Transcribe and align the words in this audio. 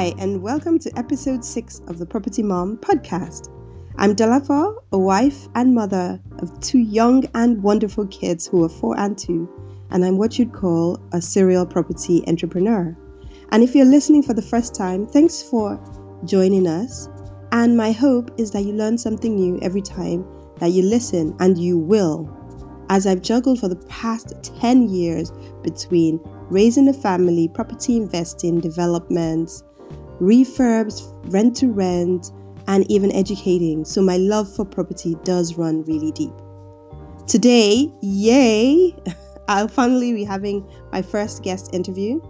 Hi, 0.00 0.14
and 0.16 0.40
welcome 0.40 0.78
to 0.78 0.98
episode 0.98 1.44
six 1.44 1.82
of 1.86 1.98
the 1.98 2.06
Property 2.06 2.42
Mom 2.42 2.78
podcast. 2.78 3.52
I'm 3.96 4.16
Delapo, 4.16 4.76
a 4.92 4.98
wife 4.98 5.46
and 5.54 5.74
mother 5.74 6.18
of 6.38 6.58
two 6.60 6.78
young 6.78 7.26
and 7.34 7.62
wonderful 7.62 8.06
kids 8.06 8.46
who 8.46 8.64
are 8.64 8.70
four 8.70 8.98
and 8.98 9.18
two, 9.18 9.46
and 9.90 10.02
I'm 10.02 10.16
what 10.16 10.38
you'd 10.38 10.54
call 10.54 10.98
a 11.12 11.20
serial 11.20 11.66
property 11.66 12.24
entrepreneur. 12.26 12.96
And 13.52 13.62
if 13.62 13.74
you're 13.74 13.84
listening 13.84 14.22
for 14.22 14.32
the 14.32 14.40
first 14.40 14.74
time, 14.74 15.06
thanks 15.06 15.42
for 15.42 15.78
joining 16.24 16.66
us. 16.66 17.10
And 17.52 17.76
my 17.76 17.92
hope 17.92 18.30
is 18.38 18.52
that 18.52 18.62
you 18.62 18.72
learn 18.72 18.96
something 18.96 19.36
new 19.36 19.58
every 19.60 19.82
time 19.82 20.24
that 20.60 20.70
you 20.70 20.82
listen, 20.82 21.36
and 21.40 21.58
you 21.58 21.76
will. 21.76 22.34
As 22.88 23.06
I've 23.06 23.20
juggled 23.20 23.60
for 23.60 23.68
the 23.68 23.84
past 23.90 24.50
10 24.60 24.88
years 24.88 25.30
between 25.62 26.18
raising 26.48 26.88
a 26.88 26.94
family, 26.94 27.48
property 27.48 27.98
investing, 27.98 28.60
developments, 28.60 29.62
refurbs, 30.20 31.02
rent 31.32 31.56
to 31.56 31.72
rent, 31.72 32.30
and 32.66 32.88
even 32.90 33.10
educating. 33.12 33.84
So 33.84 34.02
my 34.02 34.16
love 34.16 34.54
for 34.54 34.64
property 34.64 35.16
does 35.24 35.56
run 35.56 35.82
really 35.84 36.12
deep. 36.12 36.32
Today, 37.26 37.92
yay, 38.02 38.94
I'll 39.48 39.64
uh, 39.66 39.68
finally 39.68 40.12
be 40.12 40.24
having 40.24 40.68
my 40.92 41.02
first 41.02 41.42
guest 41.42 41.74
interview. 41.74 42.20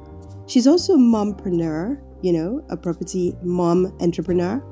She's 0.46 0.66
also 0.66 0.94
a 0.94 0.98
mompreneur, 0.98 2.00
you 2.22 2.32
know, 2.32 2.64
a 2.70 2.76
property 2.76 3.34
mom 3.42 3.96
entrepreneur, 4.00 4.62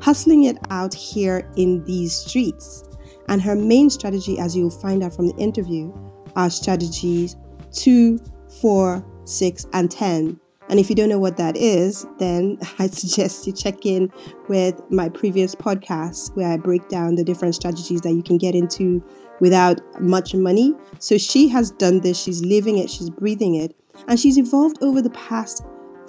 hustling 0.00 0.44
it 0.44 0.58
out 0.70 0.94
here 0.94 1.50
in 1.56 1.84
these 1.84 2.14
streets. 2.14 2.84
And 3.28 3.42
her 3.42 3.56
main 3.56 3.90
strategy, 3.90 4.38
as 4.38 4.56
you'll 4.56 4.70
find 4.70 5.02
out 5.02 5.14
from 5.14 5.26
the 5.28 5.36
interview, 5.36 5.92
are 6.36 6.50
strategies 6.50 7.36
two, 7.72 8.18
four, 8.60 9.04
six, 9.24 9.66
and 9.72 9.90
10 9.90 10.40
and 10.68 10.80
if 10.80 10.90
you 10.90 10.96
don't 10.96 11.08
know 11.08 11.18
what 11.18 11.36
that 11.36 11.56
is, 11.56 12.06
then 12.18 12.58
I 12.78 12.86
suggest 12.88 13.46
you 13.46 13.52
check 13.52 13.86
in 13.86 14.10
with 14.48 14.80
my 14.90 15.08
previous 15.08 15.54
podcast 15.54 16.34
where 16.36 16.48
I 16.48 16.56
break 16.56 16.88
down 16.88 17.14
the 17.14 17.24
different 17.24 17.54
strategies 17.54 18.00
that 18.02 18.12
you 18.12 18.22
can 18.22 18.38
get 18.38 18.54
into 18.54 19.04
without 19.40 19.80
much 20.00 20.34
money. 20.34 20.74
So 20.98 21.18
she 21.18 21.48
has 21.48 21.70
done 21.70 22.00
this, 22.00 22.18
she's 22.18 22.42
living 22.42 22.78
it, 22.78 22.90
she's 22.90 23.10
breathing 23.10 23.54
it, 23.54 23.76
and 24.08 24.18
she's 24.18 24.38
evolved 24.38 24.78
over 24.82 25.02
the 25.02 25.10
past 25.10 25.64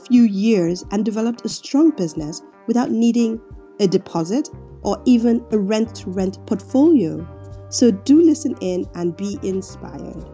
few 0.07 0.23
years 0.23 0.85
and 0.91 1.03
developed 1.03 1.43
a 1.45 1.49
strong 1.49 1.91
business 1.91 2.41
without 2.67 2.91
needing 2.91 3.41
a 3.79 3.87
deposit 3.87 4.49
or 4.83 5.01
even 5.05 5.45
a 5.51 5.57
rent 5.57 5.95
to 5.95 6.09
rent 6.09 6.45
portfolio. 6.45 7.27
So 7.69 7.91
do 7.91 8.21
listen 8.21 8.55
in 8.61 8.85
and 8.95 9.15
be 9.17 9.37
inspired. 9.43 10.25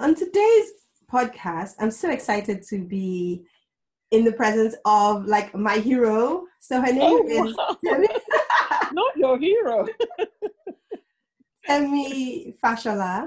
On 0.00 0.14
today's 0.14 0.70
podcast, 1.12 1.74
I'm 1.80 1.90
so 1.90 2.08
excited 2.10 2.62
to 2.68 2.78
be 2.78 3.42
in 4.12 4.24
the 4.24 4.32
presence 4.32 4.76
of 4.84 5.26
like 5.26 5.52
my 5.56 5.78
hero. 5.78 6.44
So 6.60 6.80
her 6.80 6.92
name 6.92 7.02
oh, 7.02 7.48
is 7.48 7.56
wow. 7.56 7.76
not 8.92 9.16
your 9.16 9.38
hero. 9.40 9.88
Temi 11.66 12.54
Fashola. 12.62 13.26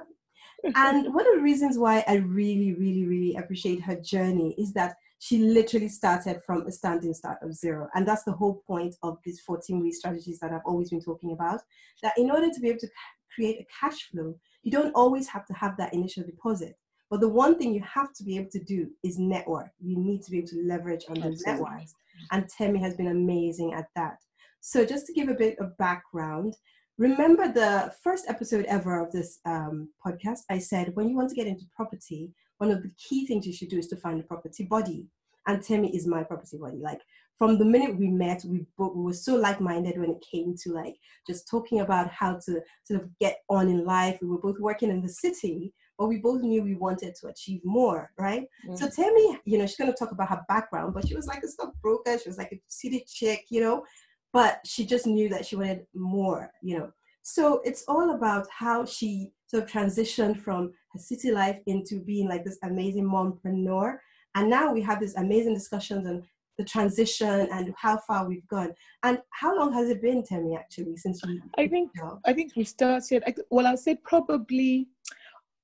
And 0.75 1.14
one 1.14 1.27
of 1.27 1.36
the 1.36 1.42
reasons 1.42 1.77
why 1.77 2.05
I 2.08 2.16
really, 2.16 2.73
really, 2.73 3.05
really 3.05 3.36
appreciate 3.36 3.81
her 3.81 3.95
journey 3.95 4.55
is 4.58 4.72
that 4.72 4.95
she 5.19 5.39
literally 5.39 5.89
started 5.89 6.42
from 6.45 6.66
a 6.67 6.72
standing 6.72 7.14
start 7.14 7.39
of 7.42 7.53
zero. 7.53 7.89
And 7.95 8.08
that's 8.08 8.23
the 8.23 8.31
whole 8.31 8.64
point 8.66 8.95
of 9.03 9.17
these 9.25 9.42
14 9.42 9.81
week 9.81 9.95
strategies 9.95 10.39
that 10.39 10.53
I've 10.53 10.66
always 10.66 10.89
been 10.89 11.02
talking 11.02 11.33
about. 11.33 11.59
That 12.02 12.17
in 12.17 12.31
order 12.31 12.49
to 12.49 12.59
be 12.61 12.69
able 12.69 12.80
to 12.80 12.89
create 13.36 13.59
a 13.59 13.67
cash 13.77 14.09
flow, 14.09 14.36
you 14.64 14.72
don't 14.72 14.94
always 14.94 15.28
have 15.28 15.45
to 15.48 15.54
have 15.54 15.78
that 15.78 15.94
initial 15.94 16.23
deposit. 16.23 16.76
But 17.09 17.20
the 17.20 17.30
one 17.30 17.58
thing 17.58 17.73
you 17.73 17.81
have 17.81 18.14
to 18.14 18.23
be 18.23 18.38
able 18.38 18.52
to 18.52 18.64
do 18.64 18.90
is 19.04 19.20
network. 19.20 19.72
You 19.80 19.98
need 19.98 20.23
to 20.23 20.32
be 20.32 20.38
able 20.38 20.48
to 20.48 20.64
leverage 20.66 21.04
on 21.10 21.20
those 21.20 21.44
networks. 21.45 21.94
And 22.32 22.48
Temi 22.48 22.80
has 22.80 22.95
been 22.95 23.08
amazing 23.08 23.73
at 23.73 23.88
that. 23.95 24.17
So, 24.61 24.86
just 24.86 25.08
to 25.08 25.14
give 25.14 25.27
a 25.27 25.33
bit 25.33 25.58
of 25.60 25.77
background, 25.77 26.55
remember 26.98 27.52
the 27.52 27.94
first 28.02 28.26
episode 28.30 28.66
ever 28.66 29.04
of 29.04 29.11
this 29.11 29.39
um, 29.45 29.89
podcast? 30.05 30.39
I 30.49 30.60
said 30.60 30.92
when 30.95 31.10
you 31.10 31.17
want 31.17 31.30
to 31.30 31.36
get 31.36 31.48
into 31.48 31.66
property, 31.76 32.32
one 32.60 32.72
of 32.72 32.83
the 32.83 32.92
key 32.92 33.26
things 33.26 33.45
you 33.45 33.54
should 33.54 33.70
do 33.70 33.80
is 33.80 33.88
to 33.88 33.98
find 33.98 34.20
a 34.20 34.23
property 34.23 34.64
body. 34.64 35.08
And 35.48 35.61
Temi 35.61 35.93
is 35.95 36.08
my 36.08 36.23
property 36.23 36.58
body. 36.58 36.78
Like 36.78 37.02
from 37.37 37.58
the 37.58 37.65
minute 37.65 37.97
we 37.97 38.08
met, 38.08 38.43
we 38.45 38.65
both, 38.77 38.95
we 38.95 39.03
were 39.03 39.14
so 39.14 39.36
like-minded 39.36 39.99
when 39.99 40.11
it 40.11 40.25
came 40.31 40.55
to 40.64 40.71
like 40.71 40.95
just 41.25 41.49
talking 41.49 41.81
about 41.81 42.11
how 42.11 42.33
to 42.45 42.61
sort 42.83 43.02
of 43.02 43.09
get 43.19 43.39
on 43.49 43.67
in 43.67 43.83
life. 43.83 44.19
We 44.21 44.27
were 44.27 44.37
both 44.39 44.59
working 44.59 44.89
in 44.89 45.02
the 45.02 45.09
city, 45.09 45.73
but 45.97 46.08
we 46.08 46.17
both 46.17 46.42
knew 46.42 46.64
we 46.64 46.75
wanted 46.75 47.15
to 47.15 47.27
achieve 47.27 47.61
more, 47.64 48.11
right? 48.17 48.45
Mm. 48.67 48.77
So 48.77 48.89
Temi, 48.89 49.39
you 49.45 49.58
know, 49.58 49.65
she's 49.65 49.77
gonna 49.77 49.93
talk 49.93 50.11
about 50.11 50.30
her 50.30 50.43
background, 50.47 50.93
but 50.93 51.08
she 51.08 51.15
was 51.15 51.27
like 51.27 51.43
a 51.43 51.47
stockbroker, 51.47 52.19
she 52.19 52.30
was 52.30 52.37
like 52.37 52.52
a 52.52 52.61
city 52.67 53.03
chick, 53.08 53.45
you 53.49 53.61
know, 53.61 53.86
but 54.33 54.59
she 54.65 54.86
just 54.86 55.08
knew 55.08 55.27
that 55.30 55.45
she 55.45 55.55
wanted 55.55 55.86
more, 55.95 56.52
you 56.61 56.77
know. 56.77 56.92
So 57.23 57.61
it's 57.63 57.83
all 57.87 58.15
about 58.15 58.48
how 58.52 58.86
she 58.86 59.31
sort 59.48 59.63
of 59.63 59.69
transitioned 59.69 60.39
from 60.39 60.73
her 60.93 60.99
city 60.99 61.31
life 61.31 61.59
into 61.67 61.99
being 61.99 62.27
like 62.27 62.43
this 62.43 62.58
amazing 62.63 63.05
mompreneur. 63.05 63.98
And 64.36 64.49
now 64.49 64.73
we 64.73 64.81
have 64.81 64.99
these 64.99 65.15
amazing 65.15 65.53
discussions 65.53 66.08
on 66.08 66.23
the 66.61 66.70
transition 66.70 67.48
and 67.52 67.73
how 67.77 67.98
far 68.08 68.27
we've 68.27 68.48
gone. 68.48 68.73
And 69.04 69.20
how 69.32 69.58
long 69.58 69.73
has 69.73 69.89
it 69.89 70.02
been, 70.02 70.23
Temi, 70.23 70.55
actually, 70.55 70.95
since 70.98 71.22
you? 71.26 71.42
I 71.58 71.67
think 71.67 71.92
I 72.26 72.33
think 72.33 72.54
we 72.55 72.64
started. 72.64 73.23
Well, 73.49 73.67
I'll 73.67 73.77
say 73.77 73.95
probably 73.95 74.88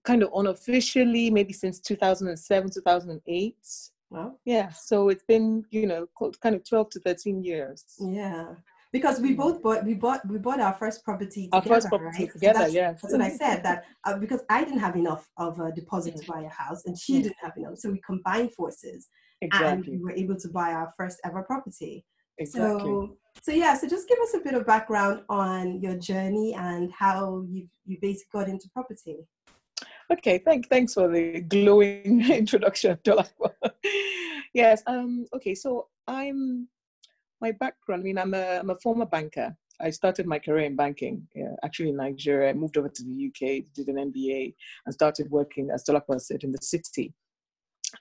kind 0.04 0.24
of 0.24 0.30
unofficially, 0.34 1.30
maybe 1.30 1.54
since 1.54 1.80
2007, 1.80 2.72
2008. 2.72 3.56
Wow. 4.10 4.36
Yeah. 4.46 4.70
So 4.70 5.10
it's 5.10 5.24
been, 5.24 5.66
you 5.70 5.86
know, 5.86 6.08
kind 6.42 6.56
of 6.56 6.64
12 6.64 6.90
to 6.92 7.00
13 7.02 7.44
years. 7.44 7.84
Yeah. 8.00 8.56
Because 8.94 9.20
we 9.20 9.34
both 9.34 9.62
bought, 9.62 9.84
we 9.84 9.94
bought, 9.94 10.28
we 10.28 10.38
bought 10.38 10.62
our 10.62 10.74
first 10.74 11.04
property 11.04 11.46
together. 11.48 11.56
Our 11.56 11.62
first 11.62 11.88
property 11.90 12.24
right? 12.24 12.32
together, 12.32 12.60
so 12.60 12.64
that's, 12.64 12.74
yeah. 12.74 12.92
That's 12.92 13.12
what 13.12 13.22
I 13.22 13.30
said. 13.30 13.64
That 13.64 13.86
uh, 14.06 14.18
because 14.18 14.42
I 14.50 14.64
didn't 14.64 14.80
have 14.80 14.96
enough 14.96 15.30
of 15.38 15.60
a 15.60 15.72
deposit 15.72 16.16
to 16.18 16.26
buy 16.26 16.42
a 16.42 16.50
house, 16.50 16.86
and 16.86 16.98
she 16.98 17.22
didn't 17.22 17.36
have 17.42 17.54
enough, 17.58 17.78
so 17.78 17.92
we 17.92 18.02
combined 18.06 18.54
forces, 18.54 19.10
exactly. 19.42 19.68
and 19.68 19.86
we 19.88 20.04
were 20.04 20.14
able 20.14 20.38
to 20.38 20.48
buy 20.48 20.72
our 20.72 20.94
first 20.98 21.20
ever 21.26 21.44
property. 21.44 22.06
Exactly. 22.38 22.80
So, 22.80 23.18
so 23.42 23.52
yeah. 23.52 23.76
So 23.76 23.88
just 23.88 24.08
give 24.08 24.20
us 24.20 24.34
a 24.36 24.40
bit 24.40 24.54
of 24.54 24.66
background 24.66 25.22
on 25.28 25.82
your 25.82 25.96
journey 25.96 26.54
and 26.54 26.92
how 26.92 27.46
you 27.50 27.68
you 27.86 27.98
basically 28.02 28.40
got 28.40 28.48
into 28.48 28.70
property. 28.70 29.18
Okay, 30.10 30.38
thank, 30.38 30.70
thanks 30.70 30.94
for 30.94 31.10
the 31.10 31.42
glowing 31.42 32.24
introduction, 32.32 32.98
Dolakwa. 33.04 33.52
yes, 34.54 34.82
um, 34.88 35.26
okay, 35.36 35.54
so 35.54 35.88
I'm, 36.08 36.70
my 37.42 37.52
background, 37.52 38.02
I 38.02 38.04
mean, 38.04 38.18
I'm 38.18 38.34
a, 38.34 38.60
I'm 38.60 38.70
a 38.70 38.80
former 38.80 39.06
banker. 39.06 39.56
I 39.80 39.92
started 39.92 40.26
my 40.26 40.40
career 40.40 40.66
in 40.66 40.76
banking, 40.76 41.28
yeah, 41.36 41.54
actually 41.64 41.90
in 41.90 41.98
Nigeria. 41.98 42.50
I 42.50 42.54
moved 42.54 42.78
over 42.78 42.90
to 42.90 43.04
the 43.04 43.28
UK, 43.28 43.66
did 43.76 43.88
an 43.90 44.12
MBA, 44.12 44.56
and 44.86 44.94
started 44.94 45.30
working, 45.30 45.70
as 45.72 45.84
Dolakwa 45.84 46.20
said, 46.20 46.44
in 46.44 46.52
the 46.52 46.58
city. 46.62 47.14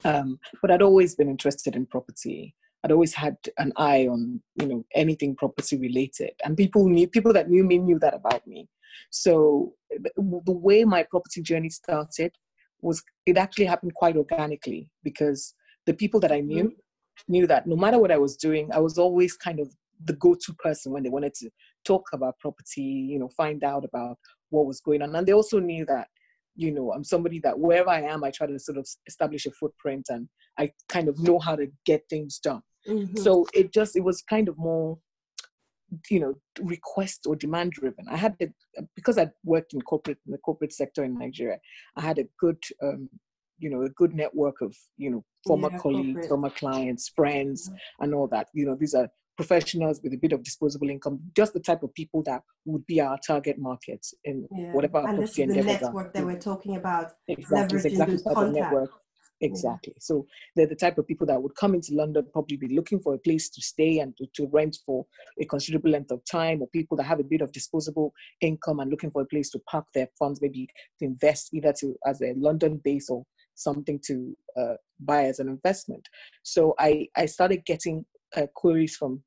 Um, 0.04 0.38
but 0.62 0.70
I'd 0.70 0.82
always 0.82 1.14
been 1.14 1.28
interested 1.28 1.76
in 1.76 1.86
property. 1.86 2.54
I'd 2.82 2.92
always 2.92 3.14
had 3.14 3.36
an 3.58 3.72
eye 3.76 4.06
on, 4.06 4.40
you 4.60 4.66
know, 4.66 4.84
anything 4.94 5.36
property 5.36 5.76
related. 5.76 6.30
And 6.44 6.56
people 6.56 6.88
knew, 6.88 7.08
people 7.08 7.32
that 7.34 7.50
knew 7.50 7.64
me 7.64 7.78
knew 7.78 7.98
that 7.98 8.14
about 8.14 8.46
me. 8.46 8.68
So 9.10 9.74
the 9.90 10.52
way 10.52 10.84
my 10.84 11.02
property 11.02 11.42
journey 11.42 11.68
started 11.68 12.32
was 12.80 13.02
it 13.26 13.36
actually 13.36 13.66
happened 13.66 13.94
quite 13.94 14.16
organically 14.16 14.88
because 15.02 15.54
the 15.86 15.94
people 15.94 16.20
that 16.20 16.32
I 16.32 16.40
knew 16.40 16.64
mm-hmm. 16.64 16.80
Knew 17.28 17.46
that 17.46 17.66
no 17.66 17.76
matter 17.76 17.98
what 17.98 18.10
I 18.10 18.18
was 18.18 18.36
doing, 18.36 18.70
I 18.72 18.80
was 18.80 18.98
always 18.98 19.36
kind 19.36 19.60
of 19.60 19.74
the 20.04 20.14
go-to 20.14 20.52
person 20.54 20.92
when 20.92 21.02
they 21.02 21.08
wanted 21.08 21.34
to 21.34 21.50
talk 21.84 22.04
about 22.12 22.38
property, 22.38 22.82
you 22.82 23.18
know, 23.18 23.28
find 23.36 23.64
out 23.64 23.84
about 23.84 24.18
what 24.50 24.66
was 24.66 24.80
going 24.80 25.02
on. 25.02 25.14
And 25.14 25.26
they 25.26 25.32
also 25.32 25.58
knew 25.58 25.86
that, 25.86 26.08
you 26.54 26.70
know, 26.70 26.92
I'm 26.92 27.04
somebody 27.04 27.40
that 27.40 27.58
wherever 27.58 27.90
I 27.90 28.02
am, 28.02 28.24
I 28.24 28.30
try 28.30 28.46
to 28.46 28.58
sort 28.58 28.78
of 28.78 28.86
establish 29.06 29.46
a 29.46 29.50
footprint 29.52 30.06
and 30.08 30.28
I 30.58 30.70
kind 30.88 31.08
of 31.08 31.18
know 31.18 31.38
how 31.38 31.56
to 31.56 31.66
get 31.84 32.02
things 32.08 32.38
done. 32.38 32.62
Mm-hmm. 32.88 33.18
So 33.18 33.46
it 33.52 33.72
just 33.72 33.96
it 33.96 34.04
was 34.04 34.22
kind 34.22 34.48
of 34.48 34.56
more 34.58 34.98
you 36.10 36.20
know 36.20 36.34
request 36.60 37.26
or 37.26 37.36
demand 37.36 37.70
driven 37.72 38.04
i 38.10 38.16
had 38.16 38.34
a, 38.40 38.48
because 38.96 39.18
i 39.18 39.30
worked 39.44 39.72
in 39.72 39.80
corporate 39.82 40.18
in 40.26 40.32
the 40.32 40.38
corporate 40.38 40.72
sector 40.72 41.04
in 41.04 41.16
nigeria 41.16 41.58
i 41.96 42.00
had 42.00 42.18
a 42.18 42.26
good 42.40 42.58
um, 42.82 43.08
you 43.58 43.70
know 43.70 43.82
a 43.82 43.90
good 43.90 44.14
network 44.14 44.60
of 44.60 44.74
you 44.96 45.10
know 45.10 45.24
former 45.46 45.70
yeah, 45.72 45.78
colleagues 45.78 46.26
former 46.26 46.50
clients 46.50 47.10
friends 47.14 47.68
mm-hmm. 47.68 48.04
and 48.04 48.14
all 48.14 48.26
that 48.26 48.48
you 48.52 48.66
know 48.66 48.76
these 48.78 48.94
are 48.94 49.08
professionals 49.36 50.00
with 50.02 50.14
a 50.14 50.16
bit 50.16 50.32
of 50.32 50.42
disposable 50.42 50.88
income 50.88 51.20
just 51.36 51.52
the 51.52 51.60
type 51.60 51.82
of 51.82 51.92
people 51.94 52.22
that 52.22 52.42
would 52.64 52.84
be 52.86 53.00
our 53.00 53.18
target 53.26 53.56
markets 53.58 54.14
in 54.24 54.46
yeah. 54.56 54.72
whatever 54.72 55.06
and 55.06 55.22
this 55.22 55.38
is 55.38 55.54
the 55.54 55.62
network 55.62 56.12
that 56.14 56.24
we're 56.24 56.38
talking 56.38 56.76
about 56.76 57.12
exactly, 57.28 57.76
exactly 57.76 58.16
those 58.16 58.54
network 58.54 58.90
Exactly. 59.40 59.92
Yeah. 59.94 60.00
So 60.00 60.26
they're 60.54 60.66
the 60.66 60.74
type 60.74 60.98
of 60.98 61.06
people 61.06 61.26
that 61.26 61.42
would 61.42 61.54
come 61.56 61.74
into 61.74 61.94
London, 61.94 62.26
probably 62.32 62.56
be 62.56 62.74
looking 62.74 63.00
for 63.00 63.14
a 63.14 63.18
place 63.18 63.50
to 63.50 63.60
stay 63.60 63.98
and 63.98 64.16
to, 64.16 64.26
to, 64.34 64.46
rent 64.52 64.78
for 64.86 65.04
a 65.40 65.44
considerable 65.44 65.90
length 65.90 66.10
of 66.10 66.22
time, 66.30 66.62
or 66.62 66.68
people 66.68 66.96
that 66.96 67.04
have 67.04 67.20
a 67.20 67.24
bit 67.24 67.42
of 67.42 67.52
disposable 67.52 68.12
income 68.40 68.80
and 68.80 68.90
looking 68.90 69.10
for 69.10 69.22
a 69.22 69.26
place 69.26 69.50
to 69.50 69.58
park 69.70 69.86
their 69.94 70.08
funds, 70.18 70.40
maybe 70.40 70.68
to 70.98 71.04
invest 71.04 71.50
either 71.52 71.72
to 71.80 71.94
as 72.06 72.22
a 72.22 72.32
London 72.36 72.80
base 72.82 73.10
or 73.10 73.24
something 73.56 74.00
to 74.06 74.36
uh, 74.56 74.74
buy 75.00 75.24
as 75.24 75.40
an 75.40 75.48
investment. 75.48 76.08
So 76.42 76.74
I, 76.78 77.08
I 77.16 77.26
started 77.26 77.64
getting 77.66 78.04
uh, 78.36 78.46
queries 78.54 78.96
from 78.96 79.22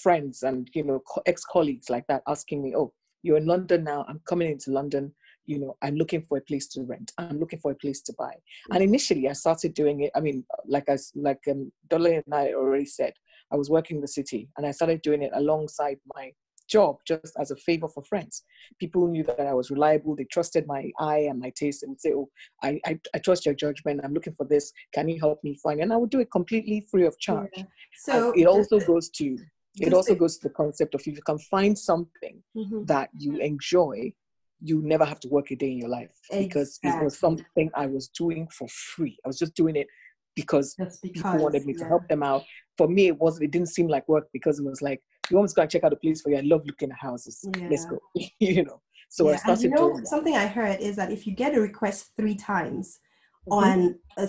friends 0.00 0.44
and 0.44 0.68
you 0.74 0.84
know 0.84 1.02
ex-colleagues 1.26 1.90
like 1.90 2.06
that 2.08 2.22
asking 2.26 2.62
me, 2.62 2.74
"Oh, 2.76 2.92
you're 3.22 3.36
in 3.36 3.46
London 3.46 3.84
now. 3.84 4.04
I'm 4.08 4.20
coming 4.26 4.50
into 4.50 4.70
London. 4.70 5.14
You 5.44 5.58
know, 5.58 5.76
I'm 5.82 5.96
looking 5.96 6.22
for 6.22 6.38
a 6.38 6.42
place 6.42 6.68
to 6.68 6.82
rent. 6.82 7.12
I'm 7.18 7.38
looking 7.40 7.58
for 7.58 7.72
a 7.72 7.76
place 7.76 8.00
to 8.02 8.14
buy." 8.18 8.34
And 8.70 8.80
mm. 8.80 8.86
initially, 8.86 9.28
I 9.28 9.32
started 9.32 9.74
doing 9.74 10.02
it. 10.02 10.10
I 10.14 10.20
mean, 10.20 10.44
like 10.66 10.88
I 10.88 10.96
like 11.14 11.40
um, 11.50 11.72
Dolly 11.88 12.14
and 12.14 12.34
I 12.34 12.52
already 12.52 12.86
said, 12.86 13.12
I 13.52 13.56
was 13.56 13.70
working 13.70 14.00
the 14.00 14.08
city, 14.08 14.48
and 14.56 14.66
I 14.66 14.70
started 14.70 15.02
doing 15.02 15.22
it 15.22 15.32
alongside 15.34 15.98
my 16.14 16.32
job 16.72 16.96
just 17.06 17.34
as 17.38 17.50
a 17.50 17.56
favor 17.56 17.88
for 17.88 18.02
friends. 18.02 18.44
People 18.80 19.06
knew 19.06 19.24
that 19.24 19.40
I 19.40 19.54
was 19.60 19.70
reliable. 19.70 20.16
They 20.16 20.24
trusted 20.24 20.66
my 20.66 20.90
eye 20.98 21.26
and 21.30 21.38
my 21.38 21.50
taste 21.50 21.82
and 21.82 21.90
would 21.90 22.00
say, 22.00 22.12
Oh, 22.14 22.28
I, 22.62 22.80
I, 22.86 22.98
I 23.14 23.18
trust 23.18 23.46
your 23.46 23.54
judgment. 23.54 24.00
I'm 24.02 24.14
looking 24.14 24.34
for 24.34 24.46
this. 24.46 24.72
Can 24.94 25.08
you 25.08 25.18
help 25.20 25.38
me 25.44 25.58
find? 25.62 25.80
And 25.80 25.92
I 25.92 25.96
would 25.96 26.10
do 26.10 26.20
it 26.20 26.30
completely 26.30 26.86
free 26.90 27.06
of 27.06 27.18
charge. 27.18 27.50
Yeah. 27.56 27.64
So 28.06 28.32
and 28.32 28.40
it 28.40 28.46
also 28.46 28.80
goes 28.80 29.08
to 29.20 29.36
it 29.80 29.94
also 29.94 30.14
goes 30.14 30.36
to 30.36 30.48
the 30.48 30.54
concept 30.54 30.94
of 30.94 31.00
if 31.00 31.06
you 31.06 31.22
can 31.22 31.38
find 31.38 31.78
something 31.78 32.42
mm-hmm. 32.54 32.84
that 32.84 33.08
you 33.16 33.38
enjoy, 33.38 34.12
you 34.60 34.82
never 34.82 35.04
have 35.04 35.20
to 35.20 35.28
work 35.28 35.50
a 35.50 35.56
day 35.56 35.72
in 35.72 35.78
your 35.78 35.88
life 35.88 36.14
exactly. 36.30 36.46
because 36.46 36.78
it 36.82 37.04
was 37.04 37.18
something 37.18 37.70
I 37.74 37.86
was 37.86 38.08
doing 38.08 38.48
for 38.56 38.68
free. 38.68 39.16
I 39.24 39.28
was 39.28 39.38
just 39.38 39.54
doing 39.54 39.76
it 39.76 39.86
because, 40.36 40.74
because 40.76 40.98
people 41.00 41.38
wanted 41.38 41.64
me 41.64 41.72
yeah. 41.72 41.84
to 41.84 41.88
help 41.88 42.06
them 42.08 42.22
out. 42.22 42.42
For 42.76 42.86
me, 42.86 43.06
it 43.06 43.18
wasn't. 43.18 43.44
It 43.44 43.50
didn't 43.50 43.68
seem 43.68 43.88
like 43.88 44.08
work 44.08 44.28
because 44.32 44.58
it 44.58 44.64
was 44.64 44.82
like 44.82 45.00
you 45.32 45.38
almost 45.38 45.56
go 45.56 45.62
and 45.62 45.70
check 45.70 45.84
out 45.84 45.92
a 45.92 45.96
place 45.96 46.20
for 46.20 46.30
you. 46.30 46.36
I 46.36 46.42
love 46.42 46.62
looking 46.66 46.90
at 46.90 46.98
houses. 46.98 47.44
Yeah. 47.56 47.68
Let's 47.70 47.86
go. 47.86 47.98
you 48.38 48.64
know. 48.64 48.80
So 49.08 49.28
yeah. 49.28 49.34
I 49.34 49.36
started. 49.36 49.64
And 49.64 49.72
you 49.72 49.78
know, 49.78 50.00
something 50.04 50.36
I 50.36 50.46
heard 50.46 50.80
is 50.80 50.96
that 50.96 51.10
if 51.10 51.26
you 51.26 51.34
get 51.34 51.54
a 51.54 51.60
request 51.60 52.12
three 52.16 52.34
times 52.34 53.00
mm-hmm. 53.48 53.64
on 53.64 53.98
a, 54.16 54.28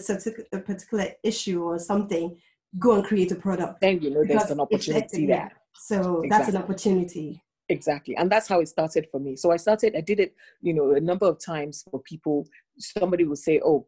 a 0.57 0.59
particular 0.59 1.07
issue 1.23 1.63
or 1.63 1.77
something, 1.77 2.38
go 2.79 2.94
and 2.94 3.03
create 3.03 3.31
a 3.31 3.35
product. 3.35 3.81
Then 3.81 4.01
you 4.01 4.09
know 4.09 4.23
there's 4.25 4.50
an 4.50 4.59
opportunity 4.59 5.27
there. 5.27 5.51
So 5.75 6.23
exactly. 6.23 6.29
that's 6.29 6.50
an 6.50 6.57
opportunity. 6.57 7.44
Exactly. 7.69 8.15
And 8.17 8.31
that's 8.31 8.47
how 8.47 8.59
it 8.59 8.67
started 8.67 9.07
for 9.09 9.19
me. 9.19 9.35
So 9.35 9.51
I 9.51 9.57
started, 9.57 9.95
I 9.95 10.01
did 10.01 10.19
it, 10.19 10.35
you 10.61 10.73
know, 10.73 10.91
a 10.91 11.00
number 11.00 11.25
of 11.25 11.39
times 11.39 11.83
for 11.89 12.00
people. 12.01 12.45
Somebody 12.77 13.23
would 13.23 13.38
say, 13.38 13.61
Oh, 13.63 13.88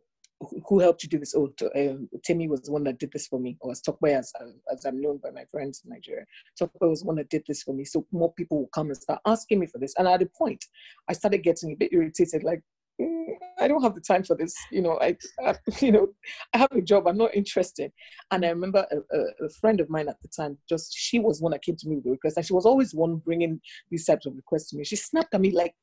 who 0.68 0.80
helped 0.80 1.04
you 1.04 1.10
do 1.10 1.20
this? 1.20 1.34
Oh, 1.36 1.52
um, 1.76 2.10
Temi 2.24 2.48
was 2.48 2.62
the 2.62 2.72
one 2.72 2.84
that 2.84 3.00
did 3.00 3.12
this 3.12 3.28
for 3.28 3.40
me, 3.40 3.58
or 3.62 3.74
Stockway, 3.74 4.14
as, 4.14 4.32
as 4.72 4.86
I'm 4.86 5.02
known 5.02 5.18
by 5.18 5.32
my 5.32 5.46
friends 5.46 5.82
in 5.84 5.92
Nigeria. 5.92 6.26
Stockway 6.56 6.90
was 6.90 7.02
the 7.02 7.08
one 7.08 7.16
that 7.18 7.30
did 7.30 7.44
this 7.48 7.64
for 7.64 7.74
me. 7.74 7.86
So 7.86 8.06
more 8.12 8.34
people 8.34 8.60
will 8.60 8.70
come 8.74 8.88
and 8.88 8.98
start 8.98 9.22
asking 9.26 9.60
me 9.60 9.68
for 9.68 9.78
this. 9.78 9.94
And 9.98 10.08
at 10.08 10.22
a 10.22 10.26
point, 10.26 10.66
I 11.08 11.14
started 11.14 11.40
getting 11.40 11.72
a 11.72 11.76
bit 11.76 11.94
irritated, 11.94 12.44
like, 12.44 12.62
mm, 13.02 13.26
I 13.60 13.68
don't 13.68 13.82
have 13.82 13.96
the 13.96 14.02
time 14.02 14.24
for 14.24 14.36
this. 14.36 14.54
You 14.72 14.82
know, 14.82 15.00
I, 15.00 15.16
I, 15.46 15.56
you 15.80 15.94
know, 15.94 16.08
I 16.54 16.58
have 16.58 16.72
a 16.72 16.82
job. 16.82 17.08
I'm 17.08 17.18
not 17.18 17.34
interested. 17.34 17.92
And 18.32 18.46
I 18.46 18.50
remember 18.50 18.86
a, 18.92 19.18
a, 19.18 19.46
a, 19.46 19.50
friend 19.62 19.80
of 19.80 19.90
mine 19.90 20.10
at 20.10 20.22
the 20.22 20.28
time. 20.28 20.58
Just 20.68 20.94
she 20.98 21.20
was 21.20 21.42
one 21.42 21.54
that 21.54 21.64
came 21.64 21.78
to 21.78 21.88
me 21.88 21.96
with 21.96 22.04
the 22.04 22.12
request, 22.12 22.38
and 22.38 22.46
she 22.46 22.54
was 22.54 22.66
always 22.66 22.94
one 22.94 23.18
bringing 23.18 23.62
these 23.90 24.06
types 24.06 24.26
of 24.26 24.36
requests 24.36 24.70
to 24.72 24.78
me. 24.78 24.84
She 24.84 24.98
snapped 24.98 25.34
at 25.34 25.42
me 25.42 25.52
like, 25.52 25.76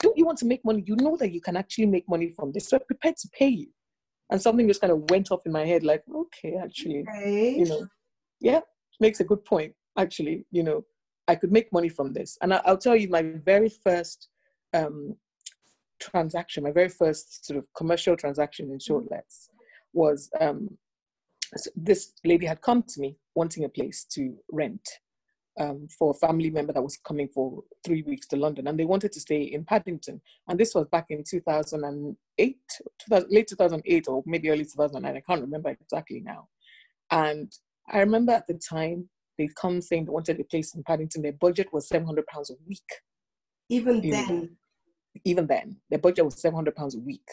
"Don't 0.00 0.18
you 0.18 0.26
want 0.26 0.38
to 0.38 0.46
make 0.46 0.64
money? 0.64 0.82
You 0.84 0.96
know 0.96 1.16
that 1.16 1.32
you 1.32 1.40
can 1.40 1.56
actually 1.56 1.86
make 1.86 2.08
money 2.08 2.32
from 2.34 2.50
this. 2.50 2.68
So 2.68 2.76
I'm 2.76 2.84
prepared 2.86 3.16
to 3.18 3.28
pay 3.32 3.48
you." 3.48 3.68
And 4.30 4.40
something 4.40 4.66
just 4.66 4.80
kind 4.80 4.92
of 4.92 5.08
went 5.10 5.30
off 5.30 5.44
in 5.46 5.52
my 5.52 5.64
head 5.64 5.82
like 5.82 6.02
okay 6.14 6.54
actually 6.56 7.04
okay. 7.08 7.56
you 7.56 7.66
know 7.66 7.86
yeah 8.40 8.60
makes 9.00 9.20
a 9.20 9.24
good 9.24 9.44
point 9.44 9.72
actually 9.98 10.44
you 10.50 10.62
know 10.62 10.84
i 11.28 11.34
could 11.34 11.52
make 11.52 11.72
money 11.72 11.88
from 11.88 12.12
this. 12.12 12.36
And 12.42 12.52
I, 12.52 12.60
will 12.66 12.76
tell 12.76 12.96
you 12.96 13.08
my 13.08 13.22
very 13.22 13.68
first 13.68 14.28
um, 14.74 15.16
transaction 16.00 16.64
my 16.64 16.72
very 16.72 16.88
first 16.88 17.46
sort 17.46 17.58
of 17.58 17.66
commercial 17.76 18.16
transaction 18.16 18.70
in 18.70 18.78
shortlets 18.78 19.50
was 19.92 20.30
um, 20.40 20.76
so 21.56 21.70
this 21.76 22.12
lady 22.24 22.46
had 22.46 22.60
come 22.60 22.82
to 22.82 23.00
me 23.00 23.16
wanting 23.34 23.64
a 23.64 23.68
place 23.68 24.04
to 24.14 24.36
rent 24.50 24.88
um, 25.58 25.88
for 25.98 26.10
a 26.10 26.26
family 26.26 26.50
member 26.50 26.72
that 26.72 26.82
was 26.82 26.98
coming 26.98 27.28
for 27.28 27.62
three 27.84 28.02
weeks 28.02 28.26
to 28.28 28.36
London, 28.36 28.68
and 28.68 28.78
they 28.78 28.84
wanted 28.84 29.12
to 29.12 29.20
stay 29.20 29.42
in 29.42 29.64
Paddington. 29.64 30.20
And 30.48 30.58
this 30.58 30.74
was 30.74 30.86
back 30.88 31.06
in 31.10 31.24
2008, 31.28 32.56
2000, 33.08 33.30
late 33.30 33.48
2008, 33.48 34.08
or 34.08 34.22
maybe 34.26 34.50
early 34.50 34.64
2009. 34.64 35.16
I 35.16 35.20
can't 35.20 35.42
remember 35.42 35.70
exactly 35.70 36.20
now. 36.20 36.48
And 37.10 37.52
I 37.90 37.98
remember 38.00 38.32
at 38.32 38.46
the 38.46 38.54
time 38.54 39.08
they'd 39.36 39.54
come 39.56 39.80
saying 39.80 40.04
they 40.04 40.10
wanted 40.10 40.38
a 40.40 40.44
place 40.44 40.74
in 40.74 40.82
Paddington. 40.84 41.22
Their 41.22 41.32
budget 41.32 41.72
was 41.72 41.88
700 41.88 42.26
pounds 42.26 42.50
a 42.50 42.54
week. 42.66 42.88
Even 43.68 44.00
then. 44.00 44.28
Know, 44.28 44.48
even 45.24 45.46
then, 45.46 45.76
their 45.90 45.98
budget 45.98 46.24
was 46.24 46.40
700 46.40 46.74
pounds 46.74 46.94
a 46.94 47.00
week, 47.00 47.28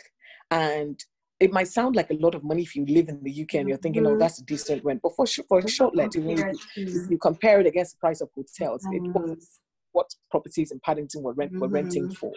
and 0.52 1.00
it 1.40 1.54
might 1.54 1.68
sound 1.68 1.96
like 1.96 2.10
a 2.10 2.16
lot 2.16 2.34
of 2.34 2.44
money 2.44 2.64
if 2.64 2.76
you 2.76 2.86
live 2.86 3.10
in 3.10 3.22
the 3.24 3.42
UK 3.44 3.56
and 3.56 3.70
you're 3.70 3.78
thinking, 3.78 4.06
oh, 4.06 4.12
mm-hmm. 4.12 4.20
that's 4.20 4.40
a 4.40 4.44
decent 4.44 4.84
rent. 4.84 5.02
But 5.04 5.16
for 5.16 5.26
for 5.48 5.60
a 5.60 5.70
short 5.70 5.96
let, 5.96 6.16
you, 6.16 6.22
you 6.76 7.18
compare 7.20 7.60
it 7.60 7.68
against 7.68 7.94
the 7.94 8.00
price 8.00 8.22
of 8.22 8.30
hotels, 8.36 8.84
it 8.92 9.04
mm-hmm. 9.04 9.12
was 9.12 9.60
what 9.92 10.10
properties 10.32 10.72
in 10.72 10.80
Paddington 10.80 11.24
were, 11.24 11.34
rent, 11.34 11.52
were 11.60 11.68
renting 11.68 12.06
mm-hmm. 12.06 12.14
for. 12.14 12.34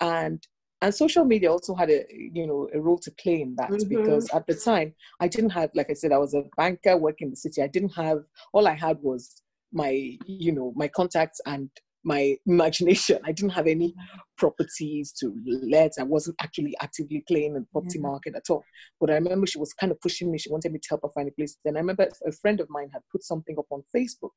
And 0.00 0.44
and 0.82 0.92
social 0.92 1.24
media 1.24 1.50
also 1.50 1.74
had 1.74 1.90
a 1.90 2.04
you 2.10 2.46
know 2.46 2.68
a 2.74 2.80
role 2.80 2.98
to 2.98 3.10
play 3.12 3.40
in 3.40 3.54
that 3.56 3.70
mm-hmm. 3.70 3.88
because 3.88 4.28
at 4.30 4.46
the 4.46 4.54
time 4.54 4.94
I 5.20 5.28
didn't 5.28 5.50
have 5.50 5.70
like 5.74 5.90
I 5.90 5.94
said 5.94 6.12
I 6.12 6.18
was 6.18 6.34
a 6.34 6.42
banker 6.56 6.96
working 6.96 7.26
in 7.28 7.30
the 7.30 7.36
city 7.36 7.62
I 7.62 7.68
didn't 7.68 7.94
have 7.94 8.18
all 8.52 8.66
I 8.66 8.74
had 8.74 8.98
was 9.00 9.42
my 9.72 10.18
you 10.26 10.52
know 10.52 10.72
my 10.74 10.88
contacts 10.88 11.40
and 11.46 11.70
my 12.04 12.36
imagination. 12.46 13.18
I 13.24 13.32
didn't 13.32 13.52
have 13.52 13.66
any 13.66 13.94
properties 14.36 15.12
to 15.20 15.34
let. 15.46 15.92
I 15.98 16.02
wasn't 16.02 16.36
actually 16.40 16.74
actively 16.80 17.24
playing 17.26 17.54
in 17.54 17.62
the 17.62 17.66
property 17.72 17.98
market 17.98 18.34
at 18.36 18.50
all. 18.50 18.64
But 19.00 19.10
I 19.10 19.14
remember 19.14 19.46
she 19.46 19.58
was 19.58 19.72
kind 19.72 19.92
of 19.92 20.00
pushing 20.00 20.30
me. 20.30 20.38
She 20.38 20.50
wanted 20.50 20.72
me 20.72 20.78
to 20.78 20.88
help 20.88 21.02
her 21.02 21.08
find 21.14 21.28
a 21.28 21.32
place. 21.32 21.56
Then 21.64 21.76
I 21.76 21.80
remember 21.80 22.08
a 22.26 22.32
friend 22.32 22.60
of 22.60 22.68
mine 22.70 22.90
had 22.92 23.02
put 23.10 23.24
something 23.24 23.56
up 23.58 23.66
on 23.70 23.82
Facebook 23.94 24.30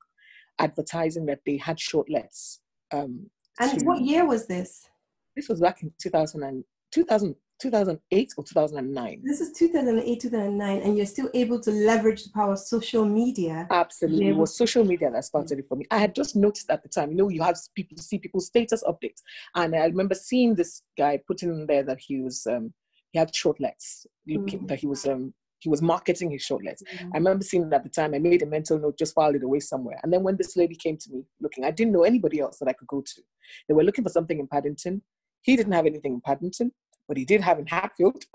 advertising 0.60 1.26
that 1.26 1.40
they 1.46 1.58
had 1.58 1.80
short 1.80 2.10
lets. 2.10 2.62
Um, 2.94 3.30
and 3.60 3.80
to, 3.80 3.86
what 3.86 4.02
year 4.02 4.26
was 4.26 4.48
this? 4.48 4.88
This 5.36 5.50
was 5.50 5.62
back 5.62 5.84
in 5.84 5.92
2000 6.02 6.44
and, 6.44 6.64
2000, 6.92 7.36
2008 7.60 8.34
or 8.38 8.44
2009. 8.44 9.22
This 9.24 9.42
is 9.42 9.52
2008, 9.58 10.20
2009, 10.20 10.82
and 10.82 10.98
you're 10.98 11.06
still 11.06 11.30
able 11.34 11.60
to 11.62 11.72
leverage 11.72 12.24
the 12.24 12.32
power 12.32 12.54
of 12.54 12.60
social 12.60 13.06
media. 13.06 13.68
Absolutely. 13.72 14.30
It 14.30 14.36
was 14.36 14.58
social 14.58 14.84
media 14.84 15.10
that 15.12 15.26
started 15.26 15.60
it 15.60 15.66
for 15.68 15.76
me. 15.76 15.86
I 15.92 16.00
had 16.00 16.14
just 16.14 16.36
noticed 16.36 16.70
at 16.70 16.84
the 16.84 16.90
time, 16.90 17.12
you 17.12 17.18
know, 17.18 17.30
you 17.30 17.42
have 17.42 17.58
people 17.76 17.98
see 17.98 18.20
people's 18.20 18.48
status 18.48 18.84
updates. 18.84 19.22
And 19.56 19.76
I 19.76 19.86
remember 19.86 20.16
seeing 20.16 20.56
this 20.56 20.82
guy 20.98 21.20
putting 21.28 21.50
in 21.50 21.66
there 21.68 21.84
that 21.84 22.00
he 22.00 22.22
was, 22.22 22.46
um, 22.48 22.74
he 23.12 23.20
had 23.20 23.34
shortlets, 23.34 24.06
mm-hmm. 24.30 24.66
that 24.68 24.80
he 24.80 24.88
was, 24.88 25.06
um, 25.06 25.34
he 25.60 25.70
was 25.70 25.82
marketing 25.82 26.32
his 26.32 26.42
shortlets. 26.42 26.84
Mm-hmm. 26.84 27.10
I 27.14 27.18
remember 27.18 27.44
seeing 27.44 27.64
it 27.64 27.74
at 27.74 27.84
the 27.84 27.90
time. 27.90 28.14
I 28.14 28.20
made 28.20 28.42
a 28.42 28.46
mental 28.46 28.78
note, 28.78 29.00
just 29.00 29.16
filed 29.16 29.36
it 29.36 29.44
away 29.44 29.62
somewhere. 29.62 30.00
And 30.04 30.12
then 30.12 30.24
when 30.24 30.36
this 30.36 30.58
lady 30.58 30.76
came 30.76 30.98
to 30.98 31.12
me 31.12 31.24
looking, 31.40 31.64
I 31.64 31.72
didn't 31.72 31.94
know 31.94 32.04
anybody 32.04 32.40
else 32.40 32.60
that 32.60 32.68
I 32.68 32.74
could 32.74 32.88
go 32.88 33.02
to. 33.02 33.22
They 33.68 33.74
were 33.74 33.84
looking 33.84 34.04
for 34.04 34.10
something 34.10 34.40
in 34.40 34.48
Paddington. 34.48 35.02
He 35.42 35.56
didn't 35.56 35.74
have 35.74 35.86
anything 35.86 36.16
in 36.16 36.22
Paddington 36.22 36.72
but 37.08 37.18
he 37.18 37.26
did 37.26 37.42
have 37.42 37.60
in 37.60 37.68
Hatfield. 37.68 38.24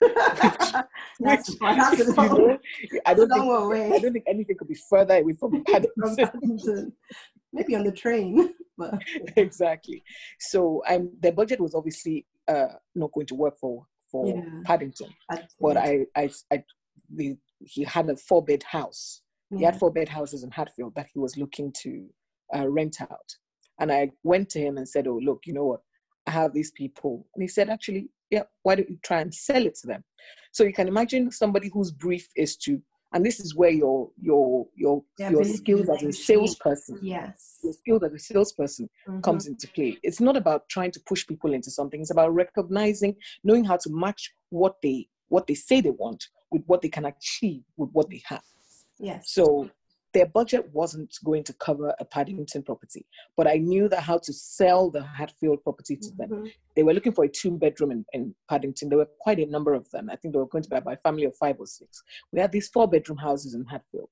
That's 1.20 1.54
possible. 1.56 2.58
I 3.04 3.14
don't 3.14 3.28
think 3.28 3.42
I 3.42 3.98
don't 3.98 4.12
think 4.12 4.24
anything 4.26 4.56
could 4.56 4.68
be 4.68 4.78
further 4.88 5.18
away 5.18 5.34
from 5.34 5.62
Paddington. 5.66 6.92
Maybe 7.52 7.74
on 7.74 7.84
the 7.84 7.92
train. 7.92 8.54
But. 8.78 9.02
exactly. 9.36 10.02
So 10.38 10.82
um, 10.88 11.10
the 11.20 11.32
budget 11.32 11.60
was 11.60 11.74
obviously 11.74 12.26
uh, 12.48 12.68
not 12.94 13.12
going 13.12 13.26
to 13.26 13.34
work 13.34 13.58
for 13.58 13.84
for 14.10 14.26
yeah. 14.26 14.42
Paddington, 14.64 15.08
but 15.60 15.76
I 15.76 16.06
I, 16.16 16.30
I 16.50 16.64
the, 17.14 17.36
he 17.60 17.84
had 17.84 18.08
a 18.08 18.16
four 18.16 18.42
bed 18.42 18.62
house. 18.62 19.20
Yeah. 19.50 19.58
He 19.58 19.64
had 19.64 19.78
four 19.78 19.92
bed 19.92 20.08
houses 20.08 20.44
in 20.44 20.50
Hatfield 20.50 20.94
that 20.94 21.08
he 21.12 21.18
was 21.18 21.36
looking 21.36 21.72
to 21.82 22.06
uh, 22.56 22.68
rent 22.68 23.02
out. 23.02 23.36
And 23.80 23.92
I 23.92 24.10
went 24.22 24.48
to 24.50 24.60
him 24.60 24.78
and 24.78 24.88
said, 24.88 25.06
"Oh, 25.06 25.20
look, 25.22 25.40
you 25.44 25.52
know 25.52 25.66
what? 25.66 25.80
I 26.30 26.32
have 26.32 26.54
these 26.54 26.70
people. 26.70 27.26
And 27.34 27.42
he 27.42 27.48
said, 27.48 27.68
actually, 27.68 28.08
yeah, 28.30 28.44
why 28.62 28.76
don't 28.76 28.88
you 28.88 28.98
try 29.02 29.20
and 29.20 29.34
sell 29.34 29.66
it 29.66 29.74
to 29.80 29.88
them? 29.88 30.04
So 30.52 30.62
you 30.62 30.72
can 30.72 30.86
imagine 30.86 31.30
somebody 31.32 31.68
whose 31.72 31.90
brief 31.90 32.28
is 32.36 32.56
to, 32.58 32.80
and 33.12 33.26
this 33.26 33.40
is 33.40 33.56
where 33.56 33.70
your 33.70 34.08
your 34.20 34.68
your 34.76 35.02
yeah, 35.18 35.30
your 35.30 35.42
skills 35.42 35.88
as 35.88 36.02
a 36.04 36.12
salesperson, 36.12 37.00
yes, 37.02 37.58
your 37.64 37.72
skills 37.72 38.04
as 38.04 38.12
a 38.12 38.18
salesperson 38.20 38.88
mm-hmm. 39.08 39.20
comes 39.22 39.48
into 39.48 39.66
play. 39.74 39.98
It's 40.04 40.20
not 40.20 40.36
about 40.36 40.68
trying 40.68 40.92
to 40.92 41.00
push 41.00 41.26
people 41.26 41.52
into 41.52 41.72
something. 41.72 42.00
It's 42.00 42.12
about 42.12 42.32
recognizing, 42.32 43.16
knowing 43.42 43.64
how 43.64 43.78
to 43.78 43.90
match 43.90 44.32
what 44.50 44.76
they 44.80 45.08
what 45.28 45.48
they 45.48 45.56
say 45.56 45.80
they 45.80 45.90
want 45.90 46.28
with 46.52 46.62
what 46.66 46.82
they 46.82 46.88
can 46.88 47.06
achieve 47.06 47.62
with 47.76 47.90
what 47.90 48.08
they 48.10 48.22
have. 48.26 48.44
Yes. 49.00 49.32
So 49.32 49.68
their 50.12 50.26
budget 50.26 50.68
wasn't 50.72 51.16
going 51.24 51.44
to 51.44 51.52
cover 51.54 51.94
a 52.00 52.04
Paddington 52.04 52.62
property, 52.62 53.06
but 53.36 53.46
I 53.46 53.56
knew 53.56 53.88
that 53.88 54.02
how 54.02 54.18
to 54.18 54.32
sell 54.32 54.90
the 54.90 55.02
Hatfield 55.02 55.62
property 55.62 55.96
to 55.96 56.08
mm-hmm. 56.08 56.34
them. 56.34 56.52
They 56.76 56.82
were 56.82 56.94
looking 56.94 57.12
for 57.12 57.24
a 57.24 57.28
two 57.28 57.52
bedroom 57.52 57.92
in, 57.92 58.04
in, 58.12 58.34
Paddington. 58.48 58.88
There 58.88 58.98
were 58.98 59.08
quite 59.20 59.38
a 59.38 59.46
number 59.46 59.74
of 59.74 59.90
them. 59.90 60.10
I 60.10 60.16
think 60.16 60.34
they 60.34 60.38
were 60.38 60.46
going 60.46 60.64
to 60.64 60.70
buy 60.70 60.80
by 60.80 60.94
a 60.94 60.98
family 60.98 61.24
of 61.24 61.36
five 61.36 61.56
or 61.58 61.66
six. 61.66 62.02
We 62.32 62.40
had 62.40 62.52
these 62.52 62.68
four 62.68 62.88
bedroom 62.88 63.18
houses 63.18 63.54
in 63.54 63.64
Hatfield 63.64 64.10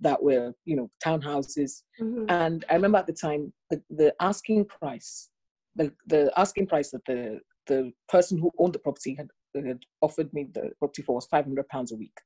that 0.00 0.22
were, 0.22 0.52
you 0.64 0.76
know, 0.76 0.90
townhouses. 1.04 1.82
Mm-hmm. 2.00 2.26
And 2.28 2.64
I 2.70 2.74
remember 2.74 2.98
at 2.98 3.06
the 3.06 3.12
time 3.12 3.52
the, 3.70 3.82
the 3.90 4.14
asking 4.20 4.66
price, 4.66 5.30
the, 5.74 5.92
the 6.06 6.32
asking 6.36 6.66
price 6.66 6.90
that 6.90 7.04
the 7.06 7.40
the 7.68 7.92
person 8.08 8.38
who 8.38 8.50
owned 8.58 8.72
the 8.72 8.78
property 8.78 9.14
had 9.14 9.28
had 9.54 9.80
offered 10.02 10.32
me 10.32 10.48
the 10.52 10.70
property 10.78 11.02
for 11.02 11.14
was 11.14 11.26
500 11.26 11.66
pounds 11.68 11.92
a 11.92 11.96
week. 11.96 12.16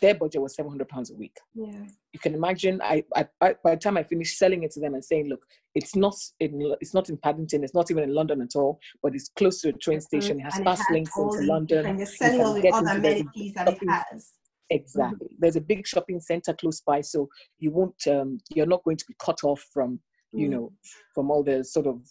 Their 0.00 0.14
budget 0.14 0.42
was 0.42 0.54
700 0.54 0.88
pounds 0.88 1.10
a 1.10 1.14
week. 1.14 1.36
Yeah. 1.54 1.86
You 2.12 2.20
can 2.20 2.34
imagine. 2.34 2.80
I, 2.82 3.02
I, 3.14 3.26
I 3.40 3.54
by 3.64 3.74
the 3.74 3.80
time 3.80 3.96
I 3.96 4.02
finished 4.02 4.38
selling 4.38 4.62
it 4.62 4.70
to 4.72 4.80
them 4.80 4.94
and 4.94 5.04
saying, 5.04 5.28
look, 5.28 5.40
it's 5.74 5.96
not 5.96 6.14
in 6.40 6.74
it's 6.80 6.94
not 6.94 7.08
in 7.08 7.16
Paddington, 7.16 7.64
it's 7.64 7.74
not 7.74 7.90
even 7.90 8.04
in 8.04 8.14
London 8.14 8.42
at 8.42 8.56
all, 8.56 8.78
but 9.02 9.14
it's 9.14 9.30
close 9.30 9.60
to 9.62 9.70
a 9.70 9.72
train 9.72 10.00
station. 10.00 10.38
It 10.38 10.42
has 10.42 10.56
And 10.56 10.64
fast 10.64 10.82
has 10.82 10.90
links 10.90 11.16
into 11.16 11.42
London. 11.42 11.86
And 11.86 11.98
you're 11.98 12.06
selling 12.06 12.38
can 12.38 12.46
all 12.46 12.54
the 12.54 12.68
other 12.68 12.78
into 12.90 13.00
there's 13.00 13.16
a 13.16 13.20
amenities 13.20 13.54
that 13.54 13.68
it 13.68 13.78
has. 13.88 14.32
Exactly. 14.70 15.28
There's 15.38 15.56
a 15.56 15.60
big 15.60 15.86
shopping 15.86 16.20
center 16.20 16.52
close 16.52 16.80
by, 16.80 17.00
so 17.00 17.28
you 17.58 17.70
won't. 17.70 18.06
Um, 18.06 18.38
you're 18.54 18.66
not 18.66 18.82
going 18.84 18.96
to 18.96 19.04
be 19.06 19.14
cut 19.18 19.44
off 19.44 19.64
from, 19.72 20.00
you 20.32 20.48
Mm. 20.48 20.50
know, 20.50 20.72
from 21.14 21.30
all 21.30 21.42
the 21.44 21.64
sort 21.64 21.86
of, 21.86 22.02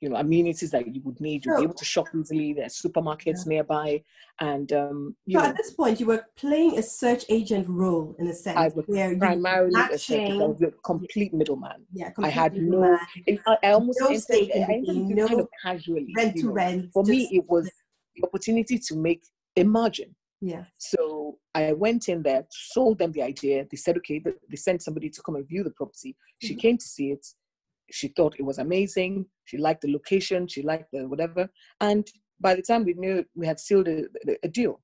you 0.00 0.08
know, 0.08 0.16
amenities 0.16 0.70
that 0.70 0.86
you 0.94 1.00
would 1.04 1.20
need. 1.20 1.44
You'll 1.44 1.56
be 1.56 1.64
able 1.64 1.74
to 1.74 1.84
shop 1.84 2.06
easily. 2.18 2.52
There's 2.52 2.80
supermarkets 2.80 3.46
nearby, 3.46 4.02
and 4.40 4.72
um, 4.72 5.16
you 5.26 5.36
So 5.38 5.42
know, 5.42 5.48
at 5.50 5.56
this 5.56 5.70
point, 5.72 5.98
you 6.00 6.06
were 6.06 6.24
playing 6.36 6.78
a 6.78 6.82
search 6.82 7.24
agent 7.28 7.66
role 7.68 8.14
in 8.18 8.28
a 8.28 8.34
sense, 8.34 8.56
I 8.56 8.68
was 8.68 8.84
where 8.86 9.12
you 9.12 9.18
primarily 9.18 9.74
a 9.92 9.98
secretary. 9.98 10.38
I 10.40 10.46
was 10.46 10.62
a 10.62 10.70
complete 10.84 11.34
middleman. 11.34 11.84
yeah, 11.92 12.10
I 12.18 12.28
had 12.28 12.52
completely 12.52 12.78
no. 12.78 12.98
I, 13.46 13.56
I 13.62 13.72
almost 13.72 14.00
No 14.00 14.08
entered, 14.08 14.50
I 14.54 14.72
entered 14.74 14.96
no 14.96 15.28
kind 15.28 15.40
of 15.40 15.48
casually. 15.62 16.12
rent 16.16 16.36
to 16.36 16.46
know. 16.46 16.52
rent. 16.52 16.90
For 16.92 17.04
me, 17.04 17.28
it 17.32 17.44
was 17.48 17.70
the 18.14 18.22
opportunity 18.24 18.78
to 18.78 18.96
make 18.96 19.22
a 19.56 19.64
margin. 19.64 20.14
yeah, 20.40 20.64
So 20.76 21.38
I 21.54 21.72
went 21.72 22.08
in 22.08 22.22
there, 22.22 22.46
sold 22.50 22.98
them 22.98 23.10
the 23.12 23.22
idea. 23.22 23.66
They 23.68 23.76
said, 23.76 23.96
okay, 23.98 24.20
th- 24.20 24.36
they 24.48 24.56
sent 24.56 24.82
somebody 24.82 25.10
to 25.10 25.22
come 25.22 25.34
and 25.36 25.46
view 25.46 25.64
the 25.64 25.70
property. 25.72 26.16
She 26.40 26.54
Mhm. 26.54 26.58
came 26.60 26.78
to 26.78 26.86
see 26.86 27.10
it. 27.10 27.26
She 27.90 28.08
thought 28.08 28.36
it 28.38 28.44
was 28.44 28.58
amazing. 28.58 29.26
She 29.48 29.56
liked 29.56 29.80
the 29.80 29.90
location. 29.90 30.46
She 30.46 30.60
liked 30.62 30.90
the 30.92 31.08
whatever. 31.08 31.48
And 31.80 32.06
by 32.38 32.54
the 32.54 32.60
time 32.62 32.84
we 32.84 32.92
knew, 32.92 33.24
we 33.34 33.46
had 33.46 33.58
sealed 33.58 33.88
a, 33.88 34.04
a- 34.44 34.48
deal. 34.48 34.80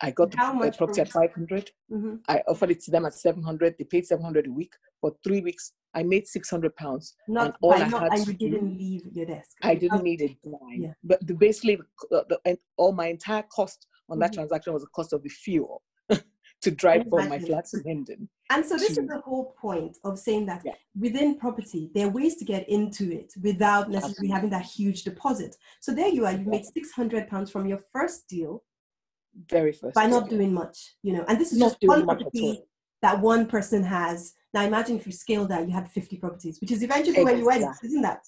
I 0.00 0.10
got 0.10 0.30
the, 0.30 0.38
the 0.38 0.72
property 0.78 1.02
at 1.02 1.08
for- 1.12 1.28
500. 1.28 1.70
hmm 1.90 2.14
I 2.26 2.42
offered 2.48 2.70
it 2.70 2.80
to 2.84 2.90
them 2.90 3.04
at 3.04 3.12
700. 3.14 3.74
They 3.78 3.84
paid 3.84 4.06
700 4.06 4.46
a 4.46 4.50
week. 4.50 4.72
For 5.02 5.14
three 5.22 5.42
weeks, 5.42 5.72
I 5.94 6.02
made 6.02 6.26
600 6.26 6.74
pounds. 6.74 7.14
not, 7.28 7.56
all 7.60 7.72
by 7.72 7.80
I 7.82 7.88
not 7.88 8.02
had 8.04 8.12
and 8.14 8.26
you 8.26 8.50
didn't 8.50 8.78
leave 8.78 9.02
your 9.12 9.26
desk. 9.26 9.52
I 9.62 9.74
didn't 9.74 10.00
Oh, 10.00 10.02
need 10.02 10.22
a 10.22 10.28
dime. 10.42 10.80
Yeah. 10.84 10.94
But 11.04 11.24
the, 11.26 11.34
basically, 11.34 11.78
uh, 12.10 12.22
the, 12.30 12.40
and 12.46 12.56
all 12.78 12.92
my 12.92 13.08
entire 13.08 13.44
cost 13.54 13.86
on 14.08 14.18
that 14.20 14.30
Mhm. 14.30 14.36
transaction 14.36 14.72
was 14.72 14.82
the 14.82 14.88
cost 14.88 15.12
of 15.12 15.22
the 15.22 15.28
fuel 15.28 15.82
to 16.64 16.70
drive 16.70 17.06
from 17.08 17.28
my 17.28 17.38
flat 17.38 17.66
to 17.66 17.82
Hendon. 17.86 18.28
And 18.50 18.64
so 18.64 18.76
this 18.76 18.96
is 18.98 19.06
the 19.06 19.20
whole 19.24 19.54
point 19.66 19.98
of 20.04 20.18
saying 20.18 20.46
that 20.46 20.62
Yeah. 20.64 20.72
within 20.98 21.38
property, 21.38 21.90
there 21.94 22.06
are 22.06 22.10
ways 22.10 22.36
to 22.36 22.44
get 22.44 22.68
into 22.68 23.04
it 23.12 23.32
without 23.42 23.90
necessarily 23.90 24.12
Absolutely. 24.12 24.28
having 24.36 24.50
that 24.50 24.64
huge 24.64 25.04
deposit. 25.04 25.56
So 25.80 25.92
there 25.94 26.08
you 26.08 26.24
are, 26.26 26.32
you've 26.32 26.46
made 26.46 26.64
six 26.64 26.90
hundred 26.92 27.28
pounds 27.28 27.50
from 27.50 27.66
your 27.66 27.80
first 27.92 28.28
deal 28.28 28.62
Very 29.48 29.72
first. 29.72 29.94
by 29.94 30.06
not 30.06 30.28
deal. 30.28 30.38
doing 30.38 30.52
much, 30.54 30.94
you 31.02 31.12
know. 31.14 31.24
And 31.28 31.38
this 31.40 31.52
is 31.52 31.58
Not 31.58 31.68
just 31.70 31.80
doing 31.80 31.90
one 31.98 32.06
much 32.06 32.20
property 32.20 32.62
that 33.02 33.20
one 33.20 33.46
person 33.46 33.82
has. 33.82 34.32
Now 34.54 34.62
imagine 34.62 34.96
if 34.96 35.06
you 35.06 35.12
scale 35.12 35.46
that, 35.48 35.66
you 35.68 35.74
had 35.74 35.90
fifty 35.90 36.16
properties, 36.16 36.60
which 36.60 36.72
is 36.72 36.82
eventually 36.82 37.22
where 37.24 37.36
you 37.36 37.46
went, 37.46 37.64
isn't 37.82 38.02
that? 38.02 38.22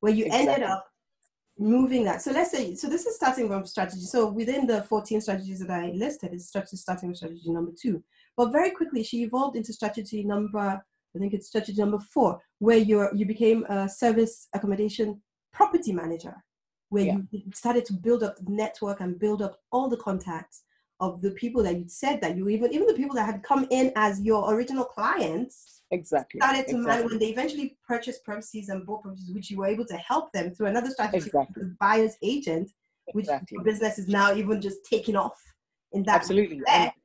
Where 0.00 0.12
you 0.12 0.26
ended 0.30 0.62
up 0.62 0.86
moving 1.58 2.04
that. 2.04 2.22
So 2.22 2.32
let's 2.32 2.50
say, 2.50 2.74
so 2.74 2.88
this 2.88 3.06
is 3.06 3.16
starting 3.16 3.48
from 3.48 3.64
strategy. 3.66 4.02
So 4.02 4.28
within 4.30 4.66
the 4.66 4.82
14 4.82 5.20
strategies 5.20 5.60
that 5.60 5.70
I 5.70 5.90
listed, 5.94 6.32
is 6.32 6.48
strategy 6.48 6.76
starting 6.76 7.08
with 7.08 7.18
strategy 7.18 7.50
number 7.50 7.72
two. 7.80 8.02
But 8.36 8.50
very 8.50 8.70
quickly, 8.70 9.04
she 9.04 9.22
evolved 9.22 9.56
into 9.56 9.72
strategy 9.72 10.24
number, 10.24 10.58
I 10.58 11.18
think 11.18 11.32
it's 11.32 11.46
strategy 11.46 11.80
number 11.80 11.98
four, 11.98 12.40
where 12.58 12.78
you're, 12.78 13.14
you 13.14 13.26
became 13.26 13.64
a 13.66 13.88
service 13.88 14.48
accommodation 14.52 15.22
property 15.52 15.92
manager, 15.92 16.34
where 16.88 17.04
Yeah. 17.04 17.18
you 17.30 17.42
started 17.54 17.84
to 17.86 17.92
build 17.92 18.24
up 18.24 18.36
the 18.36 18.50
network 18.50 19.00
and 19.00 19.18
build 19.18 19.40
up 19.40 19.60
all 19.70 19.88
the 19.88 19.96
contacts 19.96 20.64
of 21.04 21.20
the 21.20 21.30
people 21.32 21.62
that 21.62 21.76
you'd 21.76 21.90
said 21.90 22.20
that 22.22 22.36
you 22.36 22.48
even, 22.48 22.72
even 22.72 22.86
the 22.86 22.94
people 22.94 23.14
that 23.16 23.26
had 23.26 23.42
come 23.42 23.66
in 23.70 23.92
as 23.96 24.20
your 24.20 24.52
original 24.54 24.84
clients 24.84 25.82
Exactly. 25.90 26.40
started 26.40 26.66
to 26.68 26.74
man 26.74 26.82
exactly. 26.84 27.06
when 27.08 27.18
they 27.18 27.28
eventually 27.28 27.76
purchased 27.86 28.24
properties 28.24 28.68
and 28.70 28.84
bought 28.86 29.02
properties, 29.02 29.30
which 29.32 29.50
you 29.50 29.58
were 29.58 29.66
able 29.66 29.84
to 29.86 29.96
help 29.96 30.32
them 30.32 30.50
through 30.54 30.66
another 30.66 30.90
strategy, 30.90 31.26
Exactly. 31.26 31.62
the 31.62 31.76
buyer's 31.78 32.16
agent, 32.22 32.70
which 33.12 33.24
Exactly. 33.26 33.56
your 33.56 33.64
business 33.64 33.98
is 33.98 34.08
now 34.08 34.34
even 34.34 34.60
just 34.60 34.78
taking 34.88 35.14
off 35.16 35.38
in 35.92 36.02
that 36.04 36.16
Absolutely. 36.20 36.60
Respect. 36.60 36.98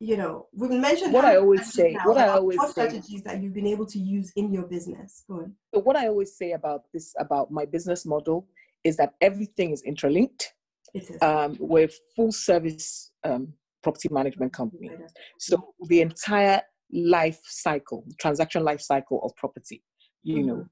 You 0.00 0.16
know, 0.16 0.48
we 0.52 0.66
mentioned 0.68 1.12
What 1.12 1.24
I 1.24 1.36
always 1.36 1.72
say- 1.72 1.92
now 1.92 2.08
what 2.08 2.18
I 2.18 2.28
always 2.28 2.58
what 2.58 2.68
say- 2.68 2.72
strategies 2.88 3.22
that 3.22 3.40
you've 3.40 3.54
been 3.54 3.68
able 3.68 3.86
to 3.86 3.98
use 4.00 4.32
in 4.34 4.52
your 4.52 4.64
business. 4.64 5.22
Go 5.28 5.34
on. 5.42 5.54
So 5.72 5.80
what 5.80 5.96
I 5.96 6.08
always 6.08 6.34
say 6.34 6.52
about 6.52 6.84
this, 6.92 7.14
about 7.20 7.52
my 7.52 7.64
business 7.66 8.04
model, 8.04 8.48
is 8.82 8.96
that 8.96 9.14
everything 9.20 9.70
is 9.70 9.82
interlinked. 9.82 10.54
Um, 11.20 11.56
we're 11.58 11.86
a 11.86 11.90
full 12.14 12.32
service 12.32 13.12
um, 13.24 13.52
property 13.82 14.08
management 14.10 14.52
company. 14.52 14.90
So 15.38 15.74
the 15.88 16.00
entire 16.02 16.62
life 16.92 17.40
cycle, 17.44 18.04
transaction 18.20 18.64
life 18.64 18.80
cycle 18.80 19.20
of 19.24 19.34
property, 19.36 19.82
you 20.22 20.42
know, 20.42 20.66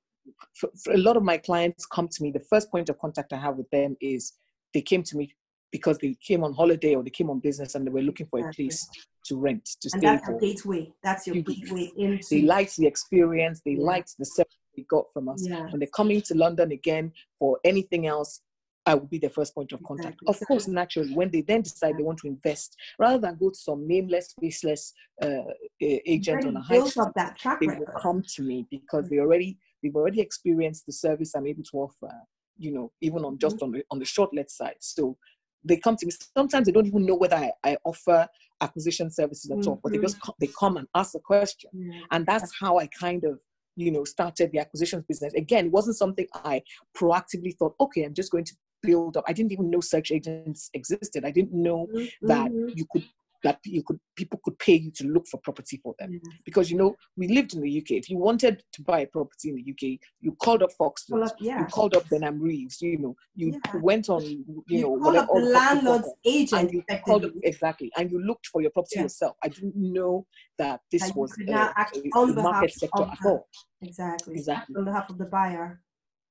for, 0.55 0.71
for 0.85 0.93
a 0.93 0.99
lot 0.99 1.17
of 1.17 1.23
my 1.23 1.39
clients 1.39 1.87
come 1.87 2.09
to 2.09 2.23
me. 2.23 2.31
The 2.31 2.45
first 2.50 2.71
point 2.71 2.89
of 2.89 2.99
contact 2.99 3.33
I 3.33 3.39
have 3.39 3.57
with 3.57 3.71
them 3.71 3.97
is 4.00 4.35
they 4.75 4.83
came 4.83 5.03
to 5.05 5.17
me 5.17 5.35
because 5.73 5.99
they 5.99 6.15
came 6.27 6.45
on 6.45 6.53
holiday 6.53 6.95
or 6.95 7.03
they 7.03 7.11
came 7.11 7.31
on 7.31 7.39
business 7.41 7.75
and 7.75 7.87
they 7.87 7.91
were 7.91 8.03
looking 8.03 8.27
for 8.27 8.47
a 8.47 8.53
place 8.53 8.89
to 9.25 9.37
rent 9.37 9.65
to 9.81 9.89
and 9.93 10.00
stay 10.00 10.07
that's 10.07 10.25
for. 10.27 10.33
your 10.33 10.41
gateway. 10.41 10.93
That's 11.03 11.27
your 11.27 11.37
You- 11.37 11.43
gateway 11.43 11.91
They 11.97 12.05
into. 12.05 12.43
liked 12.43 12.77
the 12.77 12.87
experience. 12.87 13.62
They 13.65 13.73
Yeah. 13.73 13.85
liked 13.85 14.15
the 14.19 14.25
service 14.25 14.57
they 14.77 14.83
got 14.83 15.07
from 15.12 15.29
us. 15.29 15.47
Yeah. 15.49 15.71
When 15.71 15.79
they're 15.79 15.89
coming 15.95 16.21
to 16.23 16.35
London 16.35 16.73
again 16.73 17.12
for 17.39 17.59
anything 17.65 18.07
else, 18.07 18.41
I 18.87 18.95
will 18.95 19.07
be 19.07 19.19
the 19.19 19.29
first 19.29 19.55
point 19.55 19.73
of 19.73 19.83
contact. 19.83 20.21
Exactly. 20.23 20.29
Of 20.43 20.49
course, 20.49 20.67
naturally, 20.69 21.15
when 21.15 21.31
they 21.31 21.43
then 21.43 21.63
decide 21.63 21.97
they 21.99 22.03
want 22.03 22.19
to 22.21 22.29
invest, 22.29 22.77
rather 22.99 23.19
than 23.19 23.37
go 23.37 23.51
to 23.51 23.55
some 23.55 23.87
nameless, 23.87 24.35
faceless 24.41 24.93
uh, 25.23 25.43
agent 25.81 26.45
on 26.47 26.57
a 26.57 26.61
high 26.61 26.81
street, 26.81 27.09
that 27.15 27.37
track 27.39 27.61
they 27.61 27.67
record. 27.69 27.87
will 27.87 28.01
come 28.01 28.23
to 28.35 28.43
me 28.43 28.67
because 28.71 29.09
they 29.09 29.19
already 29.19 29.59
they've 29.83 29.95
already 29.97 30.21
experienced 30.21 30.87
the 30.87 30.93
service 30.93 31.35
I'm 31.35 31.47
able 31.47 31.63
to 31.65 31.77
offer. 31.79 32.13
You 32.59 32.73
know, 32.73 32.93
even 33.01 33.25
on 33.25 33.33
Mm-hmm. 33.35 33.39
just 33.39 33.63
on 33.63 33.73
the 33.73 33.85
on 33.91 33.99
the 33.99 34.05
short 34.05 34.31
let 34.35 34.51
side. 34.51 34.77
So 34.81 35.17
they 35.63 35.77
come 35.77 35.97
to 35.97 36.07
me. 36.07 36.13
Sometimes 36.37 36.67
they 36.67 36.73
don't 36.73 36.87
even 36.87 37.05
know 37.07 37.17
whether 37.17 37.37
I, 37.37 37.53
I 37.63 37.77
offer 37.85 38.27
acquisition 38.63 39.11
services 39.11 39.51
at 39.51 39.67
all, 39.67 39.79
but 39.83 39.93
they 39.93 39.99
Mhm. 39.99 40.03
just 40.03 40.17
they 40.41 40.49
come 40.59 40.77
and 40.79 40.87
ask 40.95 41.15
a 41.15 41.21
question 41.21 41.71
and 42.11 42.27
that's 42.27 42.53
how 42.61 42.79
i 42.79 42.87
kind 42.89 43.25
of 43.25 43.39
you 43.77 43.91
know 43.91 44.05
started 44.05 44.51
the 44.53 44.59
acquisitions 44.59 45.05
business 45.05 45.33
again 45.35 45.67
it 45.67 45.73
wasn't 45.73 45.97
something 45.97 46.27
i 46.35 46.61
proactively 46.97 47.57
thought 47.57 47.75
okay 47.81 48.03
i'm 48.05 48.13
just 48.15 48.31
going 48.33 48.45
to 48.45 48.55
build 48.83 49.17
up 49.17 49.25
i 49.29 49.33
didn't 49.33 49.53
even 49.53 49.71
know 49.71 49.81
search 49.81 50.11
agents 50.13 50.71
existed 50.75 51.25
i 51.25 51.31
didn't 51.31 51.53
know 51.53 51.87
that 52.23 52.51
Mhm. 52.51 52.77
you 52.77 52.87
could 52.91 53.05
that 53.43 53.59
you 53.65 53.83
could 53.83 53.99
people 54.17 54.39
could 54.45 54.59
pay 54.59 54.75
you 54.75 54.91
to 54.91 55.05
look 55.07 55.27
for 55.27 55.39
property 55.39 55.79
for 55.83 55.95
them 55.99 56.13
Yeah. 56.13 56.19
because 56.45 56.71
you 56.71 56.77
know 56.77 56.95
we 57.17 57.27
lived 57.29 57.55
in 57.55 57.63
the 57.63 57.79
uk 57.81 57.91
if 57.91 58.11
you 58.11 58.19
wanted 58.19 58.63
to 58.75 58.83
buy 58.83 59.01
a 59.01 59.07
property 59.07 59.49
in 59.49 59.55
the 59.57 59.65
uk 59.73 59.83
you 60.21 60.33
called 60.45 60.63
up 60.63 60.69
Well, 60.79 60.91
foxfield 60.91 61.27
up- 61.27 61.37
yeah. 61.41 61.61
you 61.61 61.65
called 61.67 61.95
up 61.97 62.07
benham 62.11 62.39
reeves 62.39 62.83
you 62.83 62.99
know 62.99 63.17
you 63.35 63.49
Yeah. 63.53 63.77
went 63.81 64.11
on 64.11 64.23
you, 64.23 64.63
You 64.69 64.83
know 64.83 64.91
whatever 64.91 65.27
the 65.27 65.33
all 65.33 65.41
the 65.47 65.53
property 65.53 65.75
landlord's 65.87 66.09
agent, 66.27 66.61
and 66.61 66.73
you 66.75 66.83
called 67.07 67.25
up 67.25 67.33
exactly 67.43 67.91
and 67.97 68.11
you 68.13 68.19
looked 68.31 68.47
for 68.47 68.61
your 68.61 68.73
property 68.73 68.97
Yeah. 68.97 69.03
yourself 69.05 69.35
i 69.43 69.49
didn't 69.49 69.75
know 69.77 70.27
that 70.59 70.83
this 70.93 71.09
you 71.09 71.15
was 71.17 71.31
a, 71.39 71.53
a- 71.53 72.19
on 72.21 72.39
a 72.39 72.43
market 72.43 72.73
sector 72.75 73.05
at 73.05 73.19
all 73.25 73.49
Exactly. 73.83 74.35
Exactly. 74.35 74.77
On 74.77 74.85
behalf 74.85 75.09
of 75.09 75.17
the 75.17 75.25
buyer 75.25 75.83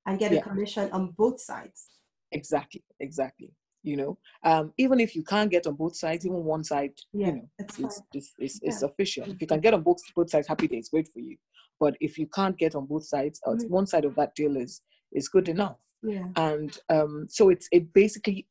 and 0.05 0.19
get 0.19 0.31
a 0.31 0.39
commission 0.41 0.91
on 0.91 1.09
both 1.17 1.41
sides. 1.41 1.79
Exactly 2.31 2.83
exactly 2.99 3.51
you 3.83 3.95
know 3.97 4.17
um 4.43 4.73
even 4.77 4.99
if 4.99 5.15
you 5.15 5.23
can't 5.23 5.51
get 5.51 5.65
on 5.67 5.73
both 5.75 5.95
sides 5.95 6.25
even 6.25 6.43
one 6.43 6.63
side 6.63 6.93
Yeah, 7.13 7.27
you 7.27 7.33
know 7.33 7.49
it's 7.59 7.77
fine. 7.77 7.89
is, 8.13 8.33
is, 8.39 8.59
Yeah. 8.63 8.71
sufficient 8.71 9.27
if 9.29 9.41
you 9.41 9.47
can 9.47 9.59
get 9.61 9.73
on 9.73 9.81
both 9.83 10.01
both 10.15 10.29
sides 10.29 10.47
happy 10.47 10.67
days 10.67 10.89
great 10.89 11.07
for 11.07 11.19
you 11.19 11.37
but 11.79 11.95
if 12.01 12.17
you 12.17 12.27
can't 12.27 12.57
get 12.57 12.75
on 12.75 12.85
both 12.85 13.05
sides 13.05 13.39
Mhm. 13.47 13.69
one 13.69 13.87
side 13.87 14.05
of 14.05 14.15
that 14.15 14.35
deal 14.35 14.57
is 14.57 14.81
is 15.11 15.29
good 15.29 15.47
enough 15.49 15.79
Yeah. 16.03 16.27
and 16.35 16.77
um 16.89 17.27
so 17.29 17.49
it's 17.49 17.67
it 17.71 17.93
basically 17.93 18.47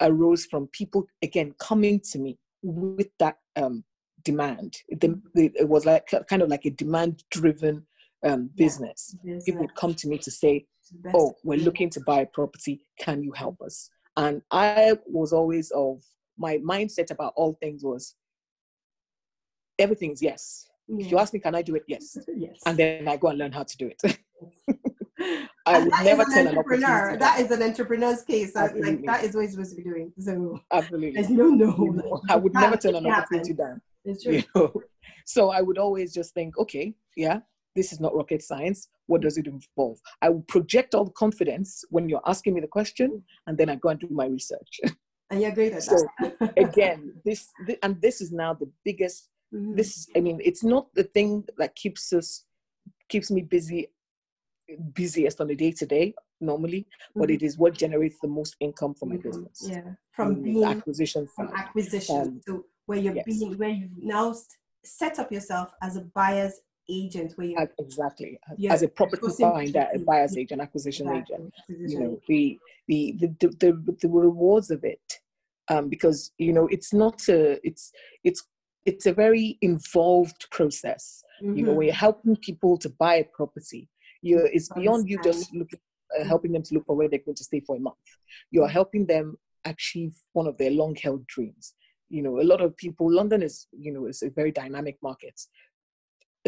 arose 0.00 0.44
from 0.46 0.68
people 0.68 1.06
again 1.22 1.54
coming 1.58 1.98
to 2.10 2.18
me 2.18 2.38
with 2.62 3.10
that 3.18 3.38
um 3.56 3.84
demand 4.24 4.76
the, 4.88 5.08
Mhm. 5.08 5.22
the, 5.34 5.44
it 5.56 5.68
was 5.68 5.86
like 5.86 6.06
kind 6.28 6.42
of 6.42 6.48
like 6.48 6.66
a 6.66 6.70
demand 6.70 7.24
driven 7.30 7.86
um 8.24 8.50
Yeah. 8.54 8.66
business 8.66 9.16
people 9.46 9.62
would 9.62 9.74
come 9.74 9.94
to 9.94 10.08
me 10.08 10.18
to 10.18 10.30
say 10.30 10.66
it's 10.77 10.77
oh 11.14 11.34
we're 11.44 11.58
looking 11.58 11.90
to 11.90 12.00
buy 12.00 12.20
a 12.22 12.26
property 12.26 12.80
can 12.98 13.22
you 13.22 13.32
help 13.32 13.60
us 13.62 13.90
and 14.16 14.42
i 14.50 14.96
was 15.06 15.32
always 15.32 15.70
of 15.72 16.02
my 16.36 16.58
mindset 16.58 17.10
about 17.10 17.32
all 17.36 17.52
things 17.60 17.82
was 17.84 18.14
everything's 19.78 20.22
yes 20.22 20.66
if 20.88 21.10
you 21.10 21.18
ask 21.18 21.32
me 21.32 21.38
can 21.40 21.54
i 21.54 21.62
do 21.62 21.74
it 21.74 21.82
yes 21.86 22.16
Yes. 22.36 22.58
and 22.66 22.78
then 22.78 23.06
i 23.08 23.16
go 23.16 23.28
and 23.28 23.38
learn 23.38 23.52
how 23.52 23.62
to 23.62 23.76
do 23.76 23.88
it 23.94 24.00
i 25.66 25.78
would 25.80 25.92
never 26.04 26.24
tell 26.24 26.46
an 26.46 26.48
entrepreneur. 26.56 26.86
opportunity 26.86 27.18
That 27.18 27.40
is 27.40 27.50
an 27.50 27.62
entrepreneur's 27.62 28.22
case. 28.22 28.54
I- 28.56 28.68
Like 28.68 29.04
that 29.04 29.24
is 29.24 29.34
what 29.34 29.42
you're 29.42 29.50
supposed 29.50 29.70
to 29.70 29.76
be 29.76 29.82
doing. 29.82 30.12
So 30.18 30.60
absolutely 30.72 31.10
there's 31.12 31.28
no 31.30 31.48
no. 31.48 31.66
You 31.76 31.92
like, 31.92 32.04
know, 32.04 32.22
i 32.30 32.36
would 32.36 32.54
never 32.54 32.76
tell 32.76 32.96
an 32.96 33.04
it 33.06 33.10
opportunity 33.12 33.52
down 33.54 33.80
It's 34.04 34.22
true. 34.22 34.34
you 34.34 34.42
know 34.54 34.72
so 35.26 35.50
i 35.50 35.60
would 35.60 35.76
always 35.78 36.14
just 36.14 36.32
think 36.34 36.56
okay 36.58 36.94
yeah 37.16 37.40
this 37.78 37.92
is 37.92 38.00
not 38.00 38.14
rocket 38.14 38.42
science. 38.42 38.88
What 39.06 39.20
does 39.20 39.38
it 39.38 39.46
involve? 39.46 39.98
I 40.20 40.30
will 40.30 40.42
project 40.48 40.96
all 40.96 41.04
the 41.04 41.12
confidence 41.12 41.84
when 41.90 42.08
you're 42.08 42.26
asking 42.26 42.54
me 42.54 42.60
the 42.60 42.66
question, 42.66 43.22
and 43.46 43.56
then 43.56 43.70
I 43.70 43.76
go 43.76 43.90
and 43.90 44.00
do 44.00 44.08
my 44.10 44.26
research. 44.26 44.80
And 45.30 45.42
you're 45.42 45.52
great 45.52 45.74
at 45.74 45.82
so, 45.82 45.94
that. 46.20 46.54
again, 46.56 47.12
this, 47.22 47.48
and 47.82 48.00
this 48.00 48.22
is 48.22 48.32
now 48.32 48.54
the 48.54 48.70
biggest. 48.82 49.28
Mm-hmm. 49.54 49.76
This 49.76 49.88
is, 49.98 50.08
I 50.16 50.20
mean, 50.20 50.40
it's 50.42 50.64
not 50.64 50.86
the 50.94 51.02
thing 51.02 51.44
that 51.58 51.74
keeps 51.74 52.14
us 52.14 52.46
keeps 53.10 53.30
me 53.30 53.42
busy 53.42 53.88
busiest 54.94 55.42
on 55.42 55.50
a 55.50 55.54
day 55.54 55.70
to 55.72 55.84
day 55.84 56.14
normally, 56.40 56.80
mm-hmm. 56.80 57.20
but 57.20 57.30
it 57.30 57.42
is 57.42 57.58
what 57.58 57.74
generates 57.74 58.16
the 58.22 58.28
most 58.28 58.56
income 58.60 58.94
for 58.94 59.04
my 59.04 59.16
mm-hmm. 59.16 59.28
business. 59.28 59.68
Yeah, 59.68 59.90
from 60.12 60.42
being 60.42 60.64
acquisition 60.64 61.28
from 61.36 61.50
acquisition 61.54 62.16
um, 62.16 62.40
to 62.46 62.64
where 62.86 62.98
you're 62.98 63.16
yes. 63.16 63.26
being 63.26 63.58
where 63.58 63.68
you 63.68 63.90
now 63.98 64.34
set 64.82 65.18
up 65.18 65.30
yourself 65.30 65.74
as 65.82 65.96
a 65.96 66.02
buyer's 66.20 66.54
agent 66.88 67.32
where 67.36 67.46
you 67.46 67.68
exactly. 67.78 68.38
As 68.70 68.82
a 68.82 68.88
property 68.88 69.26
finder 69.38 69.86
a 69.94 69.98
buyer's 69.98 70.36
agent 70.36 70.60
acquisition 70.60 71.08
agent. 71.08 71.52
You 71.68 72.00
know 72.00 72.20
the, 72.28 72.58
the 72.88 73.16
the 73.40 73.48
the, 73.58 73.96
the 74.00 74.08
rewards 74.08 74.70
of 74.70 74.84
it 74.84 75.20
um, 75.68 75.88
because 75.88 76.32
you 76.38 76.52
know 76.52 76.66
it's 76.68 76.92
not 76.92 77.28
a 77.28 77.64
it's 77.66 77.92
it's 78.24 78.46
it's 78.84 79.06
a 79.06 79.12
very 79.12 79.58
involved 79.60 80.46
process. 80.50 81.22
Mm-hmm. 81.42 81.56
you 81.56 81.64
know 81.64 81.72
when 81.74 81.86
you're 81.86 81.94
helping 81.94 82.36
people 82.36 82.76
to 82.78 82.88
buy 82.88 83.16
a 83.16 83.24
property. 83.24 83.88
You 84.22 84.48
it's 84.52 84.68
beyond 84.70 85.08
you 85.08 85.20
just 85.22 85.54
looking 85.54 85.78
uh, 86.18 86.24
helping 86.24 86.52
them 86.52 86.62
to 86.64 86.74
look 86.74 86.86
for 86.86 86.96
where 86.96 87.08
they're 87.08 87.20
going 87.24 87.36
to 87.36 87.44
stay 87.44 87.60
for 87.60 87.76
a 87.76 87.80
month. 87.80 87.96
You're 88.50 88.68
helping 88.68 89.06
them 89.06 89.38
achieve 89.64 90.14
one 90.32 90.46
of 90.46 90.56
their 90.58 90.70
long 90.70 90.96
held 90.96 91.26
dreams. 91.26 91.74
You 92.08 92.22
know 92.22 92.40
a 92.40 92.42
lot 92.42 92.60
of 92.60 92.76
people 92.76 93.12
london 93.12 93.42
is 93.42 93.66
you 93.78 93.92
know 93.92 94.06
is 94.06 94.22
a 94.22 94.30
very 94.30 94.50
dynamic 94.50 94.96
market 95.02 95.38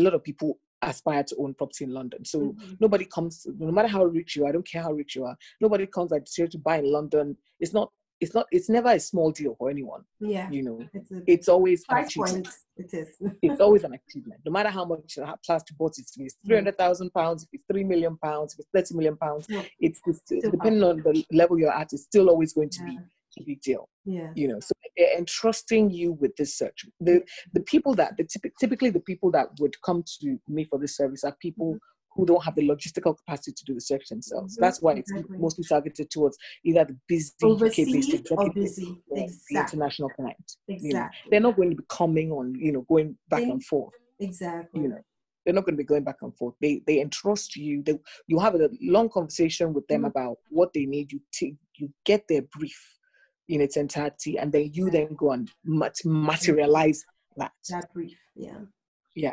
a 0.00 0.04
lot 0.04 0.14
of 0.14 0.24
people 0.24 0.58
aspire 0.82 1.22
to 1.22 1.36
own 1.38 1.54
property 1.54 1.84
in 1.84 1.92
London. 1.92 2.24
So 2.24 2.40
mm-hmm. 2.40 2.72
nobody 2.80 3.04
comes, 3.04 3.46
no 3.58 3.70
matter 3.70 3.88
how 3.88 4.04
rich 4.04 4.36
you 4.36 4.44
are, 4.44 4.48
I 4.48 4.52
don't 4.52 4.66
care 4.66 4.82
how 4.82 4.92
rich 4.92 5.14
you 5.16 5.24
are, 5.24 5.36
nobody 5.60 5.86
comes 5.86 6.10
like 6.10 6.24
to 6.24 6.58
buy 6.58 6.78
in 6.78 6.90
London. 6.90 7.36
It's 7.58 7.72
not, 7.72 7.90
it's 8.20 8.34
not, 8.34 8.46
it's 8.50 8.68
never 8.68 8.90
a 8.90 9.00
small 9.00 9.30
deal 9.30 9.54
for 9.58 9.70
anyone. 9.70 10.02
Yeah. 10.20 10.50
You 10.50 10.62
know, 10.62 10.88
it's, 10.92 11.10
it's 11.26 11.48
always 11.48 11.84
price 11.84 12.14
point. 12.14 12.48
It 12.76 12.92
is. 12.92 13.08
it's 13.42 13.60
always 13.60 13.84
an 13.84 13.94
achievement. 13.94 14.40
No 14.44 14.52
matter 14.52 14.68
how 14.68 14.84
much 14.84 15.18
plaster 15.44 15.74
bought 15.78 15.98
it, 15.98 16.10
three 16.14 16.54
hundred 16.54 16.76
thousand 16.76 17.10
pounds, 17.10 17.44
if 17.44 17.48
it's 17.52 17.64
three 17.70 17.84
million 17.84 18.18
pounds, 18.18 18.54
if 18.54 18.60
it's 18.60 18.68
thirty 18.74 18.94
million 18.94 19.16
pounds, 19.16 19.46
yeah. 19.48 19.62
it's, 19.78 20.00
it's 20.06 20.22
depending 20.50 20.82
on 20.82 20.98
the 20.98 21.24
level 21.32 21.58
you're 21.58 21.72
at, 21.72 21.92
it's 21.92 22.02
still 22.02 22.28
always 22.28 22.52
going 22.52 22.68
to 22.70 22.80
yeah. 22.80 22.90
be 22.90 22.98
big 23.44 23.60
deal. 23.60 23.88
Yeah. 24.04 24.30
You 24.34 24.48
know, 24.48 24.60
so 24.60 24.72
they're 24.96 25.16
entrusting 25.18 25.90
you 25.90 26.12
with 26.12 26.34
this 26.36 26.56
search. 26.56 26.84
The 27.00 27.22
the 27.52 27.60
people 27.60 27.94
that 27.94 28.16
the 28.16 28.26
typically 28.58 28.90
the 28.90 29.00
people 29.00 29.30
that 29.32 29.48
would 29.58 29.80
come 29.82 30.02
to 30.20 30.38
me 30.48 30.64
for 30.64 30.78
this 30.78 30.96
service 30.96 31.24
are 31.24 31.36
people 31.40 31.74
mm-hmm. 31.74 32.12
who 32.14 32.26
don't 32.26 32.44
have 32.44 32.54
the 32.54 32.68
logistical 32.68 33.16
capacity 33.16 33.52
to 33.56 33.64
do 33.64 33.74
the 33.74 33.80
search 33.80 34.08
themselves. 34.08 34.54
Mm-hmm. 34.54 34.64
That's 34.64 34.82
why 34.82 34.94
it's 34.94 35.10
exactly. 35.10 35.38
mostly 35.38 35.64
targeted 35.68 36.10
towards 36.10 36.36
either 36.64 36.84
the 36.84 36.96
busy 37.08 37.32
UK-based 37.42 38.28
or 38.30 38.52
busy. 38.52 38.96
Or 39.08 39.18
exactly. 39.18 39.38
the 39.50 39.60
international 39.60 40.08
client. 40.10 40.52
Exactly. 40.68 40.88
You 40.88 40.94
know, 40.94 41.08
they're 41.30 41.40
not 41.40 41.56
going 41.56 41.70
to 41.70 41.76
be 41.76 41.84
coming 41.88 42.32
on, 42.32 42.54
you 42.54 42.72
know, 42.72 42.84
going 42.88 43.16
back 43.28 43.40
they, 43.40 43.50
and 43.50 43.64
forth. 43.64 43.94
Exactly. 44.18 44.82
You 44.82 44.88
know, 44.88 45.00
they're 45.44 45.54
not 45.54 45.64
going 45.64 45.74
to 45.74 45.78
be 45.78 45.84
going 45.84 46.04
back 46.04 46.18
and 46.22 46.36
forth. 46.36 46.54
They 46.60 46.82
they 46.86 47.00
entrust 47.00 47.56
you. 47.56 47.82
They, 47.82 47.98
you 48.26 48.38
have 48.38 48.54
a 48.54 48.68
long 48.82 49.08
conversation 49.08 49.72
with 49.72 49.86
them 49.88 50.00
mm-hmm. 50.00 50.06
about 50.06 50.36
what 50.50 50.72
they 50.72 50.84
need. 50.84 51.12
You 51.12 51.20
take 51.32 51.56
you 51.76 51.90
get 52.04 52.28
their 52.28 52.42
brief 52.42 52.98
in 53.50 53.60
its 53.60 53.76
entirety, 53.76 54.38
and 54.38 54.52
then 54.52 54.70
you 54.72 54.90
then 54.90 55.14
go 55.14 55.32
and 55.32 55.50
materialize 56.04 57.04
that. 57.36 57.52
That 57.68 57.92
brief, 57.92 58.18
yeah. 58.34 58.58
Yeah. 59.14 59.32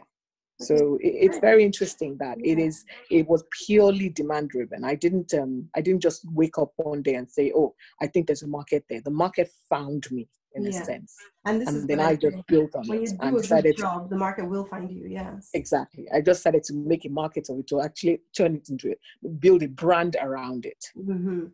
So 0.59 0.97
it, 1.01 1.13
it's 1.25 1.37
very 1.37 1.63
interesting 1.63 2.17
that 2.19 2.37
it 2.43 2.57
is. 2.57 2.83
It 3.11 3.27
was 3.27 3.43
purely 3.65 4.09
demand 4.09 4.49
driven. 4.49 4.83
I 4.83 4.95
didn't. 4.95 5.33
Um. 5.35 5.69
I 5.75 5.81
didn't 5.81 6.01
just 6.01 6.25
wake 6.31 6.57
up 6.57 6.71
one 6.77 7.03
day 7.03 7.13
and 7.13 7.29
say, 7.29 7.51
"Oh, 7.55 7.75
I 8.01 8.07
think 8.07 8.25
there's 8.25 8.41
a 8.41 8.47
market 8.47 8.83
there." 8.89 9.01
The 9.01 9.11
market 9.11 9.51
found 9.69 10.09
me 10.09 10.27
in 10.55 10.63
yeah. 10.63 10.69
a 10.69 10.85
sense, 10.85 11.15
and, 11.45 11.61
and 11.67 11.87
then 11.87 11.99
I 11.99 12.15
just 12.15 12.37
built 12.47 12.73
on 12.75 12.87
when 12.87 13.03
it. 13.03 13.13
When 13.19 13.35
you 13.35 13.41
do 13.43 13.55
a 13.55 13.61
good 13.61 13.77
job, 13.77 14.09
the 14.09 14.17
market 14.17 14.49
will 14.49 14.65
find 14.65 14.89
you. 14.89 15.05
Yes. 15.07 15.49
Exactly. 15.53 16.07
I 16.11 16.21
just 16.21 16.39
started 16.39 16.63
to 16.63 16.73
make 16.73 17.05
a 17.05 17.09
market 17.09 17.49
of 17.51 17.59
it 17.59 17.67
to 17.67 17.81
actually 17.81 18.21
turn 18.35 18.55
it 18.55 18.69
into 18.69 18.89
it, 18.89 18.99
build 19.39 19.61
a 19.61 19.67
brand 19.67 20.17
around 20.19 20.65
it. 20.65 20.83
Mm-hmm 20.97 21.45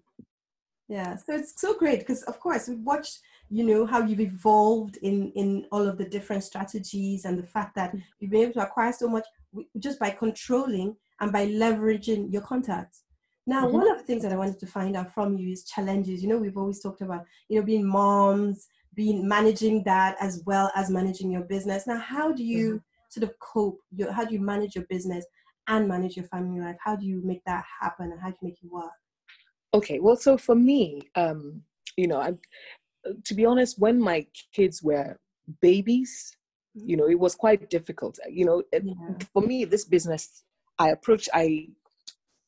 yeah 0.88 1.16
so 1.16 1.34
it's 1.34 1.60
so 1.60 1.74
great 1.78 2.00
because 2.00 2.24
of 2.24 2.40
course 2.40 2.68
we've 2.68 2.80
watched 2.80 3.20
you 3.50 3.64
know 3.64 3.86
how 3.86 4.04
you've 4.04 4.20
evolved 4.20 4.98
in 4.98 5.32
in 5.36 5.66
all 5.72 5.88
of 5.88 5.98
the 5.98 6.06
different 6.06 6.44
strategies 6.44 7.26
and 7.26 7.38
the 7.38 7.46
fact 7.46 7.76
that 7.76 7.96
you've 8.20 8.32
been 8.32 8.44
able 8.44 8.54
to 8.54 8.64
acquire 8.64 8.92
so 8.92 9.08
much 9.08 9.26
just 9.80 10.00
by 10.00 10.10
controlling 10.10 10.96
and 11.20 11.32
by 11.32 11.46
leveraging 11.48 12.32
your 12.34 12.42
contacts. 12.42 13.04
Now 13.46 13.66
mm-hmm. 13.66 13.78
one 13.78 13.92
of 13.92 13.98
the 13.98 14.04
things 14.04 14.24
that 14.24 14.32
i 14.32 14.38
wanted 14.38 14.60
to 14.60 14.66
find 14.66 14.96
out 14.96 15.14
from 15.14 15.38
you 15.38 15.52
is 15.52 15.66
challenges. 15.66 16.24
You 16.24 16.30
know 16.30 16.38
we've 16.38 16.58
always 16.58 16.82
talked 16.82 17.02
about 17.02 17.26
you 17.50 17.60
know 17.60 17.66
being 17.66 17.88
moms 17.88 18.68
being 18.96 19.28
managing 19.28 19.84
that 19.84 20.16
as 20.20 20.44
well 20.46 20.72
as 20.76 20.90
managing 20.90 21.32
your 21.32 21.44
business. 21.44 21.86
Now 21.86 22.00
how 22.00 22.32
do 22.32 22.44
you 22.44 22.68
mm-hmm. 22.68 22.78
sort 23.10 23.24
of 23.30 23.38
cope 23.40 23.80
your, 23.96 24.12
how 24.12 24.26
do 24.26 24.34
you 24.34 24.42
manage 24.42 24.76
your 24.76 24.86
business 24.86 25.26
and 25.68 25.88
manage 25.88 26.16
your 26.16 26.26
family 26.26 26.60
life? 26.60 26.78
How 26.84 26.96
do 26.96 27.06
you 27.06 27.22
make 27.24 27.44
that 27.46 27.64
happen 27.82 28.12
and 28.12 28.20
how 28.20 28.30
do 28.30 28.38
you 28.42 28.48
make 28.48 28.58
it 28.64 28.72
work 28.72 28.92
Okay, 29.74 30.00
well, 30.00 30.16
so 30.16 30.38
for 30.38 30.56
me, 30.56 31.02
um, 31.16 31.62
you 31.98 32.08
know, 32.08 32.20
I, 32.20 32.30
uh, 32.30 33.14
to 33.26 33.34
be 33.34 33.46
honest, 33.46 33.80
when 33.80 34.00
my 34.00 34.26
kids 34.54 34.84
were 34.84 35.18
babies, 35.62 36.36
mm-hmm. 36.78 36.90
you 36.90 36.98
know, 36.98 37.08
it 37.08 37.20
was 37.20 37.36
quite 37.36 37.70
difficult. 37.70 38.20
Uh, 38.26 38.30
you 38.30 38.46
know, 38.46 38.64
yeah. 38.72 38.82
for 39.34 39.42
me, 39.42 39.66
this 39.66 39.86
business, 39.86 40.44
I 40.78 40.90
approach, 40.90 41.28
I 41.34 41.68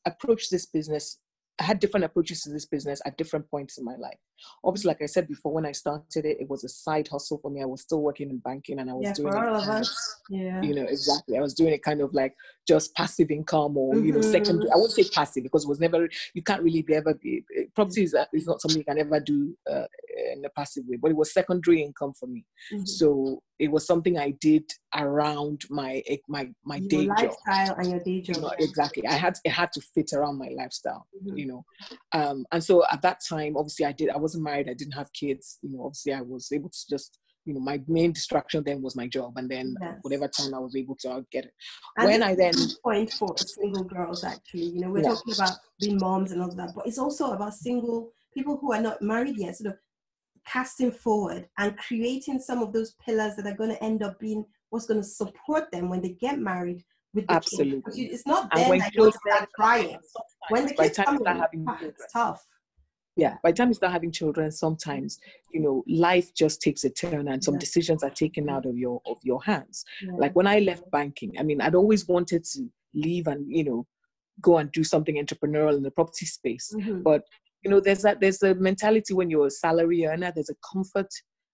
approach 0.04 0.50
this 0.50 0.66
business 0.66 1.18
I 1.58 1.64
had 1.64 1.80
different 1.80 2.04
approaches 2.04 2.42
to 2.42 2.50
this 2.50 2.66
business 2.66 3.00
at 3.06 3.16
different 3.16 3.50
points 3.50 3.78
in 3.78 3.84
my 3.84 3.96
life. 3.96 4.18
Obviously, 4.62 4.88
like 4.88 5.00
I 5.00 5.06
said 5.06 5.26
before, 5.26 5.52
when 5.52 5.64
I 5.64 5.72
started 5.72 6.26
it, 6.26 6.36
it 6.38 6.50
was 6.50 6.64
a 6.64 6.68
side 6.68 7.08
hustle 7.08 7.38
for 7.38 7.50
me. 7.50 7.62
I 7.62 7.66
was 7.66 7.80
still 7.80 8.02
working 8.02 8.28
in 8.28 8.38
banking 8.38 8.78
and 8.78 8.90
I 8.90 8.92
was 8.92 9.04
yeah, 9.04 9.12
doing 9.14 9.32
for 9.32 9.44
it. 9.44 9.48
all 9.48 9.56
of 9.56 9.68
us. 9.68 10.20
Yeah. 10.28 10.60
You 10.60 10.74
know, 10.74 10.82
exactly. 10.82 11.38
I 11.38 11.40
was 11.40 11.54
doing 11.54 11.72
it 11.72 11.82
kind 11.82 12.02
of 12.02 12.12
like 12.12 12.34
just 12.68 12.94
passive 12.94 13.30
income 13.30 13.78
or, 13.78 13.94
mm-hmm. 13.94 14.04
you 14.04 14.12
know, 14.12 14.20
secondary. 14.20 14.70
I 14.70 14.76
won't 14.76 14.92
say 14.92 15.04
passive 15.04 15.44
because 15.44 15.64
it 15.64 15.68
was 15.68 15.80
never, 15.80 16.08
you 16.34 16.42
can't 16.42 16.62
really 16.62 16.82
be 16.82 16.94
ever 16.94 17.14
be, 17.14 17.42
property 17.74 18.02
is, 18.02 18.14
is 18.34 18.46
not 18.46 18.60
something 18.60 18.78
you 18.78 18.84
can 18.84 18.98
ever 18.98 19.18
do 19.18 19.56
uh, 19.70 19.84
in 20.32 20.44
a 20.44 20.50
passive 20.50 20.84
way, 20.86 20.96
but 21.00 21.10
it 21.10 21.16
was 21.16 21.32
secondary 21.32 21.82
income 21.82 22.12
for 22.18 22.26
me. 22.26 22.44
Mm-hmm. 22.72 22.84
So 22.84 23.42
it 23.58 23.70
was 23.70 23.86
something 23.86 24.18
I 24.18 24.34
did 24.40 24.64
around 24.94 25.62
my 25.70 26.02
eh, 26.08 26.16
my 26.28 26.48
my 26.64 26.76
your 26.76 26.88
day 26.88 27.06
lifestyle 27.06 27.66
job. 27.66 27.78
and 27.78 27.90
your 27.90 28.00
day 28.00 28.20
job. 28.20 28.36
You 28.36 28.42
know, 28.42 28.52
exactly. 28.58 29.06
I 29.06 29.12
had 29.14 29.38
it 29.44 29.50
had 29.50 29.72
to 29.72 29.80
fit 29.94 30.12
around 30.12 30.38
my 30.38 30.50
lifestyle. 30.56 31.06
Mm-hmm. 31.16 31.38
You 31.38 31.46
know, 31.46 31.64
um, 32.12 32.46
and 32.52 32.62
so 32.62 32.84
at 32.90 33.02
that 33.02 33.20
time, 33.28 33.56
obviously, 33.56 33.86
I 33.86 33.92
did. 33.92 34.10
I 34.10 34.16
wasn't 34.16 34.44
married. 34.44 34.68
I 34.68 34.74
didn't 34.74 34.94
have 34.94 35.12
kids. 35.12 35.58
You 35.62 35.70
know, 35.72 35.84
obviously, 35.84 36.12
I 36.12 36.22
was 36.22 36.50
able 36.52 36.70
to 36.70 36.78
just 36.88 37.18
you 37.46 37.54
know 37.54 37.60
my 37.60 37.80
main 37.86 38.12
distraction 38.12 38.62
then 38.64 38.82
was 38.82 38.96
my 38.96 39.06
job 39.06 39.32
and 39.36 39.48
then 39.48 39.74
yes. 39.80 39.94
whatever 40.02 40.28
time 40.28 40.52
i 40.52 40.58
was 40.58 40.74
able 40.76 40.96
to 40.96 41.08
i'll 41.08 41.24
get 41.30 41.44
it 41.44 41.52
and 41.96 42.08
when 42.08 42.22
i 42.22 42.34
then 42.34 42.52
point 42.82 43.10
for 43.10 43.32
single 43.38 43.84
girls 43.84 44.24
actually 44.24 44.64
you 44.64 44.80
know 44.80 44.90
we're 44.90 45.02
yeah. 45.02 45.10
talking 45.10 45.32
about 45.32 45.52
being 45.80 45.96
moms 45.98 46.32
and 46.32 46.42
all 46.42 46.54
that 46.54 46.72
but 46.74 46.86
it's 46.86 46.98
also 46.98 47.32
about 47.32 47.54
single 47.54 48.10
people 48.34 48.58
who 48.60 48.72
are 48.72 48.82
not 48.82 49.00
married 49.00 49.36
yet 49.38 49.56
sort 49.56 49.72
of 49.72 49.78
casting 50.46 50.92
forward 50.92 51.48
and 51.58 51.76
creating 51.76 52.38
some 52.38 52.62
of 52.62 52.72
those 52.72 52.94
pillars 53.04 53.34
that 53.36 53.46
are 53.46 53.56
going 53.56 53.70
to 53.70 53.82
end 53.82 54.02
up 54.02 54.18
being 54.18 54.44
what's 54.70 54.86
going 54.86 55.00
to 55.00 55.06
support 55.06 55.70
them 55.72 55.88
when 55.88 56.02
they 56.02 56.10
get 56.20 56.38
married 56.38 56.84
with 57.14 57.26
the 57.26 57.34
Absolutely. 57.34 57.92
Kids. 57.92 58.14
It's 58.14 58.26
not 58.26 58.48
then 58.54 58.78
that 58.78 58.94
you 58.94 59.12
start 59.26 59.48
crying. 59.52 59.98
When 60.50 60.66
the 60.66 60.74
kids 60.74 60.98
come 60.98 61.18
in, 61.18 61.26
having 61.26 61.66
it's 61.82 62.12
tough. 62.12 62.44
Yeah, 63.16 63.36
by 63.42 63.50
the 63.50 63.56
time 63.56 63.68
you 63.68 63.74
start 63.74 63.94
having 63.94 64.12
children, 64.12 64.52
sometimes 64.52 65.18
you 65.50 65.60
know 65.60 65.82
life 65.88 66.34
just 66.34 66.60
takes 66.60 66.84
a 66.84 66.90
turn, 66.90 67.28
and 67.28 67.42
some 67.42 67.54
yeah. 67.54 67.60
decisions 67.60 68.02
are 68.02 68.10
taken 68.10 68.50
out 68.50 68.66
of 68.66 68.76
your 68.76 69.00
of 69.06 69.16
your 69.22 69.42
hands. 69.42 69.84
Yeah. 70.02 70.12
Like 70.18 70.36
when 70.36 70.46
I 70.46 70.58
left 70.58 70.90
banking, 70.90 71.32
I 71.38 71.42
mean, 71.42 71.60
I'd 71.62 71.74
always 71.74 72.06
wanted 72.06 72.44
to 72.44 72.68
leave 72.94 73.26
and 73.26 73.46
you 73.48 73.64
know 73.64 73.86
go 74.42 74.58
and 74.58 74.70
do 74.72 74.84
something 74.84 75.16
entrepreneurial 75.16 75.76
in 75.78 75.82
the 75.82 75.90
property 75.90 76.26
space, 76.26 76.74
mm-hmm. 76.76 77.02
but 77.02 77.22
you 77.62 77.70
know 77.70 77.80
there's 77.80 78.02
that 78.02 78.20
there's 78.20 78.42
a 78.42 78.54
mentality 78.54 79.14
when 79.14 79.30
you're 79.30 79.46
a 79.46 79.50
salary 79.50 80.06
earner 80.06 80.32
there's 80.34 80.50
a 80.50 80.56
comfort 80.72 81.08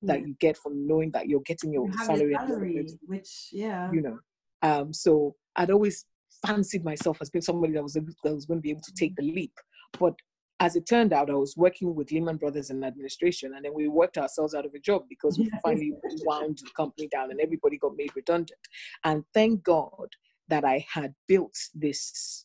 that 0.05 0.27
you 0.27 0.35
get 0.41 0.57
from 0.57 0.87
knowing 0.87 1.11
that 1.12 1.29
you're 1.29 1.43
getting 1.47 1.73
your 1.73 1.87
you 1.87 2.05
salary, 2.05 2.35
salary 2.35 2.87
which 3.07 3.49
yeah. 3.53 3.91
You 3.93 4.03
know 4.03 4.19
um 4.62 4.93
so 4.93 5.35
i'd 5.57 5.71
always 5.71 6.07
fancied 6.47 6.85
myself 6.85 7.19
as 7.21 7.31
being 7.31 7.43
somebody 7.43 7.73
that 7.73 7.83
was 7.83 7.95
that 7.95 8.35
was 8.35 8.47
going 8.47 8.59
to 8.59 8.62
be 8.62 8.71
able 8.71 8.83
to 8.83 8.95
take 8.95 9.15
the 9.17 9.23
leap. 9.23 9.53
But 9.99 10.15
as 10.61 10.77
it 10.77 10.87
turned 10.87 11.12
out, 11.12 11.31
I 11.31 11.35
was 11.35 11.57
working 11.57 11.95
with 11.95 12.12
Lehman 12.12 12.37
Brothers 12.37 12.71
in 12.71 12.85
administration, 12.85 13.55
and 13.55 13.65
then 13.65 13.73
we 13.75 13.88
worked 13.88 14.19
ourselves 14.19 14.55
out 14.55 14.67
of 14.67 14.75
a 14.75 14.79
job 14.79 15.03
because 15.09 15.38
we 15.38 15.51
finally 15.62 15.93
wound 16.25 16.59
the 16.59 16.71
company 16.77 17.09
down 17.09 17.31
and 17.31 17.41
everybody 17.41 17.79
got 17.79 17.97
made 17.97 18.15
redundant. 18.15 18.61
And 19.05 19.25
thank 19.35 19.62
God 19.62 20.09
that 20.49 20.65
I 20.65 20.85
had 20.93 21.15
built 21.29 21.57
this 21.75 22.45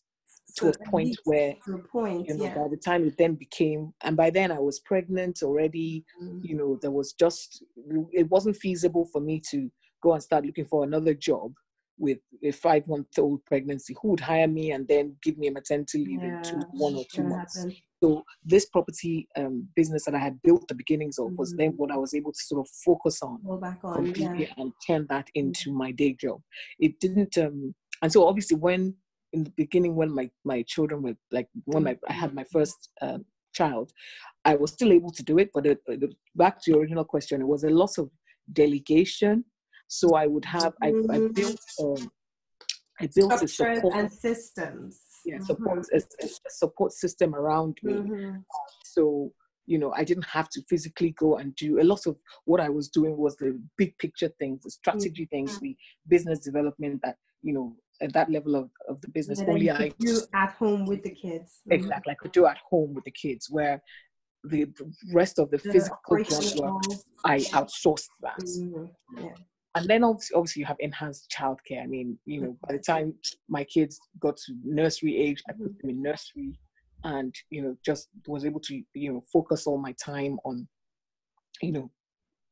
to 0.58 0.70
a 0.70 0.90
point 0.90 1.16
where 1.26 1.56
a 1.74 1.78
point, 1.80 2.28
you 2.28 2.36
know 2.36 2.46
yeah. 2.46 2.56
by 2.56 2.68
the 2.68 2.78
time 2.78 3.06
it 3.06 3.16
then 3.18 3.36
became 3.36 3.94
and 4.04 4.18
by 4.18 4.30
then 4.30 4.52
i 4.52 4.60
was 4.60 4.80
pregnant 4.82 5.40
already 5.44 6.04
mm. 6.22 6.40
you 6.44 6.56
know 6.56 6.78
there 6.82 6.92
was 6.92 7.14
just 7.14 7.64
it 8.12 8.30
wasn't 8.30 8.56
feasible 8.56 9.06
for 9.12 9.22
me 9.22 9.42
to 9.52 9.70
go 10.04 10.14
and 10.14 10.24
start 10.24 10.46
looking 10.46 10.66
for 10.66 10.84
another 10.84 11.14
job 11.14 11.52
with 12.00 12.20
a 12.44 12.52
five 12.52 12.88
month 12.88 13.08
old 13.18 13.44
pregnancy 13.46 13.96
who 14.02 14.10
would 14.10 14.20
hire 14.20 14.48
me 14.48 14.72
and 14.72 14.88
then 14.88 15.16
give 15.24 15.38
me 15.38 15.48
a 15.48 15.52
maternity 15.52 16.06
leave 16.06 16.22
Yeah, 16.22 16.38
in 16.38 16.44
two, 16.44 16.60
one 16.74 16.96
or 16.96 17.04
two 17.12 17.24
months. 17.24 17.58
happen. 17.58 17.76
So 18.04 18.24
this 18.46 18.68
property 18.68 19.28
um, 19.36 19.68
business 19.76 20.06
that 20.06 20.14
I 20.14 20.20
had 20.20 20.40
built 20.44 20.68
the 20.68 20.76
beginnings 20.76 21.18
of 21.18 21.32
was 21.32 21.54
Mhm. 21.54 21.58
then 21.58 21.72
what 21.78 21.92
I 21.92 21.98
was 21.98 22.14
able 22.14 22.32
to 22.32 22.40
sort 22.40 22.62
of 22.62 22.70
focus 22.86 23.24
on 23.24 23.42
Go 23.44 23.58
back 23.58 23.80
on. 23.84 24.14
Yeah. 24.16 24.54
and 24.58 24.72
turn 24.86 25.08
that 25.10 25.28
into 25.34 25.72
my 25.74 25.92
day 25.92 26.14
job. 26.14 26.42
It 26.80 27.00
didn't, 27.00 27.36
um, 27.40 27.74
and 28.04 28.12
so 28.12 28.28
obviously 28.28 28.58
when 28.58 28.96
in 29.34 29.44
the 29.44 29.52
beginning 29.52 29.96
when 29.96 30.12
my 30.14 30.30
my 30.46 30.62
children 30.64 31.02
were 31.02 31.16
like 31.32 31.48
when 31.66 31.84
my 31.84 31.98
I 32.10 32.14
had 32.14 32.34
my 32.34 32.46
first 32.52 32.90
um, 33.02 33.26
child, 33.54 33.92
I 34.46 34.56
was 34.56 34.72
still 34.72 34.92
able 34.92 35.12
to 35.12 35.24
do 35.24 35.38
it. 35.40 35.50
But 35.54 35.66
it, 35.66 35.80
it- 35.88 36.16
back 36.36 36.62
to 36.64 36.72
your 36.72 36.80
original 36.82 37.04
question, 37.06 37.42
it 37.42 37.48
was 37.48 37.64
a 37.64 37.70
lot 37.70 37.98
of 37.98 38.10
delegation. 38.54 39.44
So 39.88 40.16
I 40.16 40.28
would 40.28 40.46
have 40.46 40.74
I, 40.82 40.88
I 40.88 41.20
Mhm. 41.20 41.34
built 41.34 41.60
um, 41.82 42.12
I 43.00 43.08
built 43.16 43.32
a 43.42 43.48
support 43.48 43.96
and 43.96 44.12
systems. 44.12 45.02
yeah 45.26 45.40
support 45.40 45.86
a, 45.94 46.02
a 46.24 46.28
support 46.50 46.92
system 46.92 47.36
around 47.36 47.78
me 47.84 47.94
Mhm. 47.94 48.44
so 48.84 49.32
you 49.66 49.78
know 49.78 49.92
i 49.94 50.04
didn't 50.04 50.26
have 50.38 50.50
to 50.50 50.62
physically 50.70 51.12
go 51.12 51.38
and 51.38 51.54
do 51.56 51.80
a 51.80 51.86
lot 51.92 52.04
of 52.08 52.16
what 52.46 52.60
i 52.60 52.70
was 52.70 52.88
doing 52.90 53.16
was 53.18 53.36
the 53.38 53.60
big 53.78 53.98
picture 53.98 54.30
things 54.40 54.62
the 54.64 54.72
strategy 54.72 55.26
things 55.30 55.60
the 55.60 55.76
business 56.08 56.40
development 56.40 57.00
that 57.04 57.18
you 57.42 57.54
know 57.54 57.76
at 58.02 58.14
that 58.14 58.30
level 58.32 58.56
of, 58.56 58.70
of 58.88 59.02
the 59.02 59.10
business 59.10 59.40
And 59.40 59.50
only 59.50 59.66
you 59.68 59.74
i 59.74 59.90
do 60.00 60.22
at 60.34 60.52
home 60.52 60.86
with 60.86 61.04
the 61.04 61.10
kids. 61.12 61.62
Mhm. 61.68 61.74
exactly 61.74 62.12
i 62.12 62.16
could 62.16 62.32
do 62.32 62.46
at 62.46 62.58
home 62.70 62.94
with 62.94 63.04
the 63.06 63.12
kids 63.12 63.50
where 63.50 63.82
the 64.44 64.68
rest 65.14 65.40
of 65.40 65.50
the 65.52 65.58
The 65.58 65.72
physical 65.72 66.18
work 66.62 66.84
i 67.26 67.40
outsourced 67.54 68.10
that 68.22 68.38
Mhm. 68.40 68.90
Yeah. 69.18 69.36
and 69.76 69.86
then 69.88 70.04
obviously, 70.04 70.36
obviously 70.36 70.60
you 70.62 70.66
have 70.66 70.80
enhanced 70.80 71.30
childcare. 71.38 71.82
I 71.84 71.88
mean, 71.88 72.20
you 72.26 72.42
know, 72.42 72.58
by 72.66 72.74
the 72.74 72.80
time 72.80 73.14
my 73.48 73.64
kids 73.64 74.00
got 74.20 74.36
to 74.38 74.54
nursery 74.64 75.16
age, 75.18 75.42
I 75.48 75.54
put 75.54 75.78
them 75.80 75.90
in 75.92 76.02
nursery, 76.02 76.52
and 77.04 77.34
you 77.50 77.62
know, 77.62 77.78
just 77.86 78.10
was 78.28 78.44
able 78.44 78.60
to 78.62 78.74
you 78.94 79.14
know 79.14 79.22
focus 79.32 79.66
all 79.68 79.78
my 79.78 79.94
time 79.94 80.40
on, 80.46 80.68
you 81.62 81.72
know, 81.72 81.92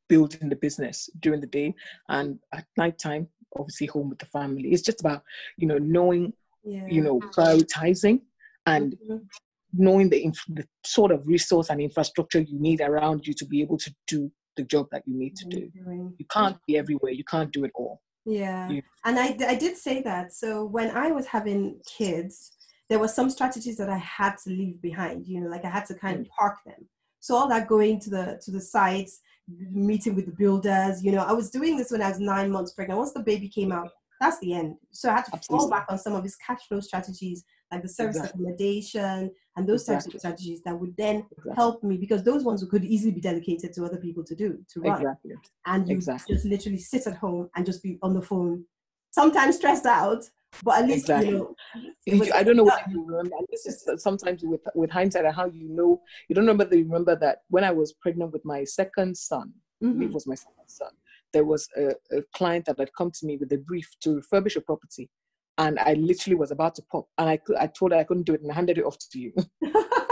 building 0.08 0.50
the 0.50 0.56
business 0.56 1.10
during 1.20 1.42
the 1.42 1.48
day, 1.48 1.74
and 2.10 2.40
at 2.54 2.66
night 2.78 2.98
time, 3.00 3.28
obviously 3.58 3.88
home 3.88 4.10
with 4.10 4.20
the 4.20 4.26
family. 4.28 4.70
It's 4.70 4.82
just 4.82 5.00
about 5.02 5.24
you 5.58 5.68
know 5.68 5.78
knowing 5.78 6.34
Yeah. 6.64 6.88
you 6.88 7.02
know 7.02 7.20
prioritizing 7.20 8.22
and 8.66 8.98
Mhm. 9.10 9.28
knowing 9.74 10.10
the, 10.10 10.24
inf- 10.24 10.46
the 10.50 10.66
sort 10.86 11.12
of 11.12 11.28
resource 11.28 11.70
and 11.70 11.82
infrastructure 11.82 12.40
you 12.40 12.58
need 12.60 12.82
around 12.82 13.28
you 13.28 13.34
to 13.34 13.46
be 13.46 13.62
able 13.62 13.78
to 13.78 13.94
do 14.08 14.32
the 14.56 14.64
job 14.64 14.88
that 14.92 15.04
you 15.06 15.16
need 15.18 15.36
to 15.36 15.46
do. 15.46 15.70
Doing- 15.70 16.16
You 16.18 16.26
can't 16.32 16.58
be 16.66 16.78
everywhere. 16.78 17.12
You 17.12 17.26
can't 17.26 17.52
do 17.52 17.66
it 17.66 17.72
all. 17.76 18.02
Yeah. 18.26 18.70
You- 18.70 18.82
And 19.04 19.20
I, 19.20 19.36
I 19.48 19.56
did 19.56 19.76
say 19.78 20.02
that. 20.04 20.34
So 20.34 20.64
when 20.66 20.90
I 20.92 21.12
was 21.12 21.26
having 21.28 21.82
kids, 21.86 22.54
there 22.90 23.00
were 23.00 23.10
some 23.10 23.30
strategies 23.30 23.76
that 23.78 23.90
I 23.90 23.98
had 23.98 24.38
to 24.44 24.50
leave 24.50 24.82
behind, 24.82 25.28
you 25.28 25.42
know, 25.42 25.50
like 25.50 25.66
I 25.66 25.70
had 25.70 25.86
to 25.88 25.96
kind 25.96 26.22
of 26.22 26.28
park 26.30 26.58
them. 26.66 26.88
So 27.20 27.36
all 27.36 27.50
that 27.50 27.68
going 27.68 28.00
to 28.02 28.10
the 28.10 28.40
to 28.44 28.52
the 28.52 28.62
sites, 28.62 29.20
meeting 29.48 30.16
with 30.16 30.26
the 30.26 30.32
builders, 30.32 31.04
you 31.04 31.12
know, 31.12 31.24
I 31.24 31.34
was 31.34 31.50
doing 31.50 31.78
this 31.78 31.92
when 31.92 32.02
I 32.02 32.10
was 32.10 32.20
nine 32.20 32.52
months 32.52 32.74
pregnant. 32.74 33.00
Once 33.00 33.14
the 33.14 33.20
baby 33.22 33.48
came 33.48 33.72
out, 33.72 33.90
that's 34.20 34.40
the 34.40 34.54
end. 34.54 34.76
So 34.92 35.10
I 35.10 35.16
had 35.16 35.26
to 35.26 35.40
fall 35.48 35.70
back 35.70 35.86
on 35.90 35.98
some 36.00 36.14
of 36.14 36.24
his 36.24 36.36
cash 36.38 36.62
flow 36.68 36.80
strategies, 36.80 37.44
like 37.72 37.82
the 37.82 37.90
service 37.90 38.18
Exactly. 38.18 38.44
accommodation 38.44 39.32
and 39.58 39.68
those 39.68 39.84
types 39.86 40.06
of 40.08 40.14
strategies 40.18 40.62
that 40.64 40.80
would 40.80 40.96
then 40.98 41.26
Exactly. 41.32 41.54
help 41.56 41.84
me 41.84 41.98
because 41.98 42.24
those 42.24 42.44
ones 42.44 42.66
could 42.70 42.86
easily 42.86 43.12
be 43.12 43.22
delegated 43.22 43.74
to 43.74 43.84
other 43.86 43.98
people 43.98 44.24
to 44.24 44.36
do, 44.36 44.58
to 44.74 44.82
run 44.82 45.02
Exactly. 45.02 45.36
and 45.66 45.88
you 45.88 45.96
Exactly. 45.96 46.36
just 46.36 46.46
literally 46.46 46.78
sit 46.78 47.08
at 47.08 47.16
home 47.18 47.50
and 47.56 47.66
just 47.66 47.84
be 47.84 48.00
on 48.02 48.14
the 48.14 48.22
phone, 48.22 48.66
sometimes 49.12 49.58
stressed 49.58 49.86
out, 49.86 50.24
but 50.64 50.80
at 50.82 50.88
least 50.88 51.10
Exactly. 51.10 51.32
you 51.32 51.38
know. 51.38 51.56
Was 52.20 52.32
I 52.32 52.44
don't 52.44 52.56
know 52.56 52.64
what 52.64 52.82
you 52.92 53.04
remember. 53.04 53.36
And 53.38 53.48
this 53.50 53.66
is 53.66 53.88
sometimes 54.02 54.44
with 54.44 54.62
with 54.76 54.90
hindsight 54.92 55.26
and 55.26 55.36
how 55.36 55.46
you 55.48 55.68
know 55.70 56.02
you 56.30 56.36
don't 56.36 56.46
remember. 56.48 56.76
You 56.76 56.84
remember 56.84 57.16
that 57.18 57.40
when 57.50 57.64
I 57.64 57.72
was 57.72 57.94
pregnant 57.94 58.32
with 58.32 58.46
my 58.46 58.64
second 58.64 59.18
son, 59.18 59.54
Mhm. 59.84 60.04
it 60.04 60.12
was 60.12 60.26
my 60.28 60.36
second 60.36 60.68
son. 60.68 60.92
There 61.34 61.44
was 61.44 61.68
a, 61.76 61.90
a 62.18 62.22
client 62.34 62.66
that 62.66 62.80
had 62.80 62.94
come 62.98 63.12
to 63.12 63.26
me 63.26 63.38
with 63.38 63.52
a 63.52 63.58
brief 63.58 63.90
to 64.02 64.22
refurbish 64.22 64.56
a 64.56 64.62
property, 64.62 65.10
and 65.58 65.78
I 65.80 65.94
literally 65.94 66.36
was 66.36 66.52
about 66.52 66.76
to 66.76 66.82
pop, 66.92 67.08
and 67.18 67.30
I 67.30 67.40
I 67.60 67.68
told 67.68 67.92
her 67.92 67.98
I 67.98 68.04
couldn't 68.04 68.24
do 68.24 68.34
it, 68.36 68.42
and 68.42 68.52
I 68.52 68.56
handed 68.56 68.78
it 68.78 68.86
off 68.86 68.98
to 69.12 69.20
you. 69.20 69.34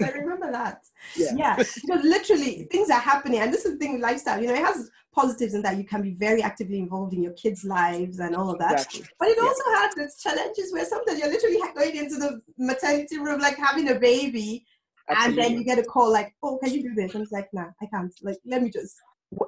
yes, 0.00 0.14
I 0.14 0.16
remember 0.18 0.50
that. 0.52 0.84
Yeah. 1.16 1.32
Yeah, 1.36 1.56
because 1.56 2.04
literally 2.04 2.68
things 2.70 2.90
are 2.90 3.00
happening, 3.00 3.40
and 3.40 3.52
this 3.52 3.64
is 3.64 3.72
the 3.72 3.78
thing 3.78 3.92
with 3.94 4.02
lifestyle. 4.02 4.40
You 4.40 4.48
know, 4.48 4.54
it 4.54 4.64
has 4.64 4.90
positives 5.14 5.54
in 5.54 5.62
that 5.62 5.76
you 5.76 5.84
can 5.84 6.02
be 6.02 6.12
very 6.12 6.42
actively 6.42 6.78
involved 6.78 7.12
in 7.12 7.22
your 7.22 7.32
kids' 7.32 7.64
lives 7.64 8.18
and 8.18 8.34
all 8.34 8.50
of 8.50 8.58
that. 8.58 8.72
exactly. 8.72 9.06
But 9.18 9.28
it 9.28 9.38
Yeah. 9.38 9.48
also 9.48 9.62
has 9.74 9.96
its 9.96 10.22
challenges 10.22 10.72
where 10.72 10.84
sometimes 10.84 11.18
you're 11.18 11.30
literally 11.30 11.60
going 11.74 11.96
into 11.96 12.16
the 12.16 12.40
maternity 12.58 13.18
room, 13.18 13.40
like 13.40 13.56
having 13.56 13.90
a 13.90 13.98
baby, 13.98 14.64
and 15.08 15.36
then 15.36 15.52
you 15.52 15.64
get 15.64 15.78
a 15.78 15.82
call 15.84 16.10
like, 16.10 16.34
"Oh, 16.42 16.58
can 16.58 16.72
you 16.72 16.82
do 16.82 16.94
this?" 16.94 17.14
And 17.14 17.22
it's 17.22 17.32
like, 17.32 17.52
"Nah, 17.52 17.70
I 17.80 17.86
can't. 17.86 18.12
Like, 18.22 18.38
let 18.46 18.62
me 18.62 18.70
just." 18.70 18.96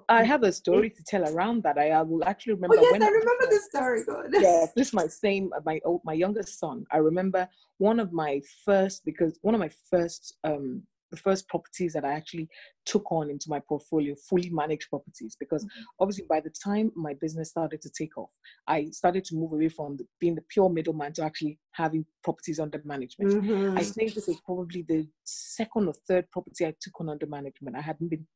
I 0.09 0.25
have 0.25 0.43
a 0.43 0.53
story 0.53 0.91
to 0.91 1.03
tell 1.03 1.25
around 1.35 1.63
that. 1.65 1.79
I, 1.79 1.91
I 1.91 2.03
will 2.03 2.25
actually 2.25 2.55
remember. 2.55 2.77
Oh 2.79 2.83
yes, 2.83 3.03
I 3.03 3.09
remember 3.09 3.47
the 3.51 3.61
story. 3.71 4.05
Good. 4.05 4.43
yes, 4.43 4.73
this 4.75 4.89
is 4.89 4.95
my 4.95 5.07
same 5.07 5.51
my 5.65 5.81
old 5.85 6.01
my 6.05 6.13
youngest 6.15 6.59
son. 6.59 6.85
I 6.91 6.99
remember 6.99 7.49
one 7.79 8.01
of 8.01 8.13
my 8.13 8.41
first 8.65 9.05
because 9.05 9.39
one 9.43 9.55
of 9.55 9.61
my 9.61 9.71
first 9.91 10.37
um 10.45 10.83
the 11.11 11.21
first 11.21 11.49
properties 11.49 11.93
that 11.93 12.05
I 12.05 12.13
actually 12.13 12.49
took 12.87 13.13
on 13.13 13.31
into 13.31 13.47
my 13.49 13.61
portfolio, 13.61 14.17
fully 14.29 14.51
managed 14.51 14.91
properties, 14.91 15.37
because 15.39 15.65
obviously 16.01 16.25
by 16.29 16.41
the 16.41 16.51
time 16.51 16.91
my 16.97 17.15
business 17.15 17.51
started 17.51 17.81
to 17.83 17.91
take 17.91 18.19
off, 18.19 18.31
I 18.67 18.87
started 18.91 19.25
to 19.27 19.37
move 19.37 19.53
away 19.53 19.69
from 19.69 19.97
the, 19.97 20.05
being 20.19 20.35
the 20.35 20.43
pure 20.49 20.69
middleman 20.69 21.13
to 21.13 21.23
actually 21.23 21.61
having 21.73 22.05
properties 22.25 22.59
under 22.59 22.81
management. 22.85 23.33
Mhm. 23.33 23.79
I 23.79 23.85
think 23.85 24.15
this 24.15 24.29
is 24.29 24.41
probably 24.45 24.83
the 24.83 25.07
second 25.25 25.87
or 25.87 25.95
third 26.09 26.29
property 26.33 26.67
I 26.67 26.75
took 26.81 27.01
on 27.01 27.09
under 27.11 27.27
management. 27.27 27.77
I 27.77 27.81
hadn't 27.81 28.09
been 28.09 28.27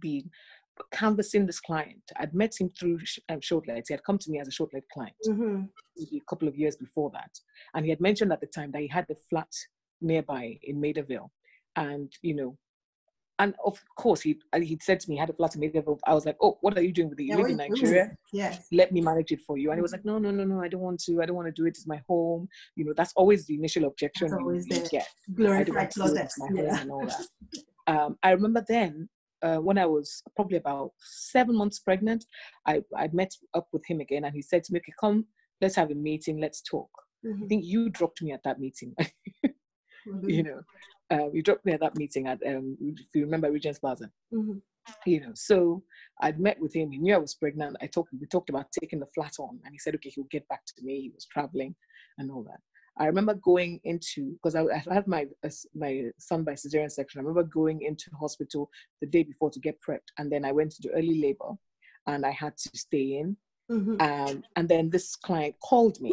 been 0.00 0.30
canvassing 0.92 1.46
this 1.46 1.60
client. 1.60 2.02
I'd 2.16 2.34
met 2.34 2.54
him 2.58 2.70
through 2.78 2.98
um, 3.28 3.40
Shortlets. 3.40 3.88
He 3.88 3.94
had 3.94 4.04
come 4.04 4.18
to 4.18 4.30
me 4.30 4.40
as 4.40 4.48
a 4.48 4.50
Shortlet 4.50 4.82
client 4.92 5.14
Mhm. 5.26 5.68
a 5.98 6.20
couple 6.28 6.48
of 6.48 6.56
years 6.56 6.76
before 6.76 7.10
that. 7.10 7.30
And 7.74 7.84
he 7.84 7.90
had 7.90 8.00
mentioned 8.00 8.32
at 8.32 8.40
the 8.40 8.46
time 8.46 8.70
that 8.72 8.80
he 8.82 8.88
had 8.88 9.06
the 9.08 9.16
flat 9.28 9.52
nearby 10.00 10.58
in 10.62 10.80
Maida 10.80 11.02
Vale. 11.02 11.30
And, 11.76 12.12
you 12.22 12.34
know, 12.34 12.58
and 13.38 13.54
of 13.64 13.80
course, 13.96 14.20
he, 14.20 14.38
uh, 14.52 14.60
he'd 14.60 14.82
said 14.82 15.00
to 15.00 15.08
me, 15.10 15.16
he 15.16 15.20
had 15.20 15.30
a 15.30 15.32
flat 15.32 15.54
in 15.54 15.60
Maida 15.60 15.82
Vale. 15.82 15.98
I 16.06 16.14
was 16.14 16.26
like, 16.26 16.36
oh, 16.40 16.58
what 16.60 16.76
are 16.78 16.82
you 16.82 16.92
doing 16.92 17.08
with 17.10 17.18
it? 17.20 17.24
You 17.24 17.30
Yeah, 17.30 17.36
live 17.42 17.50
in 17.50 17.60
are 17.60 17.66
you 17.66 17.74
doing? 17.74 17.82
Nigeria? 17.92 18.16
Yes. 18.32 18.66
Let 18.72 18.92
me 18.92 19.00
manage 19.00 19.32
it 19.32 19.40
for 19.42 19.56
you. 19.58 19.70
And 19.70 19.78
he 19.78 19.82
was 19.82 19.92
like, 19.92 20.04
no, 20.04 20.18
no, 20.18 20.30
no, 20.30 20.44
no, 20.44 20.60
I 20.62 20.68
don't 20.68 20.80
want 20.80 21.00
to. 21.04 21.20
I 21.22 21.26
don't 21.26 21.36
want 21.36 21.46
to 21.48 21.52
do 21.52 21.64
it. 21.66 21.70
It's 21.70 21.86
my 21.86 22.00
home. 22.08 22.48
You 22.76 22.84
know, 22.84 22.92
that's 22.96 23.12
always 23.14 23.46
the 23.46 23.54
initial 23.54 23.84
objection 23.84 24.28
That's 24.28 24.40
always 24.40 24.66
you 24.68 24.82
get. 24.90 25.08
Glorified 25.34 25.56
want 25.56 25.66
to 25.66 25.72
do 25.72 25.78
it. 25.78 25.90
closet. 25.94 26.24
It's 26.24 26.38
my 26.38 26.46
home 26.46 26.56
Yeah. 26.56 26.80
and 26.80 26.90
all 26.90 27.06
that. 27.06 27.26
Um, 27.88 28.18
I 28.22 28.30
remember 28.30 28.64
then 28.68 29.08
uh, 29.42 29.56
when 29.58 29.78
I 29.78 29.86
was 29.86 30.22
probably 30.36 30.56
about 30.58 30.92
seven 31.00 31.56
months 31.56 31.78
pregnant, 31.78 32.24
I 32.66 32.82
I 32.96 33.08
met 33.12 33.32
up 33.54 33.68
with 33.72 33.84
him 33.86 34.00
again, 34.00 34.24
and 34.24 34.34
he 34.34 34.42
said 34.42 34.64
to 34.64 34.72
me, 34.72 34.78
"Okay, 34.80 34.92
come, 35.00 35.26
let's 35.60 35.76
have 35.76 35.90
a 35.90 35.94
meeting, 35.94 36.38
let's 36.40 36.60
talk." 36.62 36.90
I 37.24 37.28
Mhm. 37.28 37.48
think 37.48 37.64
you 37.64 37.88
dropped 37.90 38.20
me 38.22 38.32
at 38.32 38.42
that 38.44 38.58
meeting. 38.58 38.94
Mhm. 40.06 40.28
you 40.28 40.42
know, 40.42 40.60
uh, 41.12 41.30
you 41.32 41.42
dropped 41.42 41.64
me 41.64 41.72
at 41.72 41.80
that 41.80 41.96
meeting 41.96 42.26
at 42.26 42.44
um, 42.44 42.76
if 42.80 43.06
you 43.14 43.22
remember 43.24 43.52
Regent's 43.52 43.78
Plaza. 43.78 44.10
Mhm. 44.32 44.60
You 45.06 45.20
know, 45.20 45.32
so 45.34 45.84
I'd 46.20 46.40
met 46.40 46.58
with 46.60 46.74
him. 46.74 46.90
He 46.90 46.98
knew 46.98 47.14
I 47.14 47.18
was 47.18 47.36
pregnant. 47.36 47.76
I 47.80 47.86
talked. 47.86 48.12
We 48.20 48.26
talked 48.26 48.50
about 48.50 48.72
taking 48.72 48.98
the 48.98 49.06
flat 49.14 49.34
on, 49.38 49.60
and 49.64 49.72
he 49.72 49.78
said, 49.78 49.94
"Okay, 49.94 50.10
he'll 50.10 50.24
get 50.24 50.48
back 50.48 50.64
to 50.66 50.82
me." 50.84 51.02
He 51.02 51.10
was 51.10 51.26
traveling, 51.26 51.76
and 52.18 52.30
all 52.32 52.42
that. 52.50 52.60
I 52.98 53.06
remember 53.06 53.34
going 53.34 53.80
into 53.84 54.32
because 54.32 54.54
I, 54.54 54.62
I 54.64 54.94
had 54.94 55.06
my 55.06 55.26
uh, 55.44 55.48
my 55.74 56.04
son 56.18 56.44
by 56.44 56.52
cesarean 56.52 56.90
section. 56.90 57.18
I 57.20 57.22
remember 57.22 57.44
going 57.44 57.82
into 57.82 58.10
hospital 58.18 58.70
the 59.00 59.06
day 59.06 59.22
before 59.22 59.50
to 59.50 59.60
get 59.60 59.78
prepped, 59.80 60.10
and 60.18 60.30
then 60.30 60.44
I 60.44 60.52
went 60.52 60.72
to 60.72 60.82
do 60.82 60.90
early 60.94 61.20
labor, 61.20 61.52
and 62.06 62.26
I 62.26 62.30
had 62.30 62.56
to 62.58 62.70
stay 62.76 63.18
in. 63.18 63.36
Mhm. 63.70 64.00
Um, 64.02 64.42
and 64.56 64.68
then 64.68 64.90
this 64.90 65.16
client 65.16 65.54
called 65.62 66.00
me. 66.00 66.12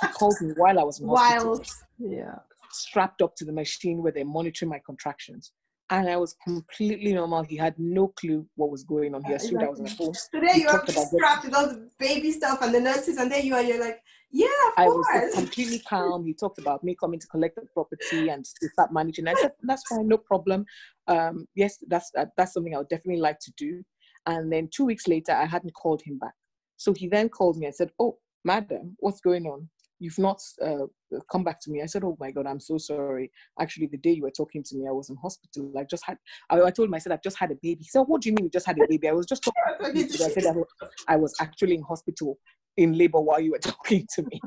he 0.00 0.06
called 0.08 0.36
me 0.40 0.52
while 0.56 0.78
I 0.78 0.84
was 0.84 1.00
in 1.00 1.08
hospital, 1.08 1.52
Wild. 1.54 1.66
Yeah. 1.98 2.36
strapped 2.70 3.22
up 3.22 3.34
to 3.36 3.44
the 3.44 3.52
machine 3.52 4.02
where 4.02 4.12
they're 4.12 4.24
monitoring 4.24 4.68
my 4.68 4.80
contractions. 4.84 5.52
And 5.90 6.06
I 6.08 6.16
was 6.18 6.34
completely 6.44 7.14
normal. 7.14 7.42
He 7.44 7.56
had 7.56 7.74
no 7.78 8.08
clue 8.08 8.46
what 8.56 8.70
was 8.70 8.84
going 8.84 9.14
on. 9.14 9.24
He 9.24 9.32
Uh, 9.32 9.36
assumed 9.36 9.62
I 9.62 9.68
was 9.70 9.80
at 9.80 9.90
home. 9.92 10.12
So 10.14 10.28
there 10.32 10.56
you 10.56 10.68
are 10.68 10.86
strapped 10.86 11.44
with 11.46 11.54
all 11.54 11.66
the 11.68 11.90
baby 11.98 12.30
stuff 12.30 12.60
and 12.60 12.74
the 12.74 12.80
nurses, 12.80 13.16
and 13.16 13.32
there 13.32 13.40
you 13.40 13.54
are. 13.54 13.62
You're 13.62 13.80
like, 13.80 14.00
yeah, 14.30 14.46
of 14.46 14.72
I 14.76 14.86
was 14.88 15.34
completely 15.34 15.78
calm. 15.88 16.24
He 16.24 16.34
talked 16.34 16.58
about 16.58 16.84
me 16.84 16.94
coming 16.94 17.18
to 17.20 17.26
collect 17.28 17.56
the 17.56 17.62
property 17.72 18.28
and 18.28 18.44
to 18.44 18.68
start 18.68 18.92
managing. 18.92 19.26
I 19.28 19.34
said, 19.34 19.52
"That's 19.62 19.82
fine, 19.88 20.08
no 20.08 20.18
problem. 20.18 20.64
Um, 21.06 21.46
yes, 21.54 21.78
that's 21.88 22.10
that, 22.14 22.30
that's 22.36 22.52
something 22.52 22.74
I 22.74 22.78
would 22.78 22.88
definitely 22.88 23.20
like 23.22 23.38
to 23.40 23.52
do." 23.56 23.82
And 24.26 24.52
then 24.52 24.68
two 24.72 24.84
weeks 24.84 25.08
later, 25.08 25.32
I 25.32 25.46
hadn't 25.46 25.72
called 25.74 26.02
him 26.02 26.18
back. 26.18 26.34
So 26.76 26.92
he 26.92 27.08
then 27.08 27.28
called 27.28 27.56
me 27.58 27.66
and 27.66 27.74
said, 27.74 27.90
"Oh, 27.98 28.18
madam, 28.44 28.96
what's 28.98 29.20
going 29.20 29.46
on? 29.46 29.68
You've 30.00 30.18
not 30.18 30.40
uh, 30.64 30.86
come 31.32 31.42
back 31.42 31.60
to 31.62 31.70
me." 31.70 31.82
I 31.82 31.86
said, 31.86 32.04
"Oh 32.04 32.16
my 32.20 32.30
God, 32.30 32.46
I'm 32.46 32.60
so 32.60 32.78
sorry. 32.78 33.32
Actually, 33.58 33.86
the 33.86 33.96
day 33.96 34.12
you 34.12 34.22
were 34.22 34.30
talking 34.30 34.62
to 34.62 34.76
me, 34.76 34.86
I 34.86 34.92
was 34.92 35.08
in 35.10 35.16
hospital. 35.16 35.72
I 35.78 35.84
just 35.84 36.04
had. 36.04 36.18
I, 36.50 36.60
I 36.60 36.70
told 36.70 36.88
him 36.88 36.94
I 36.94 36.98
said 36.98 37.12
I've 37.12 37.22
just 37.22 37.38
had 37.38 37.50
a 37.50 37.56
baby. 37.56 37.78
He 37.82 37.88
said, 37.88 38.02
"What 38.02 38.20
do 38.20 38.28
you 38.28 38.34
mean 38.34 38.44
you 38.44 38.50
just 38.50 38.66
had 38.66 38.78
a 38.78 38.86
baby?" 38.86 39.08
I 39.08 39.12
was 39.12 39.26
just 39.26 39.42
talking. 39.42 39.62
to 39.92 39.98
you. 39.98 40.24
I 40.24 40.28
said 40.30 40.46
I 40.46 40.52
was- 40.52 40.68
I 41.08 41.16
was 41.16 41.34
actually 41.40 41.74
in 41.74 41.82
hospital 41.82 42.38
in 42.78 42.96
labor 42.96 43.20
while 43.20 43.40
you 43.40 43.50
were 43.50 43.58
talking 43.74 44.06
to 44.14 44.22
me. 44.22 44.40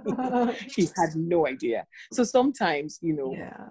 she 0.69 0.83
had 0.97 1.15
no 1.15 1.45
idea. 1.45 1.85
So 2.11 2.23
sometimes, 2.23 2.97
you 3.01 3.13
know, 3.13 3.35
yeah. 3.37 3.67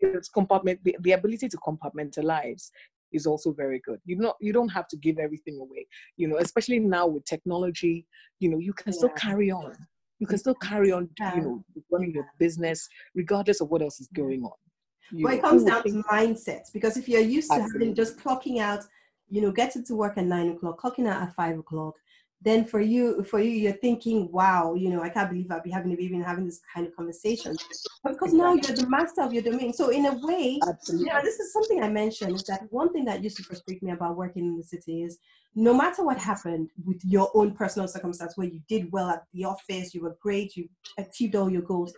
it's 0.00 0.28
compartment 0.28 0.80
the, 0.82 0.96
the 1.00 1.12
ability 1.12 1.48
to 1.48 1.56
compartmentalize 1.58 2.70
is 3.12 3.26
also 3.26 3.52
very 3.52 3.80
good. 3.84 4.00
You 4.04 4.16
know, 4.16 4.34
you 4.40 4.52
don't 4.52 4.68
have 4.70 4.88
to 4.88 4.96
give 4.96 5.18
everything 5.18 5.58
away. 5.60 5.86
You 6.16 6.28
know, 6.28 6.38
especially 6.38 6.78
now 6.80 7.06
with 7.06 7.24
technology, 7.24 8.06
you 8.40 8.48
know, 8.50 8.58
you 8.58 8.72
can 8.72 8.92
still 8.92 9.10
carry 9.10 9.50
on. 9.50 9.74
You 10.18 10.26
can 10.26 10.38
still 10.38 10.56
carry 10.56 10.90
on, 10.90 11.08
Yeah. 11.20 11.36
you 11.36 11.42
know, 11.42 11.64
running 11.92 12.12
your 12.12 12.26
business 12.38 12.88
regardless 13.14 13.60
of 13.60 13.68
what 13.70 13.82
else 13.82 14.00
is 14.00 14.08
going 14.08 14.42
on. 14.42 14.58
You 15.10 15.24
know, 15.24 15.30
it 15.30 15.40
comes 15.40 15.64
down 15.64 15.82
to 15.84 16.02
mindset 16.10 16.64
because 16.72 16.96
if 16.96 17.08
you're 17.08 17.20
used 17.20 17.50
to 17.50 17.60
having 17.60 17.94
just 17.94 18.18
clocking 18.18 18.60
out, 18.60 18.84
you 19.30 19.40
know, 19.40 19.52
getting 19.52 19.84
to 19.86 19.94
work 19.94 20.18
at 20.18 20.24
nine 20.24 20.48
o'clock, 20.50 20.80
clocking 20.80 21.06
out 21.06 21.22
at 21.22 21.34
five 21.34 21.58
o'clock, 21.58 21.94
then 22.40 22.64
for 22.64 22.80
you, 22.80 23.24
for 23.24 23.40
you, 23.40 23.50
you're 23.50 23.72
thinking, 23.72 24.30
wow, 24.30 24.74
you 24.74 24.90
know, 24.90 25.02
I 25.02 25.08
can't 25.08 25.30
believe 25.30 25.50
I'll 25.50 25.62
be 25.62 25.70
having 25.70 25.92
a 25.92 25.96
baby 25.96 26.14
and 26.14 26.24
having 26.24 26.46
this 26.46 26.60
kind 26.72 26.86
of 26.86 26.94
conversation. 26.94 27.58
But 28.04 28.12
because 28.12 28.32
now 28.32 28.54
you're 28.54 28.76
the 28.76 28.86
master 28.88 29.22
of 29.22 29.32
your 29.32 29.42
domain. 29.42 29.72
So 29.72 29.88
in 29.88 30.06
a 30.06 30.14
way, 30.14 30.62
Absolutely. 30.68 31.06
yeah, 31.06 31.20
this 31.20 31.40
is 31.40 31.52
something 31.52 31.82
I 31.82 31.88
mentioned 31.88 32.36
is 32.36 32.44
that 32.46 32.62
one 32.70 32.92
thing 32.92 33.04
that 33.06 33.24
used 33.24 33.38
to 33.38 33.42
frustrate 33.44 33.82
me 33.82 33.90
about 33.90 34.16
working 34.16 34.44
in 34.44 34.56
the 34.56 34.62
city 34.62 35.02
is 35.02 35.18
no 35.56 35.74
matter 35.74 36.04
what 36.04 36.18
happened 36.18 36.70
with 36.84 37.04
your 37.04 37.30
own 37.34 37.54
personal 37.54 37.88
circumstance 37.88 38.36
where 38.36 38.46
you 38.46 38.60
did 38.68 38.90
well 38.92 39.10
at 39.10 39.24
the 39.34 39.44
office, 39.44 39.94
you 39.94 40.02
were 40.02 40.16
great, 40.22 40.56
you 40.56 40.68
achieved 40.96 41.34
all 41.34 41.50
your 41.50 41.62
goals. 41.62 41.92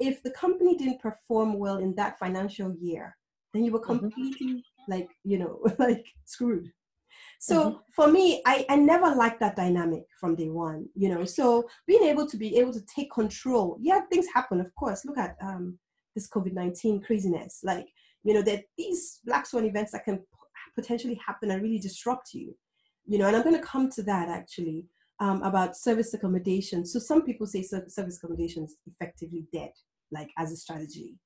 If 0.00 0.22
the 0.24 0.30
company 0.30 0.76
didn't 0.76 1.00
perform 1.00 1.54
well 1.58 1.76
in 1.76 1.94
that 1.94 2.18
financial 2.18 2.74
year, 2.80 3.16
then 3.52 3.64
you 3.64 3.70
were 3.70 3.78
Mhm. 3.78 4.10
completely 4.10 4.64
like, 4.88 5.08
you 5.22 5.38
know, 5.38 5.60
like 5.78 6.04
screwed. 6.24 6.72
So 7.46 7.82
for 7.94 8.08
me, 8.08 8.40
I, 8.46 8.64
I 8.70 8.76
never 8.76 9.14
liked 9.14 9.40
that 9.40 9.56
dynamic 9.56 10.04
from 10.18 10.34
day 10.34 10.48
one, 10.48 10.86
you 10.94 11.08
know. 11.08 11.24
So 11.24 11.68
being 11.86 12.04
able 12.04 12.26
to 12.26 12.36
be 12.36 12.56
able 12.58 12.72
to 12.72 12.80
take 12.86 13.12
control, 13.12 13.76
yeah, 13.80 14.00
things 14.10 14.26
happen, 14.32 14.60
of 14.60 14.74
course. 14.74 15.04
Look 15.04 15.18
at 15.18 15.36
um, 15.42 15.78
this 16.14 16.28
COVID 16.28 16.54
19 16.54 17.02
craziness. 17.02 17.60
Like, 17.62 17.86
you 18.22 18.32
know, 18.32 18.42
that 18.42 18.64
these 18.78 19.20
black 19.26 19.46
swan 19.46 19.66
events 19.66 19.92
that 19.92 20.04
can 20.04 20.18
p- 20.18 20.24
potentially 20.74 21.20
happen 21.26 21.50
and 21.50 21.62
really 21.62 21.78
disrupt 21.78 22.32
you, 22.32 22.56
you 23.06 23.18
know, 23.18 23.26
and 23.26 23.36
I'm 23.36 23.42
going 23.42 23.56
to 23.56 23.62
come 23.62 23.90
to 23.90 24.02
that 24.04 24.30
actually 24.30 24.86
um, 25.20 25.42
about 25.42 25.76
service 25.76 26.14
accommodation. 26.14 26.86
So 26.86 26.98
some 26.98 27.22
people 27.22 27.46
say 27.46 27.62
service 27.62 28.16
accommodation 28.16 28.64
is 28.64 28.76
effectively 28.86 29.46
dead, 29.52 29.72
like 30.10 30.30
as 30.38 30.50
a 30.50 30.56
strategy. 30.56 31.16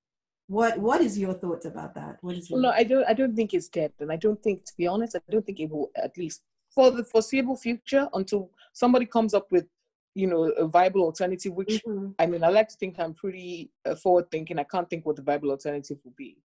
What 0.48 0.78
What 0.78 1.00
is 1.02 1.18
your 1.18 1.34
thoughts 1.34 1.66
about 1.66 1.94
that? 1.94 2.16
What 2.22 2.34
is 2.36 2.48
your 2.50 2.60
no, 2.60 2.70
I 2.70 2.82
don't. 2.82 3.04
I 3.06 3.12
don't 3.12 3.36
think 3.36 3.52
it's 3.54 3.68
dead, 3.68 3.92
and 4.00 4.10
I 4.10 4.16
don't 4.16 4.42
think, 4.42 4.64
to 4.64 4.72
be 4.76 4.86
honest, 4.86 5.14
I 5.14 5.20
don't 5.30 5.44
think 5.44 5.60
it 5.60 5.70
will. 5.70 5.90
At 5.94 6.16
least 6.16 6.42
for 6.74 6.90
the 6.90 7.04
foreseeable 7.04 7.56
future, 7.56 8.08
until 8.14 8.50
somebody 8.72 9.04
comes 9.06 9.34
up 9.34 9.52
with, 9.52 9.66
you 10.14 10.26
know, 10.26 10.44
a 10.44 10.66
viable 10.66 11.02
alternative. 11.02 11.52
Which 11.52 11.82
Mhm. 11.86 12.14
I 12.18 12.26
mean, 12.26 12.42
I 12.42 12.48
like 12.48 12.68
to 12.68 12.76
think 12.76 12.98
I'm 12.98 13.12
pretty 13.14 13.70
uh, 13.84 13.94
forward 13.94 14.30
thinking. 14.30 14.58
I 14.58 14.64
can't 14.64 14.88
think 14.88 15.04
what 15.04 15.16
the 15.16 15.22
viable 15.22 15.50
alternative 15.50 15.98
will 16.02 16.14
be. 16.16 16.38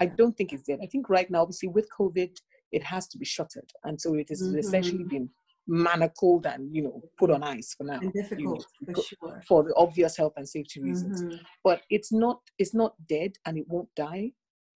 I 0.00 0.06
don't 0.06 0.36
think 0.36 0.52
it's 0.52 0.62
dead. 0.64 0.80
I 0.82 0.86
think 0.86 1.08
right 1.08 1.30
now, 1.30 1.42
obviously, 1.42 1.68
with 1.68 1.88
COVID, 1.98 2.32
it 2.72 2.82
has 2.82 3.08
to 3.08 3.18
be 3.18 3.24
shuttered, 3.26 3.70
and 3.84 4.00
so 4.00 4.14
it 4.14 4.28
has 4.30 4.40
essentially 4.40 5.04
Mhm. 5.04 5.08
been 5.10 5.30
manacled 5.70 6.46
and 6.46 6.74
you 6.74 6.82
know 6.82 7.00
put 7.16 7.30
on 7.30 7.44
ice 7.44 7.74
for 7.74 7.84
now 7.84 8.00
and 8.00 8.12
difficult 8.12 8.66
for 8.92 9.02
sure. 9.02 9.42
for 9.46 9.62
the 9.62 9.72
obvious 9.76 10.16
health 10.16 10.32
and 10.36 10.48
safety 10.48 10.80
reasons 10.80 11.22
Mhm. 11.22 11.38
but 11.62 11.82
it's 11.90 12.10
not 12.12 12.40
it's 12.58 12.74
not 12.74 12.94
dead 13.08 13.38
and 13.46 13.56
it 13.56 13.68
won't 13.68 13.88
die 13.94 14.32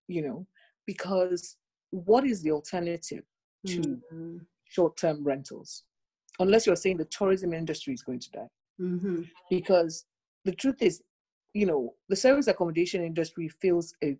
you 0.07 0.23
know 0.23 0.47
because 0.87 1.57
what 1.91 2.25
is 2.25 2.43
the 2.43 2.53
alternative 2.53 3.25
to 3.67 4.01
Mhm. 4.13 4.47
short-term 4.67 5.25
rentals 5.25 5.83
unless 6.39 6.65
you're 6.65 6.77
saying 6.85 6.99
the 6.99 7.07
tourism 7.07 7.53
industry 7.53 7.93
is 7.93 8.03
going 8.03 8.21
to 8.21 8.31
die 8.31 8.51
Mhm. 8.81 9.29
because 9.51 10.07
the 10.45 10.55
truth 10.55 10.81
is 10.81 11.03
you 11.55 11.67
know 11.67 11.97
the 12.09 12.17
service 12.17 12.47
accommodation 12.47 13.03
industry 13.05 13.49
feels 13.49 13.95
a, 14.05 14.17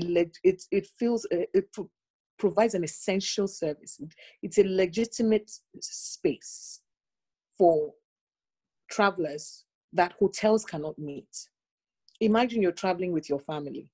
leg, 0.00 0.32
it, 0.42 0.62
it 0.70 0.86
feels 0.98 1.24
a, 1.32 1.46
it 1.56 1.68
provides 2.40 2.74
an 2.74 2.82
essential 2.82 3.46
service 3.46 4.00
it's 4.42 4.58
a 4.58 4.64
legitimate 4.64 5.50
space 5.80 6.80
for 7.56 7.92
travelers 8.90 9.64
that 9.92 10.12
hotels 10.18 10.64
cannot 10.64 10.98
meet 10.98 11.34
imagine 12.20 12.60
you're 12.62 12.80
traveling 12.84 13.12
with 13.12 13.28
your 13.28 13.40
family 13.40 13.90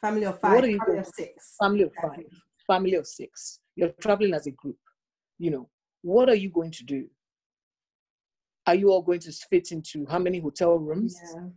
Family 0.00 0.24
of 0.26 0.38
five, 0.40 0.60
family 0.60 0.78
doing? 0.86 0.98
of 0.98 1.06
six. 1.06 1.54
family 1.60 1.82
of 1.82 1.92
five, 2.00 2.24
family 2.66 2.94
of 2.94 3.06
six. 3.06 3.60
You're 3.76 3.94
traveling 4.00 4.34
as 4.34 4.46
a 4.46 4.50
group. 4.50 4.78
You 5.38 5.50
know, 5.50 5.68
what 6.02 6.28
are 6.28 6.34
you 6.34 6.50
going 6.50 6.70
to 6.72 6.84
do? 6.84 7.06
Are 8.66 8.74
you 8.74 8.90
all 8.90 9.02
going 9.02 9.20
to 9.20 9.32
fit 9.32 9.72
into 9.72 10.06
how 10.08 10.18
many 10.18 10.38
hotel 10.38 10.78
rooms? 10.78 11.18
Yeah. 11.34 11.48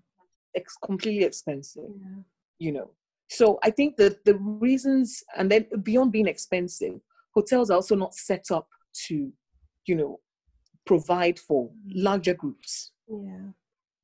It's 0.54 0.76
completely 0.84 1.26
expensive, 1.26 1.89
yeah. 2.00 2.22
you 2.60 2.72
know. 2.72 2.92
So 3.30 3.60
I 3.63 3.70
think 3.70 3.96
that 3.98 4.26
the 4.26 4.36
reasons, 4.36 5.24
and 5.38 5.52
then 5.52 5.68
beyond 5.84 6.12
being 6.12 6.28
expensive, 6.28 7.00
hotels 7.34 7.70
are 7.70 7.76
also 7.76 7.96
not 7.96 8.15
set 8.15 8.46
up 8.52 8.68
to, 9.08 9.32
you 9.86 9.96
know, 9.96 10.20
provide 10.86 11.38
for 11.39 11.70
larger 11.88 12.34
groups. 12.34 12.92
Yeah. 13.08 13.52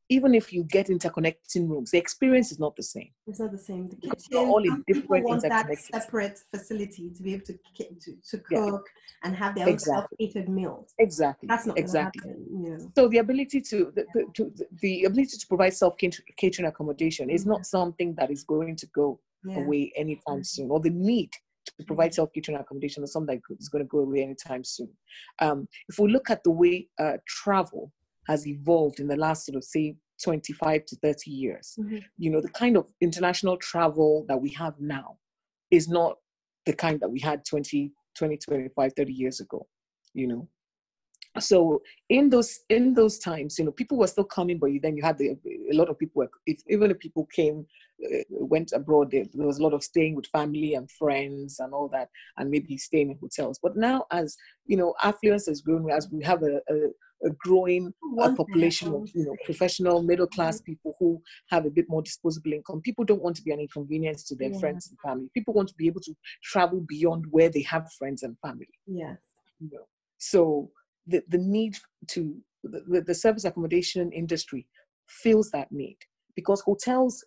Even 0.09 0.35
if 0.35 0.53
you 0.53 0.63
get 0.63 0.87
interconnecting 0.87 1.67
rooms, 1.67 1.91
the 1.91 1.97
experience 1.97 2.51
is 2.51 2.59
not 2.59 2.75
the 2.75 2.83
same. 2.83 3.09
It's 3.25 3.39
not 3.39 3.51
the 3.51 3.57
same. 3.57 3.89
The 3.89 3.95
kitchen, 3.95 4.17
you're 4.29 4.45
all 4.45 4.63
in 4.63 4.83
different 4.87 5.25
want 5.25 5.41
that 5.41 5.67
separate 5.91 6.39
facility 6.53 7.09
to 7.09 7.23
be 7.23 7.33
able 7.33 7.45
to 7.45 7.57
to, 7.77 8.17
to 8.29 8.43
Yeah. 8.51 8.69
cook 8.69 8.87
and 9.23 9.35
have 9.35 9.55
their 9.55 9.65
own 9.65 9.73
Exactly. 9.73 10.17
self-catered 10.19 10.49
meals. 10.49 10.93
Exactly. 10.99 11.47
That's 11.47 11.65
not 11.65 11.77
exactly. 11.77 12.21
gonna 12.21 12.33
happen. 12.35 12.63
You 12.63 12.69
know. 12.77 12.91
So 12.95 13.07
the 13.07 13.17
ability 13.17 13.61
to 13.61 13.91
the, 13.95 14.05
the, 14.13 14.25
to 14.35 14.53
the 14.81 15.05
ability 15.05 15.37
to 15.37 15.47
provide 15.47 15.73
self 15.73 15.97
catering 15.97 16.67
accommodation 16.67 17.29
is 17.31 17.45
not 17.45 17.65
something 17.65 18.13
that 18.15 18.29
is 18.29 18.43
going 18.43 18.75
to 18.75 18.87
go 18.87 19.19
Yeah. 19.43 19.57
away 19.59 19.91
anytime 19.95 20.41
Mhm. 20.41 20.45
soon, 20.45 20.69
or 20.69 20.79
the 20.79 20.91
need 20.91 21.31
to 21.77 21.83
provide 21.83 22.13
self 22.13 22.31
catering 22.31 22.59
accommodation 22.59 23.03
is 23.03 23.11
something 23.11 23.41
that 23.49 23.55
is 23.59 23.69
going 23.69 23.83
to 23.83 23.89
go 23.89 23.99
away 23.99 24.21
anytime 24.21 24.63
soon. 24.63 24.95
Um, 25.39 25.67
if 25.89 25.97
we 25.97 26.11
look 26.11 26.29
at 26.29 26.43
the 26.43 26.51
way 26.51 26.89
uh, 26.99 27.17
travel 27.25 27.91
has 28.27 28.47
evolved 28.47 28.99
in 28.99 29.07
the 29.07 29.15
last 29.15 29.45
sort 29.45 29.55
of 29.55 29.63
say 29.63 29.95
25 30.23 30.85
to 30.85 30.95
30 30.97 31.31
years, 31.31 31.75
Mhm. 31.79 32.03
you 32.17 32.29
know, 32.29 32.41
the 32.41 32.49
kind 32.49 32.77
of 32.77 32.91
international 33.01 33.57
travel 33.57 34.25
that 34.27 34.41
we 34.41 34.49
have 34.51 34.79
now 34.79 35.17
is 35.71 35.87
not 35.87 36.17
the 36.65 36.73
kind 36.73 36.99
that 37.01 37.09
we 37.09 37.19
had 37.19 37.45
20, 37.45 37.91
20 38.15 38.37
25, 38.37 38.93
30 38.93 39.13
years 39.13 39.39
ago, 39.39 39.67
you 40.13 40.27
know? 40.27 40.47
So 41.39 41.81
in 42.07 42.29
those 42.29 42.59
in 42.69 42.93
those 42.93 43.19
times 43.19 43.59
you 43.59 43.65
know 43.65 43.71
people 43.71 43.97
were 43.97 44.07
still 44.07 44.23
coming 44.23 44.57
but 44.57 44.69
then 44.81 44.95
you 44.95 45.03
had 45.03 45.17
the, 45.17 45.35
a 45.69 45.75
lot 45.75 45.89
of 45.89 45.99
people 45.99 46.21
were, 46.21 46.31
if, 46.45 46.61
even 46.69 46.91
if 46.91 46.99
people 46.99 47.25
came 47.25 47.65
uh, 48.05 48.23
went 48.29 48.71
abroad 48.73 49.11
there, 49.11 49.25
there 49.33 49.45
was 49.45 49.59
a 49.59 49.63
lot 49.63 49.73
of 49.73 49.83
staying 49.83 50.15
with 50.15 50.27
family 50.27 50.75
and 50.75 50.89
friends 50.91 51.59
and 51.59 51.73
all 51.73 51.89
that 51.89 52.09
and 52.37 52.49
maybe 52.49 52.77
staying 52.77 53.11
in 53.11 53.17
hotels. 53.19 53.59
But 53.61 53.75
now 53.75 54.05
as 54.11 54.37
you 54.65 54.77
know 54.77 54.95
affluence 55.03 55.47
has 55.47 55.59
grown 55.61 55.89
as 55.91 56.09
we 56.09 56.23
have 56.23 56.41
a, 56.43 56.61
a, 56.69 56.75
a 57.23 57.29
growing 57.39 57.93
uh, 58.21 58.35
population 58.35 58.93
of 58.93 59.09
you 59.13 59.25
know 59.25 59.35
professional 59.45 60.01
middle 60.03 60.27
class 60.27 60.59
people 60.61 60.93
who 60.99 61.21
have 61.49 61.65
a 61.65 61.69
bit 61.69 61.85
more 61.87 62.01
disposable 62.01 62.51
income 62.53 62.81
people 62.81 63.05
don't 63.05 63.21
want 63.21 63.35
to 63.35 63.41
be 63.41 63.51
an 63.51 63.59
inconvenience 63.59 64.23
to 64.23 64.35
their 64.35 64.49
Yeah. 64.51 64.59
friends 64.59 64.89
and 64.89 64.99
family 64.99 65.29
people 65.33 65.53
want 65.53 65.69
to 65.69 65.75
be 65.75 65.87
able 65.87 66.01
to 66.01 66.13
travel 66.43 66.81
beyond 66.87 67.25
where 67.29 67.49
they 67.49 67.61
have 67.63 67.91
friends 67.93 68.23
and 68.23 68.37
family 68.41 68.67
Yes. 68.87 69.17
you 69.59 69.69
know. 69.71 69.87
So 70.17 70.71
the, 71.07 71.23
the 71.29 71.37
need 71.37 71.77
to 72.09 72.35
the, 72.63 72.81
the- 72.87 73.01
the 73.01 73.15
service 73.15 73.45
accommodation 73.45 74.11
industry 74.11 74.67
feels 75.07 75.51
that 75.51 75.71
need 75.71 75.97
because 76.35 76.61
hotels 76.61 77.23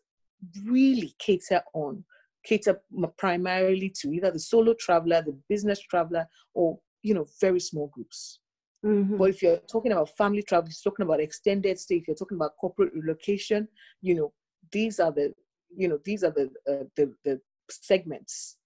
really 0.64 1.14
cater 1.18 1.62
on 1.74 2.04
cater 2.44 2.80
primarily 3.16 3.92
to 4.00 4.12
either 4.12 4.30
the 4.30 4.38
solo 4.40 4.72
traveler, 4.78 5.20
the 5.22 5.36
business 5.48 5.80
traveler, 5.80 6.26
or 6.54 6.78
you 7.02 7.14
know 7.14 7.26
very 7.40 7.60
small 7.60 7.88
groups. 7.88 8.40
Mhm. 8.84 9.18
But 9.18 9.30
if 9.30 9.42
you're 9.42 9.58
talking 9.70 9.92
about 9.92 10.16
family 10.16 10.42
travel, 10.42 10.68
if 10.68 10.76
you're 10.84 10.92
talking 10.92 11.04
about 11.04 11.20
extended 11.20 11.78
stay, 11.78 11.96
if 11.96 12.06
you're 12.06 12.16
talking 12.16 12.36
about 12.36 12.56
corporate 12.60 12.92
relocation, 12.94 13.68
you 14.00 14.14
know 14.14 14.32
these 14.72 15.00
are 15.00 15.12
the 15.12 15.34
you 15.76 15.88
know 15.88 15.98
these 16.04 16.22
are 16.24 16.30
the 16.30 16.46
uh, 16.68 16.84
the, 16.96 17.12
the 17.24 17.40
segments 17.70 18.56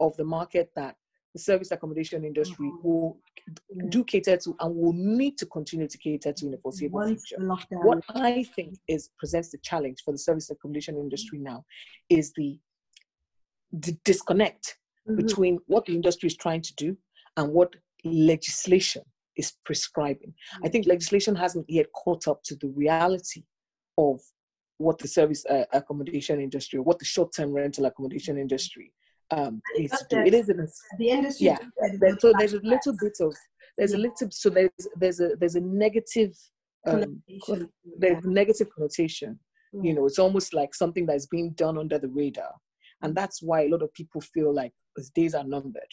of 0.00 0.16
the 0.16 0.24
market 0.24 0.70
that 0.74 0.96
the 1.34 1.38
service 1.40 1.70
accommodation 1.70 2.24
industry 2.24 2.66
Mhm. 2.70 2.82
will 2.82 3.20
do 3.90 4.02
cater 4.04 4.36
to 4.38 4.56
and 4.60 4.74
will 4.74 4.92
need 4.94 5.36
to 5.38 5.46
continue 5.46 5.86
to 5.86 5.98
cater 5.98 6.32
to 6.32 6.46
in 6.46 6.50
the 6.52 6.58
foreseeable 6.58 7.00
Once 7.00 7.26
future. 7.26 7.42
lockdown. 7.42 7.84
What 7.84 8.04
I 8.08 8.44
think 8.44 8.78
is 8.88 9.10
presents 9.18 9.50
the 9.50 9.58
challenge 9.58 10.02
for 10.04 10.12
the 10.12 10.18
service 10.18 10.48
accommodation 10.50 10.96
industry 10.96 11.38
now 11.38 11.64
is 12.08 12.32
the, 12.32 12.58
the 13.72 13.92
disconnect 14.04 14.78
Mhm. 15.06 15.16
between 15.16 15.58
what 15.66 15.84
the 15.86 15.94
industry 15.94 16.26
is 16.28 16.36
trying 16.36 16.62
to 16.62 16.74
do 16.76 16.96
and 17.36 17.52
what 17.52 17.74
legislation 18.04 19.02
is 19.38 19.54
prescribing. 19.64 20.34
I 20.64 20.68
think 20.68 20.86
legislation 20.86 21.34
hasn't 21.34 21.66
yet 21.70 21.86
caught 21.92 22.28
up 22.28 22.42
to 22.44 22.56
the 22.56 22.68
reality 22.68 23.44
of 23.96 24.20
what 24.78 24.98
the 24.98 25.08
service 25.08 25.44
uh, 25.46 25.64
accommodation 25.72 26.40
industry, 26.40 26.78
what 26.78 26.98
the 26.98 27.04
short-term 27.04 27.52
rental 27.52 27.86
accommodation 27.86 28.36
industry 28.38 28.92
um, 29.30 29.60
needs 29.76 29.96
to 29.98 30.06
do. 30.10 30.18
It 30.20 30.34
is 30.34 30.48
in 30.48 30.60
a 30.60 30.66
the 30.98 31.10
industry. 31.10 31.46
yeah, 31.46 31.56
just 31.56 31.70
said 31.80 31.94
it 31.94 32.00
there- 32.00 32.18
so 32.18 32.32
there's 32.38 32.54
a 32.54 32.60
little 32.60 32.94
bit 33.00 33.16
of 33.20 33.34
there's 33.76 33.92
a 33.92 33.98
little 33.98 34.28
so 34.30 34.50
there's 34.50 34.70
there's 34.96 35.20
a 35.20 35.36
there's 35.38 35.54
a 35.54 35.60
negative 35.60 36.34
um, 36.86 37.22
there's 37.98 38.24
negative 38.24 38.68
connotation. 38.74 39.38
Mm. 39.74 39.84
You 39.84 39.94
know, 39.94 40.06
it's 40.06 40.18
almost 40.18 40.54
like 40.54 40.74
something 40.74 41.06
that's 41.06 41.26
being 41.26 41.50
done 41.50 41.76
under 41.76 41.98
the 41.98 42.08
radar, 42.08 42.54
and 43.02 43.14
that's 43.14 43.42
why 43.42 43.62
a 43.62 43.68
lot 43.68 43.82
of 43.82 43.92
people 43.92 44.20
feel 44.20 44.54
like 44.54 44.72
his 44.96 45.10
days 45.10 45.34
are 45.34 45.44
numbered. 45.44 45.92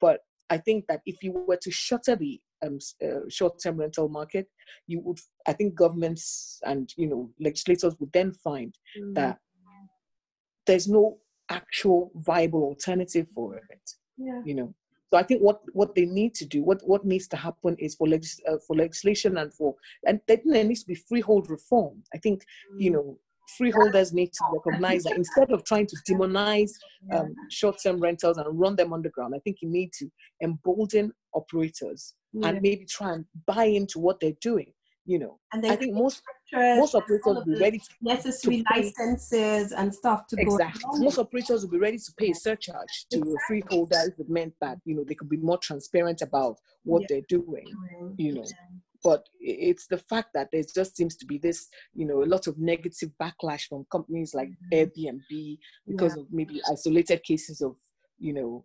But 0.00 0.20
I 0.50 0.58
think 0.58 0.86
that 0.88 1.02
if 1.06 1.22
you 1.22 1.32
were 1.32 1.58
to 1.62 1.70
shutter 1.70 2.16
the 2.16 2.40
um, 2.66 2.78
uh, 3.02 3.20
short-term 3.28 3.76
rental 3.76 4.08
market, 4.08 4.48
you 4.86 5.00
would. 5.00 5.18
I 5.46 5.52
think 5.52 5.74
governments 5.74 6.60
and 6.64 6.92
you 6.96 7.08
know 7.08 7.30
legislators 7.40 7.94
would 7.98 8.12
then 8.12 8.32
find 8.32 8.74
mm. 9.00 9.14
that 9.14 9.38
there's 10.66 10.88
no 10.88 11.18
actual 11.48 12.10
viable 12.16 12.64
alternative 12.64 13.28
for 13.34 13.56
it. 13.56 13.90
Yeah. 14.16 14.42
You 14.44 14.54
know, 14.54 14.74
so 15.10 15.18
I 15.18 15.22
think 15.22 15.40
what 15.40 15.60
what 15.72 15.94
they 15.94 16.04
need 16.04 16.34
to 16.34 16.44
do, 16.44 16.62
what 16.62 16.80
what 16.86 17.04
needs 17.04 17.28
to 17.28 17.36
happen, 17.36 17.76
is 17.78 17.94
for 17.94 18.06
legis- 18.06 18.40
uh, 18.48 18.58
for 18.66 18.76
legislation 18.76 19.38
and 19.38 19.52
for 19.52 19.74
and 20.06 20.20
there 20.26 20.40
needs 20.44 20.82
to 20.82 20.88
be 20.88 20.94
freehold 20.94 21.50
reform. 21.50 22.02
I 22.14 22.18
think 22.18 22.44
you 22.78 22.90
mm. 22.90 22.94
know 22.94 23.18
freeholders 23.56 24.12
need 24.12 24.30
to 24.34 24.44
recognize 24.52 25.04
that 25.04 25.16
instead 25.16 25.50
of 25.50 25.64
trying 25.64 25.86
to 25.86 25.96
demonize 26.06 26.70
um, 27.14 27.34
short-term 27.50 27.98
rentals 27.98 28.36
and 28.36 28.60
run 28.60 28.76
them 28.76 28.92
underground, 28.92 29.34
I 29.34 29.38
think 29.38 29.58
you 29.62 29.70
need 29.70 29.90
to 29.94 30.10
embolden 30.42 31.12
operators 31.32 32.14
yeah. 32.32 32.48
and 32.48 32.62
maybe 32.62 32.84
try 32.84 33.12
and 33.12 33.24
buy 33.46 33.64
into 33.64 33.98
what 33.98 34.20
they're 34.20 34.32
doing. 34.40 34.72
You 35.06 35.18
know, 35.18 35.38
and 35.54 35.64
I 35.64 35.74
think 35.74 35.94
most 35.94 36.20
most 36.54 36.94
operators 36.94 37.22
will 37.24 37.44
be 37.46 37.58
ready 37.58 37.78
to 37.78 37.84
necessary 38.02 38.58
to 38.58 38.64
licenses 38.76 39.72
and 39.72 39.94
stuff 39.94 40.26
to 40.26 40.36
exactly. 40.38 40.82
go. 40.84 40.98
Most 40.98 41.18
operators 41.18 41.62
will 41.62 41.70
be 41.70 41.78
ready 41.78 41.96
to 41.96 42.12
pay 42.18 42.32
a 42.32 42.34
surcharge 42.34 43.06
to 43.12 43.16
exactly. 43.16 43.36
freeholders. 43.46 44.12
It 44.18 44.28
meant 44.28 44.52
that 44.60 44.76
you 44.84 44.94
know 44.94 45.04
they 45.04 45.14
could 45.14 45.30
be 45.30 45.38
more 45.38 45.56
transparent 45.56 46.20
about 46.20 46.58
what 46.84 47.00
yeah. 47.02 47.06
they're 47.08 47.26
doing. 47.26 47.64
You 48.18 48.34
know, 48.34 48.44
but 49.02 49.26
it's 49.40 49.86
the 49.86 49.98
fact 49.98 50.30
that 50.34 50.48
there 50.52 50.62
just 50.74 50.96
seems 50.96 51.16
to 51.16 51.26
be 51.26 51.38
this 51.38 51.68
you 51.94 52.06
know 52.06 52.22
a 52.22 52.26
lot 52.26 52.46
of 52.46 52.58
negative 52.58 53.10
backlash 53.20 53.62
from 53.68 53.86
companies 53.90 54.34
like 54.34 54.48
mm-hmm. 54.48 54.74
airbnb 54.74 55.58
because 55.86 56.14
yeah. 56.16 56.22
of 56.22 56.26
maybe 56.30 56.60
isolated 56.70 57.22
cases 57.22 57.60
of 57.60 57.76
you 58.18 58.32
know 58.32 58.64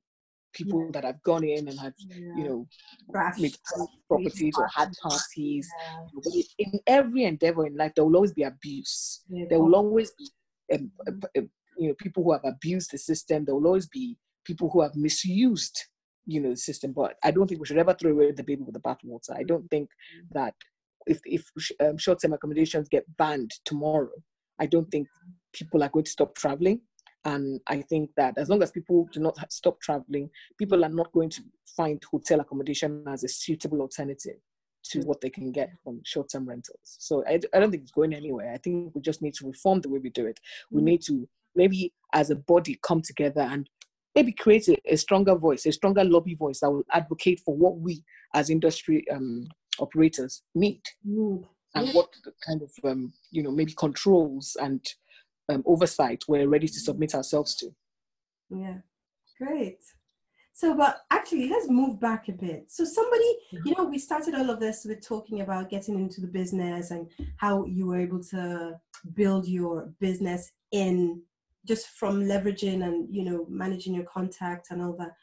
people 0.54 0.84
yeah. 0.84 0.92
that 0.94 1.04
have 1.04 1.22
gone 1.24 1.44
in 1.44 1.68
and 1.68 1.80
have 1.80 1.94
yeah. 1.98 2.18
you 2.38 2.44
know 2.44 2.68
made 3.38 3.56
properties 4.08 4.56
or 4.58 4.68
had 4.68 4.90
parties. 5.02 5.70
In 6.60 6.80
every 6.88 7.24
endeavor 7.24 7.66
in 7.66 7.76
life 7.76 7.94
there 7.96 8.06
will 8.06 8.16
always 8.16 8.34
be 8.34 8.44
abuse. 8.44 9.24
There 9.50 9.60
will 9.60 9.76
always 9.76 10.12
be 10.12 10.30
um, 10.74 10.92
um, 11.08 11.50
you 11.78 11.90
know 11.90 11.96
people 12.00 12.24
who 12.24 12.34
have 12.34 12.46
abused 12.46 12.92
the 12.92 12.98
system. 12.98 13.46
There 13.46 13.56
will 13.56 13.68
always 13.68 13.88
be 13.88 14.18
people 14.46 14.70
who 14.70 14.82
have 14.82 14.96
misused 14.96 15.86
you 16.26 16.40
know 16.40 16.52
the 16.52 16.58
system. 16.58 16.94
But 16.94 17.16
i 17.24 17.32
don't 17.32 17.48
think 17.48 17.60
we 17.60 17.68
should 17.68 17.78
ever 17.78 17.94
throw 17.94 18.12
away 18.12 18.32
the 18.32 18.44
baby 18.44 18.64
with 18.64 18.76
the 18.76 18.80
bathwater. 18.80 19.36
I 19.36 19.44
don't 19.44 19.70
think 19.70 19.90
that 20.32 20.54
if 21.06 21.20
if 21.26 21.46
um, 21.80 21.98
short-term 21.98 22.34
accommodations 22.34 22.88
get 22.90 23.06
banned 23.18 23.52
tomorrow 23.66 24.10
i 24.60 24.66
don't 24.66 24.90
think 24.90 25.08
people 25.54 25.84
are 25.84 25.90
going 25.90 26.06
to 26.06 26.12
stop 26.12 26.36
traveling 26.36 26.82
and 27.26 27.62
i 27.68 27.82
think 27.82 28.10
that 28.18 28.38
as 28.38 28.50
long 28.50 28.62
as 28.62 28.72
people 28.72 29.08
do 29.12 29.20
not 29.20 29.38
stop 29.52 29.80
traveling 29.82 30.30
people 30.58 30.84
are 30.84 30.90
not 30.90 31.12
going 31.14 31.30
to 31.30 31.42
find 31.76 32.04
hotel 32.10 32.40
accommodation 32.40 33.04
as 33.08 33.24
a 33.24 33.28
suitable 33.28 33.82
alternative 33.82 34.38
to 34.84 35.00
what 35.02 35.22
they 35.22 35.30
can 35.30 35.52
get 35.52 35.72
from 35.84 36.02
short-term 36.04 36.48
rentals. 36.48 36.98
So 37.00 37.24
I, 37.28 37.40
I 37.54 37.60
don't 37.60 37.72
think 37.72 37.84
it's 37.84 37.92
going 37.92 38.14
anywhere. 38.14 38.52
I 38.54 38.58
think 38.58 38.94
we 38.94 39.02
just 39.02 39.22
need 39.22 39.34
to 39.36 39.48
reform 39.48 39.82
the 39.82 39.90
way 39.90 40.00
we 40.00 40.10
do 40.10 40.26
it. 40.26 40.40
We 40.72 40.82
mm. 40.82 40.86
need 40.86 41.02
to 41.04 41.28
maybe 41.56 41.94
as 42.14 42.30
a 42.30 42.36
body 42.36 42.80
come 42.84 43.02
together 43.02 43.42
and 43.42 43.70
maybe 44.16 44.32
create 44.32 44.68
a, 44.68 44.78
a, 44.86 44.98
stronger 44.98 45.36
voice, 45.36 45.66
a 45.66 45.72
stronger 45.72 46.04
lobby 46.04 46.36
voice 46.36 46.60
that 46.60 46.72
will 46.72 46.84
advocate 46.92 47.42
for 47.46 47.56
what 47.56 47.78
we 47.78 48.04
as 48.34 48.50
industry 48.50 49.06
um, 49.12 49.48
operators 49.80 50.44
need. 50.54 50.82
Mm. 51.08 51.46
and 51.76 51.94
what 51.94 52.10
kind 52.46 52.62
of, 52.62 52.72
um, 52.84 53.14
you 53.32 53.42
know, 53.42 53.52
maybe 53.52 53.74
controls 53.74 54.56
and 54.62 54.86
um, 55.50 55.64
oversight 55.66 56.24
we're 56.28 56.48
ready 56.48 56.68
to 56.68 56.80
submit 56.80 57.16
ourselves 57.16 57.56
to. 57.56 57.74
Yeah, 58.50 58.78
great. 59.40 59.80
So, 60.56 60.76
but 60.76 61.02
actually, 61.10 61.50
let's 61.50 61.68
move 61.68 62.00
back 62.00 62.30
a 62.30 62.32
bit. 62.32 62.66
So, 62.72 62.86
somebody, 62.86 63.38
you 63.66 63.74
know, 63.76 63.86
we 63.86 63.98
started 63.98 64.36
all 64.36 64.52
of 64.52 64.60
this 64.60 64.86
with 64.86 65.06
talking 65.06 65.42
about 65.42 65.70
getting 65.70 65.96
into 65.96 66.22
the 66.22 66.28
business 66.28 66.92
and 66.92 67.10
how 67.38 67.66
you 67.66 67.88
were 67.88 68.00
able 68.00 68.24
to 68.26 68.80
build 69.16 69.48
your 69.48 69.92
business 70.00 70.52
in 70.72 71.22
just 71.66 71.88
from 71.88 72.24
leveraging 72.24 72.84
and 72.84 73.14
you 73.14 73.24
know 73.24 73.46
managing 73.50 73.94
your 73.94 74.04
contacts 74.04 74.72
and 74.72 74.82
all 74.82 74.94
that 74.94 75.14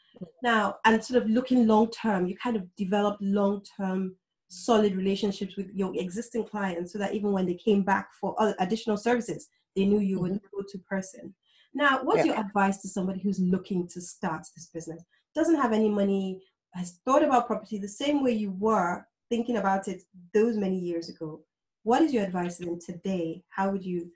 now 0.43 0.75
and 0.85 1.03
sort 1.03 1.21
of 1.21 1.29
looking 1.29 1.67
long 1.67 1.89
term 1.91 2.25
you 2.25 2.35
kind 2.35 2.55
of 2.55 2.63
developed 2.75 3.21
long 3.21 3.61
term 3.77 4.15
solid 4.47 4.95
relationships 4.95 5.55
with 5.55 5.69
your 5.73 5.93
existing 5.95 6.43
clients 6.43 6.91
so 6.91 6.99
that 6.99 7.13
even 7.13 7.31
when 7.31 7.45
they 7.45 7.53
came 7.53 7.83
back 7.83 8.09
for 8.19 8.35
additional 8.59 8.97
services 8.97 9.49
they 9.75 9.85
knew 9.85 9.99
you 9.99 10.19
were 10.19 10.29
the 10.29 10.35
mm-hmm. 10.35 10.57
go-to 10.57 10.77
person 10.79 11.33
now 11.73 11.99
what's 12.03 12.19
yeah. 12.19 12.33
your 12.33 12.39
advice 12.39 12.81
to 12.81 12.87
somebody 12.87 13.19
who's 13.19 13.39
looking 13.39 13.87
to 13.87 14.01
start 14.01 14.45
this 14.55 14.69
business 14.73 15.03
doesn't 15.33 15.61
have 15.61 15.73
any 15.73 15.89
money 15.89 16.41
has 16.73 16.99
thought 17.05 17.23
about 17.23 17.47
property 17.47 17.77
the 17.77 17.87
same 17.87 18.23
way 18.23 18.31
you 18.31 18.51
were 18.59 19.05
thinking 19.29 19.57
about 19.57 19.87
it 19.87 20.01
those 20.33 20.57
many 20.57 20.77
years 20.77 21.09
ago 21.09 21.41
what 21.83 22.01
is 22.01 22.13
your 22.13 22.23
advice 22.23 22.57
to 22.57 22.65
them 22.65 22.79
today 22.79 23.43
how 23.49 23.69
would 23.69 23.83
you 23.83 24.11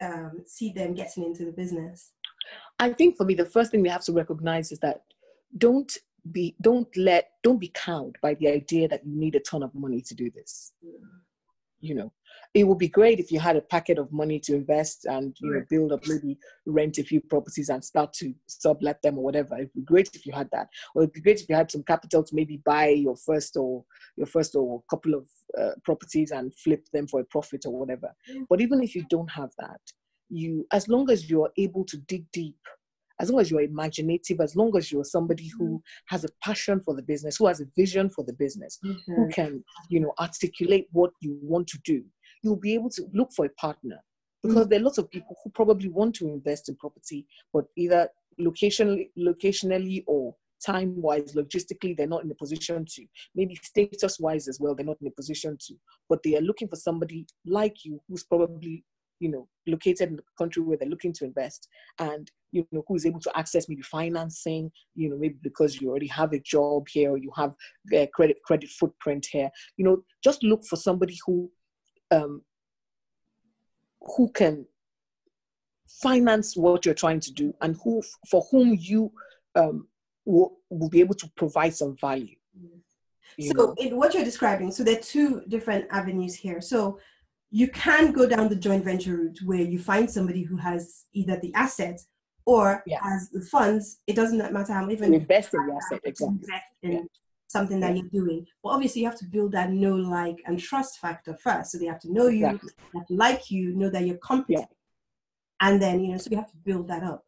um, 0.00 0.42
see 0.46 0.72
them 0.72 0.94
getting 0.94 1.24
into 1.24 1.44
the 1.44 1.52
business? 1.52 2.12
I 2.78 2.92
think 2.92 3.16
for 3.16 3.24
me, 3.24 3.34
the 3.34 3.46
first 3.46 3.70
thing 3.70 3.82
we 3.82 3.88
have 3.88 4.04
to 4.04 4.12
recognize 4.12 4.72
is 4.72 4.78
that 4.80 5.02
don't 5.56 5.96
be 6.32 6.56
don't 6.60 6.88
let 6.96 7.30
don't 7.44 7.60
be 7.60 7.68
cowed 7.68 8.16
by 8.20 8.34
the 8.34 8.48
idea 8.48 8.88
that 8.88 9.06
you 9.06 9.16
need 9.16 9.36
a 9.36 9.40
ton 9.40 9.62
of 9.62 9.74
money 9.74 10.00
to 10.00 10.14
do 10.14 10.30
this. 10.30 10.72
Mm 10.84 11.20
you 11.80 11.94
know 11.94 12.12
it 12.54 12.66
would 12.66 12.78
be 12.78 12.88
great 12.88 13.20
if 13.20 13.30
you 13.30 13.38
had 13.38 13.56
a 13.56 13.60
packet 13.60 13.98
of 13.98 14.12
money 14.12 14.38
to 14.40 14.54
invest 14.54 15.04
and 15.04 15.36
you 15.40 15.52
know 15.52 15.62
build 15.68 15.92
up 15.92 16.06
maybe 16.06 16.38
rent 16.64 16.98
a 16.98 17.04
few 17.04 17.20
properties 17.20 17.68
and 17.68 17.84
start 17.84 18.12
to 18.14 18.32
sublet 18.46 19.00
them 19.02 19.18
or 19.18 19.24
whatever. 19.24 19.56
It'd 19.56 19.72
be 19.74 19.82
great 19.82 20.08
if 20.14 20.24
you 20.24 20.32
had 20.32 20.48
that. 20.52 20.68
Or 20.94 21.02
it'd 21.02 21.12
be 21.12 21.20
great 21.20 21.40
if 21.40 21.48
you 21.48 21.54
had 21.54 21.70
some 21.70 21.82
capital 21.82 22.22
to 22.24 22.34
maybe 22.34 22.62
buy 22.64 22.88
your 22.88 23.16
first 23.16 23.56
or 23.56 23.84
your 24.16 24.26
first 24.26 24.54
or 24.54 24.82
couple 24.88 25.14
of 25.14 25.26
uh, 25.58 25.72
properties 25.84 26.30
and 26.30 26.54
flip 26.54 26.86
them 26.92 27.06
for 27.06 27.20
a 27.20 27.24
profit 27.24 27.66
or 27.66 27.78
whatever. 27.78 28.10
But 28.48 28.60
even 28.60 28.82
if 28.82 28.94
you 28.94 29.04
don't 29.10 29.30
have 29.30 29.50
that 29.58 29.80
you 30.28 30.66
as 30.72 30.88
long 30.88 31.10
as 31.10 31.30
you're 31.30 31.50
able 31.56 31.84
to 31.84 31.98
dig 31.98 32.24
deep 32.32 32.58
as 33.20 33.30
long 33.30 33.40
as 33.40 33.50
you're 33.50 33.62
imaginative, 33.62 34.40
as 34.40 34.56
long 34.56 34.76
as 34.76 34.92
you're 34.92 35.04
somebody 35.04 35.48
who 35.58 35.64
mm-hmm. 35.64 36.14
has 36.14 36.24
a 36.24 36.28
passion 36.42 36.80
for 36.80 36.94
the 36.94 37.02
business, 37.02 37.36
who 37.36 37.46
has 37.46 37.60
a 37.60 37.66
vision 37.76 38.10
for 38.10 38.24
the 38.24 38.32
business, 38.32 38.78
mm-hmm. 38.84 39.14
who 39.14 39.28
can, 39.28 39.64
you 39.88 40.00
know, 40.00 40.12
articulate 40.18 40.86
what 40.92 41.10
you 41.20 41.38
want 41.42 41.66
to 41.68 41.78
do, 41.84 42.02
you'll 42.42 42.56
be 42.56 42.74
able 42.74 42.90
to 42.90 43.02
look 43.14 43.30
for 43.34 43.46
a 43.46 43.50
partner. 43.50 43.98
Because 44.42 44.58
mm-hmm. 44.58 44.68
there 44.68 44.80
are 44.80 44.84
lots 44.84 44.98
of 44.98 45.10
people 45.10 45.36
who 45.42 45.50
probably 45.50 45.88
want 45.88 46.14
to 46.16 46.28
invest 46.28 46.68
in 46.68 46.76
property, 46.76 47.26
but 47.52 47.64
either 47.76 48.08
locationally, 48.40 49.08
locationally 49.18 50.04
or 50.06 50.34
time 50.64 51.00
wise, 51.00 51.32
logistically, 51.34 51.96
they're 51.96 52.06
not 52.06 52.24
in 52.24 52.30
a 52.30 52.34
position 52.34 52.84
to. 52.88 53.04
Maybe 53.34 53.58
status 53.62 54.18
wise 54.18 54.48
as 54.48 54.58
well, 54.60 54.74
they're 54.74 54.86
not 54.86 55.00
in 55.00 55.08
a 55.08 55.10
position 55.10 55.56
to. 55.66 55.74
But 56.08 56.22
they 56.22 56.36
are 56.36 56.42
looking 56.42 56.68
for 56.68 56.76
somebody 56.76 57.26
like 57.46 57.84
you 57.84 58.00
who's 58.08 58.24
probably 58.24 58.84
you 59.20 59.30
know 59.30 59.48
located 59.66 60.10
in 60.10 60.16
the 60.16 60.22
country 60.38 60.62
where 60.62 60.76
they're 60.76 60.88
looking 60.88 61.12
to 61.12 61.24
invest 61.24 61.68
and 61.98 62.30
you 62.52 62.66
know 62.72 62.84
who 62.86 62.94
is 62.94 63.06
able 63.06 63.20
to 63.20 63.36
access 63.36 63.68
maybe 63.68 63.82
financing 63.82 64.70
you 64.94 65.08
know 65.08 65.16
maybe 65.16 65.36
because 65.42 65.80
you 65.80 65.90
already 65.90 66.06
have 66.06 66.32
a 66.32 66.40
job 66.40 66.86
here 66.88 67.10
or 67.10 67.18
you 67.18 67.30
have 67.34 67.54
a 67.92 68.06
credit 68.08 68.36
credit 68.44 68.68
footprint 68.68 69.26
here 69.30 69.50
you 69.76 69.84
know 69.84 70.02
just 70.22 70.42
look 70.42 70.64
for 70.64 70.76
somebody 70.76 71.18
who 71.26 71.50
um 72.10 72.42
who 74.16 74.30
can 74.32 74.64
finance 75.88 76.56
what 76.56 76.84
you're 76.84 76.94
trying 76.94 77.20
to 77.20 77.32
do 77.32 77.54
and 77.60 77.76
who 77.82 78.02
for 78.28 78.46
whom 78.50 78.76
you 78.78 79.10
um 79.54 79.86
will, 80.24 80.58
will 80.70 80.88
be 80.88 81.00
able 81.00 81.14
to 81.14 81.30
provide 81.36 81.74
some 81.74 81.96
value. 81.96 82.34
So 83.40 83.74
in 83.78 83.96
what 83.96 84.14
you're 84.14 84.24
describing 84.24 84.72
so 84.72 84.82
there 84.82 84.98
are 84.98 85.02
two 85.02 85.42
different 85.48 85.86
avenues 85.90 86.34
here. 86.34 86.60
So 86.60 86.98
you 87.56 87.68
can 87.68 88.12
go 88.12 88.28
down 88.28 88.50
the 88.50 88.54
joint 88.66 88.84
venture 88.84 89.16
route 89.16 89.38
where 89.42 89.62
you 89.62 89.78
find 89.78 90.10
somebody 90.10 90.42
who 90.42 90.58
has 90.58 91.04
either 91.14 91.38
the 91.40 91.54
asset 91.54 91.98
or 92.44 92.82
yeah. 92.86 92.98
has 93.02 93.30
the 93.30 93.40
funds. 93.40 94.00
It 94.06 94.14
doesn't 94.14 94.52
matter 94.52 94.74
how 94.74 94.90
even 94.90 95.14
invest 95.14 95.54
in 95.54 95.66
the 95.66 95.72
asset 95.72 96.00
exactly. 96.04 96.36
Invest 96.42 96.64
in 96.82 96.92
yeah. 96.92 97.00
something 97.46 97.80
that 97.80 97.96
yeah. 97.96 98.02
you're 98.02 98.24
doing. 98.24 98.46
But 98.62 98.68
obviously, 98.74 99.00
you 99.00 99.08
have 99.08 99.18
to 99.20 99.24
build 99.24 99.52
that 99.52 99.70
know, 99.70 99.94
like, 99.94 100.36
and 100.44 100.58
trust 100.58 100.98
factor 100.98 101.34
first. 101.34 101.72
So 101.72 101.78
they 101.78 101.86
have 101.86 102.00
to 102.00 102.12
know 102.12 102.26
exactly. 102.26 102.72
you, 102.92 102.98
have 102.98 103.06
to 103.06 103.14
like 103.14 103.50
you, 103.50 103.74
know 103.74 103.88
that 103.88 104.04
you're 104.04 104.18
competent, 104.18 104.68
and 105.62 105.80
then 105.80 106.04
you 106.04 106.12
know. 106.12 106.18
So 106.18 106.28
you 106.30 106.36
have 106.36 106.50
to 106.50 106.58
build 106.62 106.88
that 106.88 107.02
up. 107.02 107.24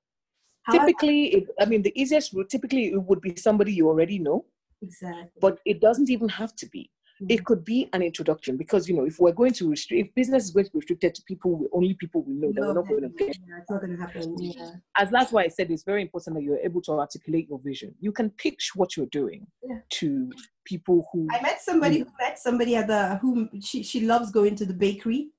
However, 0.64 0.88
typically, 0.88 1.24
it, 1.36 1.44
I 1.58 1.64
mean, 1.64 1.80
the 1.80 1.98
easiest 1.98 2.34
route 2.34 2.50
typically 2.50 2.88
it 2.88 3.02
would 3.02 3.22
be 3.22 3.34
somebody 3.36 3.72
you 3.72 3.88
already 3.88 4.18
know. 4.18 4.44
Exactly. 4.82 5.40
But 5.40 5.58
it 5.64 5.80
doesn't 5.80 6.10
even 6.10 6.28
have 6.28 6.54
to 6.56 6.66
be 6.66 6.90
it 7.28 7.44
could 7.44 7.64
be 7.64 7.88
an 7.92 8.02
introduction 8.02 8.56
because 8.56 8.88
you 8.88 8.94
know 8.96 9.04
if 9.04 9.18
we're 9.18 9.32
going 9.32 9.52
to 9.52 9.68
restrict 9.68 10.06
if 10.08 10.14
business 10.14 10.44
is 10.44 10.50
going 10.50 10.64
to 10.64 10.70
be 10.70 10.78
restricted 10.78 11.14
to 11.14 11.22
people 11.22 11.56
we, 11.56 11.66
only 11.72 11.94
people 11.94 12.22
we 12.22 12.34
know 12.34 12.52
then 12.54 12.66
we're 12.66 12.74
not 12.74 12.88
going 12.88 13.02
to 13.02 13.08
get 13.08 13.36
yeah, 13.46 13.58
it's 13.60 13.70
not 13.70 13.80
going 13.80 13.96
to 13.96 14.00
happen 14.00 14.36
yeah. 14.38 14.70
as 14.96 15.10
that's 15.10 15.32
why 15.32 15.42
i 15.42 15.48
said 15.48 15.70
it's 15.70 15.82
very 15.82 16.02
important 16.02 16.36
that 16.36 16.42
you're 16.42 16.58
able 16.58 16.80
to 16.80 16.92
articulate 16.92 17.48
your 17.48 17.58
vision 17.58 17.94
you 18.00 18.12
can 18.12 18.30
pitch 18.30 18.72
what 18.74 18.96
you're 18.96 19.06
doing 19.06 19.46
Yeah. 19.62 19.78
to 20.00 20.30
people 20.64 21.08
who 21.12 21.26
I 21.30 21.40
met 21.42 21.60
somebody 21.62 22.00
who 22.00 22.06
met 22.20 22.38
somebody 22.38 22.76
at 22.76 22.86
the 22.86 23.16
who 23.22 23.48
she 23.60 23.82
she 23.82 24.00
loves 24.00 24.30
going 24.30 24.54
to 24.56 24.66
the 24.66 24.74
bakery, 24.74 25.30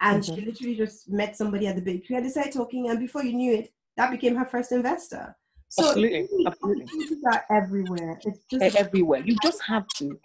and 0.00 0.24
she 0.24 0.32
Mhm. 0.32 0.46
literally 0.46 0.76
just 0.76 1.08
met 1.08 1.36
somebody 1.36 1.66
at 1.68 1.76
the 1.76 1.82
bakery 1.82 2.16
and 2.16 2.24
they 2.24 2.30
started 2.30 2.52
talking, 2.52 2.88
and 2.88 2.98
before 2.98 3.22
you 3.22 3.34
knew 3.34 3.52
it, 3.54 3.72
that 3.96 4.10
became 4.10 4.34
her 4.36 4.44
first 4.44 4.72
investor. 4.72 5.36
So 5.68 5.86
Absolutely, 5.86 6.46
absolutely. 6.46 6.86
are 7.32 7.44
everywhere. 7.50 8.18
It's 8.26 8.44
just 8.52 8.76
everywhere 8.76 9.20
you 9.24 9.36
just 9.42 9.62
have 9.62 9.86
to 9.98 10.18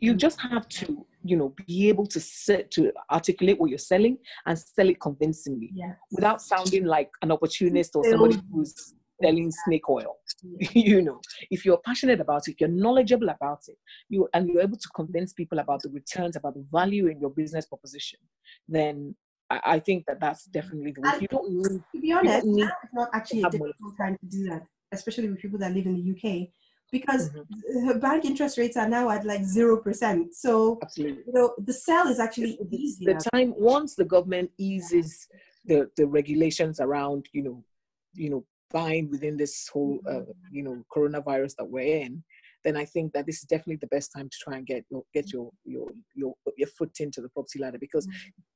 you 0.00 0.14
mm. 0.14 0.16
just 0.16 0.40
have 0.40 0.68
to 0.68 1.06
you 1.24 1.36
know 1.36 1.54
be 1.66 1.88
able 1.88 2.06
to 2.06 2.20
set 2.20 2.70
to 2.70 2.92
articulate 3.10 3.58
what 3.58 3.70
you're 3.70 3.78
selling 3.78 4.16
and 4.46 4.58
sell 4.58 4.88
it 4.88 5.00
convincingly 5.00 5.70
yeah, 5.74 5.92
without 6.12 6.40
sounding 6.40 6.84
like 6.84 7.10
an 7.22 7.32
opportunist 7.32 7.94
or 7.96 8.04
somebody 8.04 8.40
who's 8.52 8.94
selling 9.22 9.50
snake 9.64 9.88
oil. 9.88 10.16
You 10.72 11.02
know 11.02 11.20
if 11.50 11.64
you're 11.64 11.80
passionate 11.84 12.20
about 12.20 12.46
it 12.46 12.56
you're 12.60 12.68
knowledgeable 12.68 13.28
about 13.28 13.62
it 13.66 13.76
you 14.08 14.28
and 14.32 14.48
you're 14.48 14.62
able 14.62 14.76
to 14.76 14.88
convince 14.94 15.32
people 15.32 15.58
about 15.58 15.82
the 15.82 15.90
returns 15.90 16.36
about 16.36 16.54
the 16.54 16.64
value 16.70 17.08
in 17.08 17.20
your 17.20 17.30
business 17.30 17.66
proposition 17.66 18.20
then 18.68 19.16
i, 19.50 19.60
I 19.64 19.78
think 19.80 20.06
that 20.06 20.20
that's 20.20 20.44
definitely 20.44 20.92
the 20.92 21.00
way. 21.00 21.10
And- 21.12 21.22
you 21.22 21.28
don't 21.28 21.50
need 21.50 21.82
to 21.94 22.00
be 22.00 22.12
honest, 22.12 22.46
it's 22.46 22.94
not 22.94 23.08
actually 23.12 23.42
a 23.42 23.50
difficult 23.50 23.96
time 24.00 24.16
to 24.20 24.26
do 24.26 24.44
that, 24.50 24.62
especially 24.92 25.28
with 25.28 25.40
people 25.40 25.58
that 25.58 25.72
live 25.74 25.86
in 25.86 25.94
the 25.94 26.06
UK, 26.12 26.48
because 26.90 27.30
Mhm. 27.30 28.00
bank 28.00 28.24
interest 28.24 28.58
rates 28.58 28.76
are 28.76 28.88
now 28.88 29.10
at 29.10 29.24
like 29.24 29.44
zero 29.44 29.76
percent. 29.80 30.34
So 30.34 30.78
absolutely. 30.82 31.24
you 31.26 31.32
know 31.32 31.54
the 31.58 31.72
sell 31.72 32.08
is 32.08 32.18
actually 32.18 32.58
the 33.00 33.28
time 33.32 33.54
once 33.56 33.94
the 33.94 34.04
government 34.04 34.50
eases 34.58 35.28
the 35.64 35.90
the 35.96 36.06
regulations 36.06 36.80
around 36.80 37.28
you 37.32 37.42
know 37.42 37.64
you 38.14 38.30
know 38.30 38.44
buying 38.70 39.08
within 39.10 39.36
this 39.36 39.68
whole 39.68 40.00
uh, 40.08 40.20
you 40.50 40.62
know 40.62 40.82
coronavirus 40.94 41.54
that 41.56 41.64
we're 41.64 42.02
in 42.04 42.22
then 42.64 42.76
i 42.76 42.84
think 42.84 43.12
that 43.12 43.24
this 43.24 43.36
is 43.36 43.42
definitely 43.44 43.76
the 43.76 43.86
best 43.86 44.12
time 44.14 44.28
to 44.28 44.36
try 44.42 44.56
and 44.56 44.66
get 44.66 44.84
your 44.90 45.02
get 45.14 45.32
your 45.32 45.50
your 45.64 45.86
your, 46.14 46.34
your 46.56 46.68
foot 46.68 46.94
into 47.00 47.20
the 47.22 47.28
property 47.30 47.58
ladder 47.58 47.78
because 47.78 48.06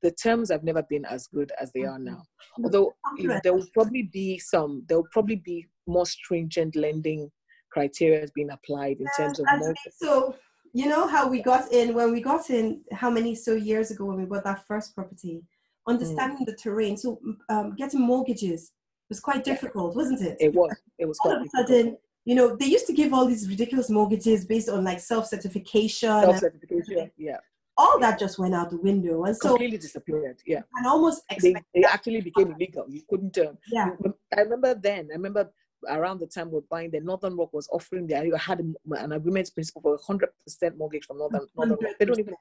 the 0.03 0.11
terms 0.11 0.51
have 0.51 0.65
never 0.65 0.83
been 0.83 1.05
as 1.05 1.29
good 1.29 1.51
as 1.61 1.71
they 1.73 1.85
are 1.85 1.99
now. 1.99 2.23
Although 2.63 2.93
you 3.19 3.29
know, 3.29 3.41
there 3.43 3.55
will 3.55 3.69
probably 3.73 4.03
be 4.13 4.39
some 4.39 4.85
there 4.89 4.99
will 4.99 5.09
probably 5.13 5.37
be 5.37 5.67
more 5.87 6.07
stringent 6.07 6.77
lending 6.77 7.31
criteria 7.73 8.27
being 8.35 8.51
applied 8.51 8.99
in 9.01 9.07
terms 9.17 9.41
of 9.41 9.47
more 9.59 9.75
so 9.91 10.35
you 10.73 10.89
know 10.89 11.07
how 11.07 11.29
we 11.29 11.43
got 11.43 11.71
in 11.73 11.95
when 11.95 12.13
we 12.13 12.21
got 12.21 12.51
in 12.51 12.81
how 12.93 13.11
many 13.11 13.35
so 13.35 13.55
years 13.55 13.91
ago 13.91 14.05
when 14.05 14.17
we 14.17 14.25
bought 14.25 14.45
that 14.45 14.67
first 14.67 14.95
property? 14.95 15.43
Understanding 15.89 16.45
the 16.47 16.55
terrain 16.55 16.97
so 16.97 17.19
um, 17.49 17.75
getting 17.77 18.01
mortgages 18.01 18.73
was 19.09 19.21
quite 19.21 19.45
difficult 19.45 19.97
wasn't 19.97 20.23
it? 20.23 20.37
It 20.41 20.55
was. 20.55 20.75
It 20.99 21.07
was 21.07 21.19
all 21.21 21.33
quite 21.33 21.37
of 21.37 21.43
a 21.43 21.45
difficult. 21.45 21.69
sudden 21.69 21.97
you 22.25 22.35
know 22.35 22.57
they 22.57 22.67
used 22.67 22.87
to 22.87 22.93
give 22.93 23.13
all 23.13 23.27
these 23.27 23.49
ridiculous 23.49 23.91
mortgages 23.91 24.45
based 24.45 24.69
on 24.69 24.85
like 24.85 25.01
self-certification 25.01 26.11
and 26.11 26.39
self-certification 26.39 27.11
yeah. 27.17 27.39
All 27.79 27.99
that 28.01 28.19
just 28.19 28.39
went 28.39 28.55
out 28.55 28.71
the 28.71 28.77
window 28.77 29.25
and 29.25 29.35
so 29.37 29.49
completely 29.49 29.79
disappeared 29.79 30.39
yeah. 30.47 30.61
And 30.77 30.87
almost 30.87 31.23
they, 31.41 31.55
they 31.75 31.85
actually 31.85 32.21
became 32.21 32.53
illegal. 32.53 32.85
You 32.89 33.03
couldn't. 33.09 33.37
Um, 33.39 33.57
yeah. 33.73 33.91
I 34.37 34.43
remember 34.43 34.75
then. 34.75 35.09
I 35.11 35.15
remember 35.15 35.51
around 35.89 36.21
the 36.21 36.27
time 36.27 36.51
we're 36.51 36.61
buying, 36.71 36.91
the 36.91 37.01
Northern 37.01 37.37
Rock 37.37 37.53
was 37.53 37.69
offering. 37.73 38.07
They 38.07 38.31
had 38.39 38.61
an 38.61 39.13
agreement 39.13 39.51
principle 39.55 39.83
for 39.83 39.95
a 39.95 39.99
hundred 39.99 40.31
percent 40.45 40.77
mortgage 40.77 41.07
from 41.07 41.19
Northern 41.19 41.47
Northern 41.57 41.79
Rock. 41.81 41.95
They 41.99 42.05
don't 42.05 42.19
even 42.19 42.35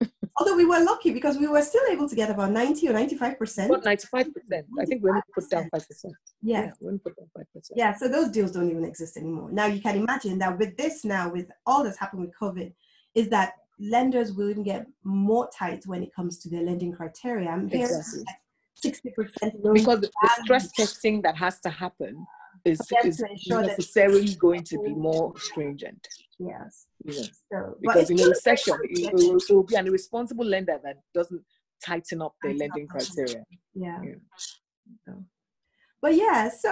although 0.36 0.56
we 0.56 0.64
were 0.64 0.80
lucky 0.80 1.12
because 1.12 1.38
we 1.38 1.46
were 1.46 1.62
still 1.62 1.82
able 1.90 2.08
to 2.08 2.16
get 2.16 2.28
about 2.28 2.50
90 2.50 2.88
or 2.88 2.92
95 2.92 3.38
percent 3.38 3.70
got 3.70 3.84
ninety 3.84 4.06
five 4.06 4.26
percent. 4.34 4.66
I 4.80 4.84
think 4.84 5.02
we 5.02 5.10
only 5.10 5.22
put 5.34 5.48
down 5.48 5.68
five 5.70 5.86
percent. 5.86 6.14
yeah 6.42 6.70
we 6.80 6.88
only 6.88 6.98
put 6.98 7.16
down 7.16 7.28
five 7.36 7.46
percent. 7.52 7.76
Yeah, 7.76 7.94
so 7.94 8.08
those 8.08 8.30
deals 8.30 8.50
don't 8.52 8.70
even 8.70 8.84
exist 8.84 9.16
anymore. 9.16 9.50
Now 9.50 9.66
you 9.66 9.80
can 9.80 9.96
imagine 9.96 10.38
that 10.38 10.58
with 10.58 10.76
this 10.76 11.04
now, 11.04 11.30
with 11.30 11.50
all 11.66 11.84
that's 11.84 11.98
happened 11.98 12.22
with 12.22 12.32
COVID, 12.40 12.72
is 13.14 13.28
that 13.28 13.54
lenders 13.78 14.32
will 14.32 14.50
even 14.50 14.62
get 14.62 14.86
more 15.02 15.48
tight 15.56 15.84
when 15.86 16.02
it 16.02 16.14
comes 16.14 16.38
to 16.38 16.48
their 16.48 16.62
lending 16.62 16.92
criteria. 16.92 17.48
I'm 17.48 17.68
Exactly. 17.68 18.24
Sixty 18.86 19.10
percent 19.18 19.52
Because 19.78 20.00
the, 20.00 20.10
stress 20.42 20.66
testing 20.72 21.16
that 21.22 21.36
has 21.44 21.54
to 21.60 21.70
happen 21.70 22.12
is, 22.64 22.80
is 23.04 23.16
to 23.18 23.26
ensure 23.30 23.62
that- 23.62 23.68
necessarily 23.78 24.34
going 24.46 24.62
to 24.70 24.76
be 24.86 24.92
more 25.08 25.26
stringent. 25.38 26.02
Yes. 26.38 26.86
Know, 27.04 27.12
So, 27.52 27.76
because 27.80 28.10
in 28.10 28.18
a 28.20 28.26
recession, 28.34 28.76
it 28.82 29.12
will, 29.14 29.36
it 29.36 29.48
will 29.54 29.62
be 29.72 29.76
an 29.76 29.86
irresponsible 29.86 30.44
lender 30.54 30.78
that 30.86 30.96
doesn't 31.18 31.42
tighten 31.84 32.22
up 32.22 32.34
their 32.42 32.54
lending 32.54 32.86
criteria. 32.88 33.42
Yeah. 33.74 34.00
Yeah. 34.02 34.14
So- 35.06 35.24
But 36.02 36.14
yeah, 36.24 36.48
so 36.64 36.70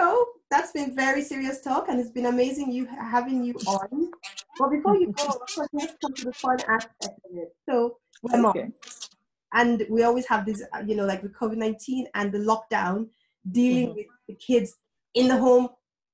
that's 0.51 0.71
been 0.77 0.91
very 1.05 1.23
serious 1.31 1.57
talk, 1.61 1.83
and 1.89 1.99
it's 1.99 2.11
been 2.17 2.27
amazing 2.35 2.67
you 2.77 2.85
having 3.15 3.43
you 3.47 3.53
on. 3.77 4.11
But 4.59 4.69
before 4.75 4.95
you 5.01 5.07
go, 5.11 5.27
let's 5.73 5.95
come 6.01 6.13
to 6.19 6.25
the 6.29 6.33
fun 6.33 6.57
aspect 6.77 7.19
of 7.25 7.31
it. 7.43 7.49
So 7.67 7.97
Okay. 8.33 8.67
And 9.53 9.85
we 9.89 10.03
always 10.03 10.25
have 10.27 10.45
this, 10.45 10.63
uh, 10.73 10.81
you 10.85 10.95
know, 10.95 11.05
like 11.05 11.23
with 11.23 11.33
COVID 11.35 11.57
nineteen 11.57 12.07
and 12.15 12.31
the 12.31 12.39
lockdown, 12.39 13.07
dealing 13.51 13.89
Mhm. 13.89 13.95
with 13.95 14.05
the 14.27 14.35
kids 14.35 14.75
in 15.13 15.27
the 15.27 15.37
home 15.37 15.69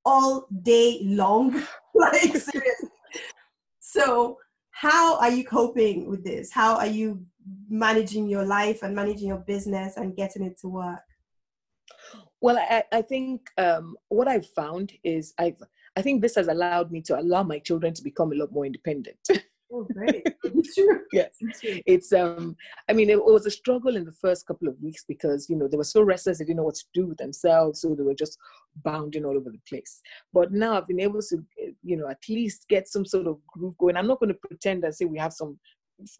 all 0.05 0.47
day 0.63 0.99
long, 1.03 1.51
like 1.93 2.21
seriously. 2.51 2.89
So 3.79 4.37
how 4.71 5.17
are 5.19 5.31
you 5.31 5.43
coping 5.43 6.09
with 6.09 6.23
this? 6.23 6.51
How 6.51 6.77
are 6.77 6.87
you 6.87 7.25
managing 7.69 8.27
your 8.29 8.45
life 8.45 8.83
and 8.83 8.95
managing 8.95 9.27
your 9.27 9.37
business 9.39 9.97
and 9.97 10.15
getting 10.15 10.43
it 10.43 10.57
to 10.59 10.67
work? 10.67 10.99
Well, 12.41 12.57
I, 12.57 12.83
I 12.91 13.01
think 13.01 13.49
um, 13.57 13.97
what 14.09 14.27
I've 14.27 14.47
found 14.47 14.93
is 15.03 15.33
I've 15.37 15.61
I 15.97 16.01
think 16.01 16.21
this 16.21 16.35
has 16.35 16.47
allowed 16.47 16.91
me 16.91 17.01
to 17.01 17.19
allow 17.19 17.43
my 17.43 17.59
children 17.59 17.93
to 17.95 18.03
become 18.03 18.31
a 18.31 18.35
lot 18.35 18.51
more 18.51 18.65
independent. 18.65 19.17
Oh, 19.71 19.83
great. 19.93 20.25
It's 20.43 20.73
true. 20.75 21.01
yes, 21.13 21.35
It's 21.41 21.61
true. 21.61 21.79
it's 21.85 22.13
um 22.13 22.55
I 22.89 22.93
mean 22.93 23.09
it 23.09 23.23
was 23.23 23.45
a 23.45 23.51
struggle 23.51 23.95
in 23.95 24.03
the 24.05 24.11
first 24.11 24.45
couple 24.47 24.67
of 24.67 24.75
weeks 24.81 25.03
because 25.07 25.49
you 25.49 25.55
know 25.55 25.67
they 25.67 25.77
were 25.77 25.83
so 25.83 26.01
restless 26.01 26.39
they 26.39 26.45
didn't 26.45 26.57
know 26.57 26.63
what 26.63 26.75
to 26.75 26.85
do 26.93 27.05
with 27.07 27.17
themselves 27.17 27.81
so 27.81 27.93
they 27.95 28.03
were 28.03 28.15
just 28.15 28.37
bounding 28.83 29.25
all 29.25 29.37
over 29.37 29.49
the 29.51 29.59
place. 29.67 30.01
But 30.33 30.51
now 30.51 30.73
I've 30.75 30.87
been 30.87 30.99
able 30.99 31.21
to 31.21 31.37
eh, 31.63 31.71
you 31.83 31.97
know 31.97 32.07
at 32.07 32.21
least 32.29 32.67
get 32.67 32.87
some 32.87 33.05
sort 33.05 33.27
of 33.27 33.37
groove 33.47 33.77
going. 33.77 33.95
I'm 33.97 34.07
not 34.07 34.19
going 34.19 34.33
to 34.33 34.39
pretend 34.47 34.83
and 34.83 34.93
say 34.95 35.05
we 35.05 35.19
have 35.19 35.33
some 35.33 35.59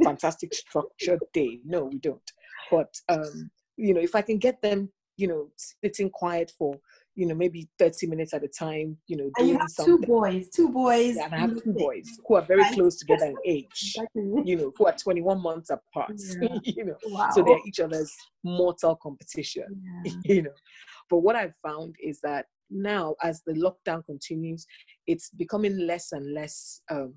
fantastic 0.04 0.54
structured 0.54 1.22
day. 1.34 1.60
No, 1.66 1.86
we 1.86 2.00
don't. 2.00 2.32
But 2.72 2.93
um 3.10 3.50
you 3.78 3.93
know 3.93 4.02
if 4.02 4.14
I 4.16 4.22
can 4.22 4.38
get 4.38 4.62
them 4.62 4.91
you 5.18 5.28
know 5.28 5.50
sitting 5.84 6.10
quiet 6.10 6.52
for 6.58 6.78
you 7.20 7.26
know 7.28 7.36
maybe 7.36 7.67
30 7.78 8.07
minutes 8.07 8.34
at 8.34 8.43
a 8.43 8.47
time 8.47 8.97
you 9.07 9.17
know 9.17 9.30
And 9.38 9.49
you 9.49 9.57
have 9.59 9.70
something 9.70 9.97
two 10.01 10.07
boys, 10.07 10.49
two 10.49 10.70
boys. 10.70 11.15
yeah, 11.17 11.26
and 11.26 11.36
I 11.36 11.39
have 11.39 11.61
two 11.61 11.74
boys 11.74 12.07
who 12.26 12.36
are 12.36 12.41
very 12.41 12.61
Right. 12.61 12.74
close 12.74 12.95
together 12.97 13.26
in 13.26 13.36
age 13.45 13.95
you 14.45 14.55
know, 14.55 14.72
who 14.78 14.86
are 14.88 14.93
21 14.93 15.41
months 15.41 15.70
apart, 15.70 16.13
Yeah. 16.41 16.47
you 16.63 16.86
know, 16.86 16.95
Wow. 17.05 17.30
so 17.34 17.41
they're 17.43 17.59
each 17.65 17.80
other's 17.82 18.13
mortal 18.43 18.95
competition, 18.95 19.65
Yeah. 20.05 20.11
you 20.24 20.41
know. 20.43 20.57
But 21.09 21.20
what 21.20 21.36
I've 21.36 21.55
found 21.67 21.95
is 22.01 22.20
that 22.22 22.45
now, 22.70 23.15
as 23.22 23.41
the 23.45 23.53
lockdown 23.53 24.05
continues, 24.05 24.65
it's 25.07 25.30
becoming 25.32 25.78
less 25.91 26.11
and 26.13 26.34
less 26.34 26.82
um, 26.89 27.13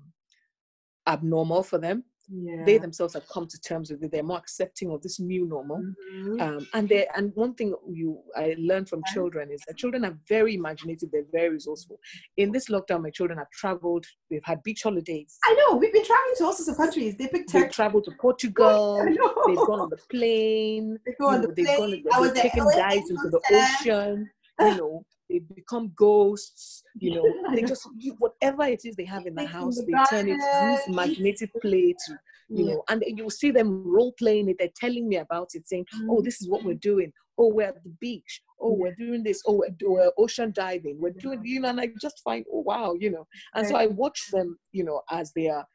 abnormal 1.07 1.63
for 1.63 1.77
them. 1.77 2.03
Yeah. 2.29 2.63
They 2.65 2.77
themselves 2.77 3.13
have 3.15 3.27
come 3.27 3.47
to 3.47 3.59
terms 3.59 3.91
with 3.91 4.03
it. 4.03 4.11
They're 4.11 4.23
more 4.23 4.37
accepting 4.37 4.91
of 4.91 5.01
this 5.01 5.19
new 5.19 5.45
normal. 5.45 5.83
Mhm. 6.13 6.41
Um, 6.41 6.67
and 6.73 6.87
they 6.87 7.05
and 7.15 7.31
one 7.35 7.53
thing 7.53 7.75
you 7.91 8.19
I 8.35 8.55
learned 8.57 8.87
from 8.89 9.01
children 9.13 9.51
is 9.51 9.61
that 9.67 9.77
children 9.77 10.05
are 10.05 10.17
very 10.27 10.55
imaginative. 10.55 11.09
They're 11.11 11.25
very 11.31 11.49
resourceful. 11.49 11.99
In 12.37 12.51
this 12.51 12.69
lockdown, 12.69 13.03
my 13.03 13.09
children 13.09 13.37
have 13.37 13.49
traveled. 13.51 14.05
we've 14.31 14.43
had 14.45 14.63
beach 14.63 14.83
holidays. 14.83 15.37
I 15.43 15.53
know. 15.53 15.77
We've 15.77 15.93
been 15.93 16.05
traveling 16.05 16.35
to 16.37 16.45
all 16.45 16.53
sorts 16.53 16.69
of 16.69 16.77
countries. 16.77 17.15
They 17.17 17.27
picked 17.27 17.51
They've 17.51 17.69
traveled 17.71 18.05
to 18.05 18.11
Portugal. 18.21 19.03
They've 19.05 19.17
gone 19.57 19.79
on 19.81 19.89
the 19.89 19.99
plane. 20.09 20.97
they 21.05 21.13
go 21.19 21.27
on 21.27 21.41
the 21.41 21.47
they've 21.49 21.65
plane. 21.65 22.03
gone, 22.09 22.23
they've 22.33 22.43
taken 22.43 22.65
dives 22.65 23.09
into 23.09 23.29
the 23.29 23.41
ocean. 23.51 24.29
You 24.59 24.75
know, 24.77 25.05
they've 25.33 25.55
become 25.55 25.91
ghosts. 25.95 26.83
You 26.95 27.15
know, 27.15 27.33
they 27.55 27.63
just 27.63 27.89
whatever 28.19 28.63
it 28.63 28.81
is 28.85 28.95
they 28.95 29.05
have 29.05 29.25
in 29.25 29.35
the 29.35 29.45
house, 29.45 29.77
they 29.77 29.93
turn 30.09 30.29
it 30.29 30.37
use 30.37 30.81
magnetic 30.87 31.49
play 31.61 31.93
to 32.07 32.17
you 32.49 32.65
know, 32.65 32.83
and 32.89 33.03
you'll 33.07 33.29
see 33.29 33.51
them 33.51 33.83
role 33.83 34.13
playing 34.19 34.49
it. 34.49 34.57
They're 34.59 34.69
telling 34.75 35.07
me 35.09 35.17
about 35.17 35.49
it, 35.53 35.67
saying, 35.67 35.85
"Oh, 36.09 36.17
Mm. 36.19 36.23
this 36.23 36.41
is 36.41 36.47
what 36.49 36.63
we're 36.63 36.75
doing. 36.75 37.11
Oh, 37.37 37.47
we're 37.47 37.67
at 37.69 37.83
the 37.83 37.89
beach. 37.99 38.41
Oh, 38.59 38.73
we're 38.73 38.95
doing 38.95 39.23
this. 39.23 39.41
Oh, 39.47 39.53
we're, 39.53 39.75
we're 39.81 40.11
ocean 40.17 40.51
diving. 40.55 40.99
We're 40.99 41.11
doing, 41.11 41.43
you 41.43 41.59
know." 41.59 41.69
And 41.69 41.81
I 41.81 41.87
just 41.99 42.21
find, 42.23 42.45
oh 42.53 42.59
wow, 42.59 42.93
you 42.93 43.09
know. 43.09 43.25
And 43.55 43.65
so 43.65 43.75
I 43.75 43.87
watch 43.87 44.29
them, 44.31 44.59
you 44.71 44.83
know, 44.83 45.01
as 45.09 45.33
they 45.33 45.49
are 45.49 45.65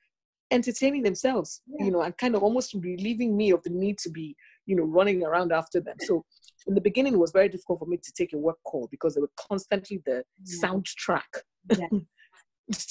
entertaining 0.51 1.03
themselves, 1.03 1.63
you 1.79 1.91
know, 1.91 2.03
and 2.03 2.17
kind 2.17 2.35
of 2.35 2.43
almost 2.43 2.75
relieving 2.75 3.37
me 3.37 3.51
of 3.51 3.63
the 3.65 3.71
need 3.71 3.99
to 3.99 4.11
be, 4.11 4.35
you 4.69 4.77
know, 4.77 4.85
running 4.85 5.25
around 5.25 5.51
after 5.51 5.81
them. 5.81 5.97
So 6.01 6.25
in 6.67 6.75
the 6.75 6.81
beginning, 6.81 7.15
it 7.15 7.19
was 7.19 7.33
very 7.33 7.49
difficult 7.49 7.79
for 7.81 7.87
me 7.87 7.97
to 7.97 8.13
take 8.13 8.35
a 8.35 8.39
work 8.39 8.59
call 8.65 8.87
because 8.91 9.15
they 9.15 9.21
were 9.21 9.33
constantly 9.49 10.03
the 10.05 10.23
Yeah. 10.45 10.69
soundtrack. 10.69 11.33
Yeah. 11.77 11.89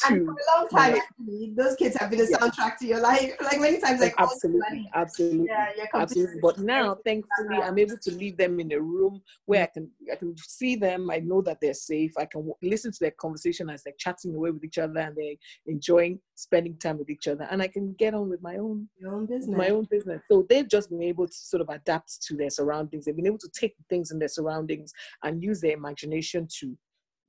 and 0.09 0.25
for 0.25 0.31
a 0.31 0.57
long 0.57 0.67
time 0.69 0.95
actually 0.95 1.53
those 1.55 1.75
kids 1.75 1.95
have 1.97 2.09
been 2.09 2.21
a 2.21 2.23
soundtrack 2.23 2.77
to 2.77 2.85
your 2.85 2.99
life. 2.99 3.33
Like 3.47 3.59
many 3.61 3.79
times 3.79 4.01
like 4.01 4.13
absolutely 4.17 4.89
absolutely 4.93 5.47
yeah, 5.47 5.67
absolutely. 5.93 6.39
But 6.41 6.59
now 6.59 6.97
thankfully 7.05 7.57
i'm 7.63 7.77
able 7.77 7.97
to 7.97 8.11
leave 8.11 8.37
them 8.37 8.59
in 8.59 8.71
a 8.73 8.79
room 8.79 9.21
where 9.45 9.63
i 9.63 9.67
mm. 9.67 9.73
can 9.73 9.91
i 10.11 10.15
can 10.15 10.35
see 10.37 10.75
them 10.75 11.09
i 11.09 11.19
know 11.19 11.41
that 11.41 11.59
they're 11.61 11.73
safe 11.73 12.11
i 12.17 12.25
can 12.25 12.51
listen 12.61 12.91
to 12.91 12.97
their 12.99 13.11
conversation 13.11 13.69
as 13.69 13.83
they're 13.83 13.93
chatting 13.97 14.35
away 14.35 14.51
with 14.51 14.63
each 14.63 14.77
other 14.77 14.99
and 14.99 15.15
they're 15.15 15.35
enjoying 15.67 16.19
spending 16.35 16.75
time 16.77 16.97
with 16.97 17.09
each 17.09 17.27
other 17.27 17.47
and 17.51 17.61
i 17.61 17.67
can 17.67 17.93
get 17.93 18.13
on 18.13 18.29
with 18.29 18.41
my 18.41 18.57
own 18.57 18.87
your 18.99 19.13
own 19.13 19.25
business 19.25 19.57
my 19.57 19.69
own 19.69 19.87
business. 19.89 20.21
So 20.27 20.45
they've 20.49 20.67
just 20.67 20.89
been 20.89 21.03
able 21.03 21.27
to 21.27 21.33
sort 21.33 21.61
of 21.61 21.69
adapt 21.69 22.21
to 22.23 22.35
their 22.35 22.49
surroundings. 22.49 23.05
They've 23.05 23.15
been 23.15 23.27
able 23.27 23.39
to 23.39 23.49
take 23.49 23.75
things 23.89 24.11
in 24.11 24.19
their 24.19 24.27
surroundings 24.27 24.93
and 25.23 25.43
use 25.43 25.61
their 25.61 25.75
imagination 25.75 26.47
to 26.59 26.77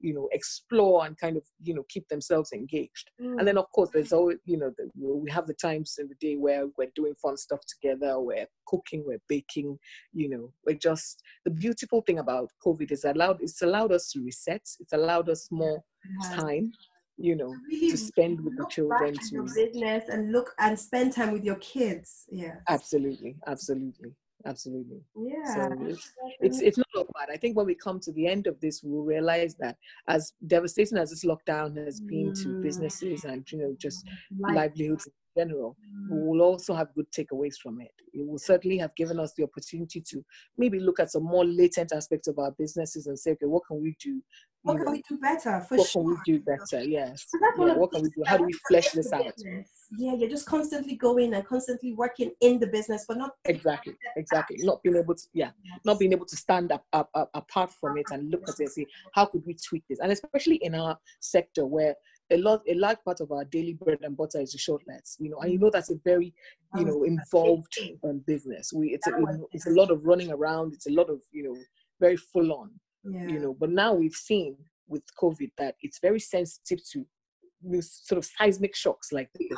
you 0.01 0.15
know 0.15 0.29
explore 0.33 1.07
and 1.07 1.19
kind 1.19 1.37
of 1.37 1.43
you 1.63 1.75
know 1.75 1.85
keep 1.89 2.07
themselves 2.09 2.53
engaged. 2.53 3.11
Mm. 3.21 3.39
and 3.39 3.49
then 3.49 3.59
of 3.59 3.71
course 3.73 3.91
there's 3.93 4.13
always 4.13 4.39
you 4.45 4.57
know 4.57 4.73
the, 4.77 4.89
we 4.95 5.31
have 5.31 5.47
the 5.47 5.55
times 5.55 5.97
in 5.99 6.09
the 6.09 6.15
day 6.21 6.37
where 6.37 6.67
we're 6.77 6.91
doing 6.95 7.15
fun 7.21 7.37
stuff 7.37 7.61
together 7.67 8.21
we're 8.21 8.47
cooking 8.67 9.03
we're 9.07 9.21
baking 9.29 9.79
you 10.13 10.29
know 10.29 10.53
we're 10.67 10.77
just 10.77 11.23
the 11.45 11.51
beautiful 11.51 12.03
thing 12.03 12.19
about 12.19 12.51
covid 12.65 12.91
is 12.93 13.05
allowed 13.05 13.39
it's 13.41 13.63
allowed 13.63 13.93
us 13.93 14.11
to 14.11 14.21
reset. 14.23 14.63
It's 14.81 14.93
allowed 14.93 15.29
us 15.29 15.49
more 15.51 15.83
yeah. 16.23 16.37
time 16.37 16.73
you 17.17 17.35
know 17.35 17.55
really 17.69 17.91
to 17.91 17.97
spend 17.97 18.41
with 18.45 18.57
the 18.57 18.67
children 18.67 19.15
to 19.15 19.43
business 19.43 20.05
and 20.09 20.33
look 20.33 20.55
and 20.59 20.79
spend 20.79 21.13
time 21.13 21.33
with 21.33 21.45
your 21.45 21.57
kids. 21.57 22.25
Yeah 22.31 22.57
absolutely 22.69 23.37
absolutely 23.47 24.15
absolutely 24.47 25.01
yeah 25.17 25.55
so 25.55 25.77
it's, 25.81 26.13
it's, 26.41 26.61
it's 26.61 26.79
not 26.79 26.87
all 26.97 27.09
bad 27.15 27.29
i 27.33 27.37
think 27.37 27.57
when 27.57 27.67
we 27.67 27.75
come 27.75 27.99
to 27.99 28.13
the 28.13 28.27
end 28.27 28.47
of 28.47 28.59
this 28.61 28.83
we'll 28.83 29.03
realize 29.03 29.55
that 29.57 29.77
as 30.07 30.33
devastating 30.47 30.99
as 30.99 31.11
this 31.11 31.25
lockdown 31.25 31.77
has 31.77 32.01
been 32.01 32.31
mm. 32.31 32.43
to 32.43 32.63
businesses 32.63 33.25
and 33.25 33.51
you 33.51 33.59
know 33.59 33.75
just 33.79 34.07
Life. 34.39 34.55
livelihoods 34.55 35.09
general 35.39 35.77
mm. 35.95 36.11
we 36.11 36.29
will 36.29 36.43
also 36.43 36.75
have 36.75 36.89
good 36.95 37.11
takeaways 37.13 37.57
from 37.63 37.81
it. 37.81 37.93
It 38.13 38.27
will 38.27 38.39
certainly 38.39 38.79
have 38.79 38.95
given 38.97 39.21
us 39.21 39.33
the 39.37 39.45
opportunity 39.45 40.03
to 40.11 40.25
maybe 40.57 40.81
look 40.81 40.99
at 41.01 41.11
some 41.11 41.25
more 41.25 41.45
latent 41.45 41.93
aspects 41.93 42.29
of 42.29 42.39
our 42.39 42.53
businesses 42.53 43.07
and 43.07 43.19
say 43.19 43.33
okay 43.33 43.47
what 43.47 43.63
can 43.69 43.81
we 43.81 43.97
do 44.03 44.23
what 44.63 44.77
can 44.77 44.87
know, 44.87 44.93
we 44.93 45.03
do 45.09 45.19
better? 45.19 45.65
For 45.69 45.79
what 45.79 45.89
sure. 45.89 46.03
can 46.03 46.11
we 46.11 46.17
do 46.27 46.41
better? 46.41 46.85
Yes. 46.85 47.27
Yeah, 47.59 47.75
what 47.75 47.93
can 47.93 48.03
we 48.03 48.11
do? 48.11 48.23
how 48.27 48.37
do 48.37 48.45
we 48.45 48.53
flesh 48.69 48.91
this 48.91 49.13
out? 49.13 49.25
yeah 49.97 50.15
you're 50.15 50.29
just 50.29 50.47
constantly 50.47 50.97
going 50.97 51.33
and 51.33 51.47
constantly 51.47 51.95
working 51.95 52.31
in 52.43 52.59
the 52.59 52.67
business 52.67 53.07
but 53.09 53.17
not 53.17 53.31
exactly 53.47 53.95
exactly. 54.17 54.59
not 54.61 54.83
being 54.83 54.97
able 54.97 55.15
to 55.15 55.23
yeah 55.33 55.51
yes. 55.65 55.81
not 55.87 55.99
being 55.99 56.13
able 56.13 56.27
to 56.27 56.37
stand 56.37 56.71
up, 56.73 56.85
up, 56.93 57.09
up 57.15 57.31
apart 57.33 57.71
from 57.81 57.97
it 57.97 58.05
and 58.11 58.31
look 58.31 58.43
at 58.49 58.55
it 58.59 58.65
and 58.65 58.71
say 58.71 58.87
how 59.15 59.25
could 59.25 59.43
we 59.47 59.55
tweak 59.55 59.85
this? 59.89 59.99
And 60.01 60.13
especially 60.13 60.57
in 60.57 60.75
our 60.75 60.99
sector 61.21 61.67
where 61.67 61.95
a 62.31 62.37
lot 62.39 62.63
a 62.69 62.75
large 62.75 62.99
part 63.05 63.21
of 63.21 63.33
our 63.33 63.45
daily 63.45 63.75
bread 63.75 63.99
and 64.03 64.17
butter 64.17 64.41
is 64.41 64.53
the 64.53 64.59
shortlets 64.59 65.17
you 65.19 65.31
know 65.31 65.39
and 65.39 65.53
you 65.53 65.59
know 65.59 65.71
that's 65.71 65.91
a 65.91 65.97
very 66.05 66.35
you 66.77 66.85
know 66.85 67.05
involved 67.05 67.79
um, 68.05 68.19
business. 68.27 68.73
We 68.73 68.89
it's 68.89 69.07
a, 69.07 69.13
it's 69.53 69.67
a 69.67 69.71
lot 69.71 69.91
of 69.91 70.05
running 70.05 70.31
around 70.31 70.75
it's 70.75 70.87
a 70.87 70.93
lot 70.93 71.09
of 71.09 71.21
you 71.33 71.45
know 71.45 71.57
very 72.01 72.17
full 72.17 72.53
on 72.53 72.71
yeah. 73.05 73.27
you 73.27 73.41
know 73.41 73.57
but 73.59 73.71
now 73.71 73.95
we've 73.95 74.15
seen 74.15 74.57
with 74.87 75.03
covid 75.21 75.51
that 75.59 75.77
it's 75.83 75.99
very 75.99 76.21
sensitive 76.21 76.81
to 76.93 77.07
these 77.63 78.01
sort 78.05 78.19
of 78.19 78.25
seismic 78.25 78.75
shocks 78.77 79.13
like 79.13 79.29
this. 79.35 79.49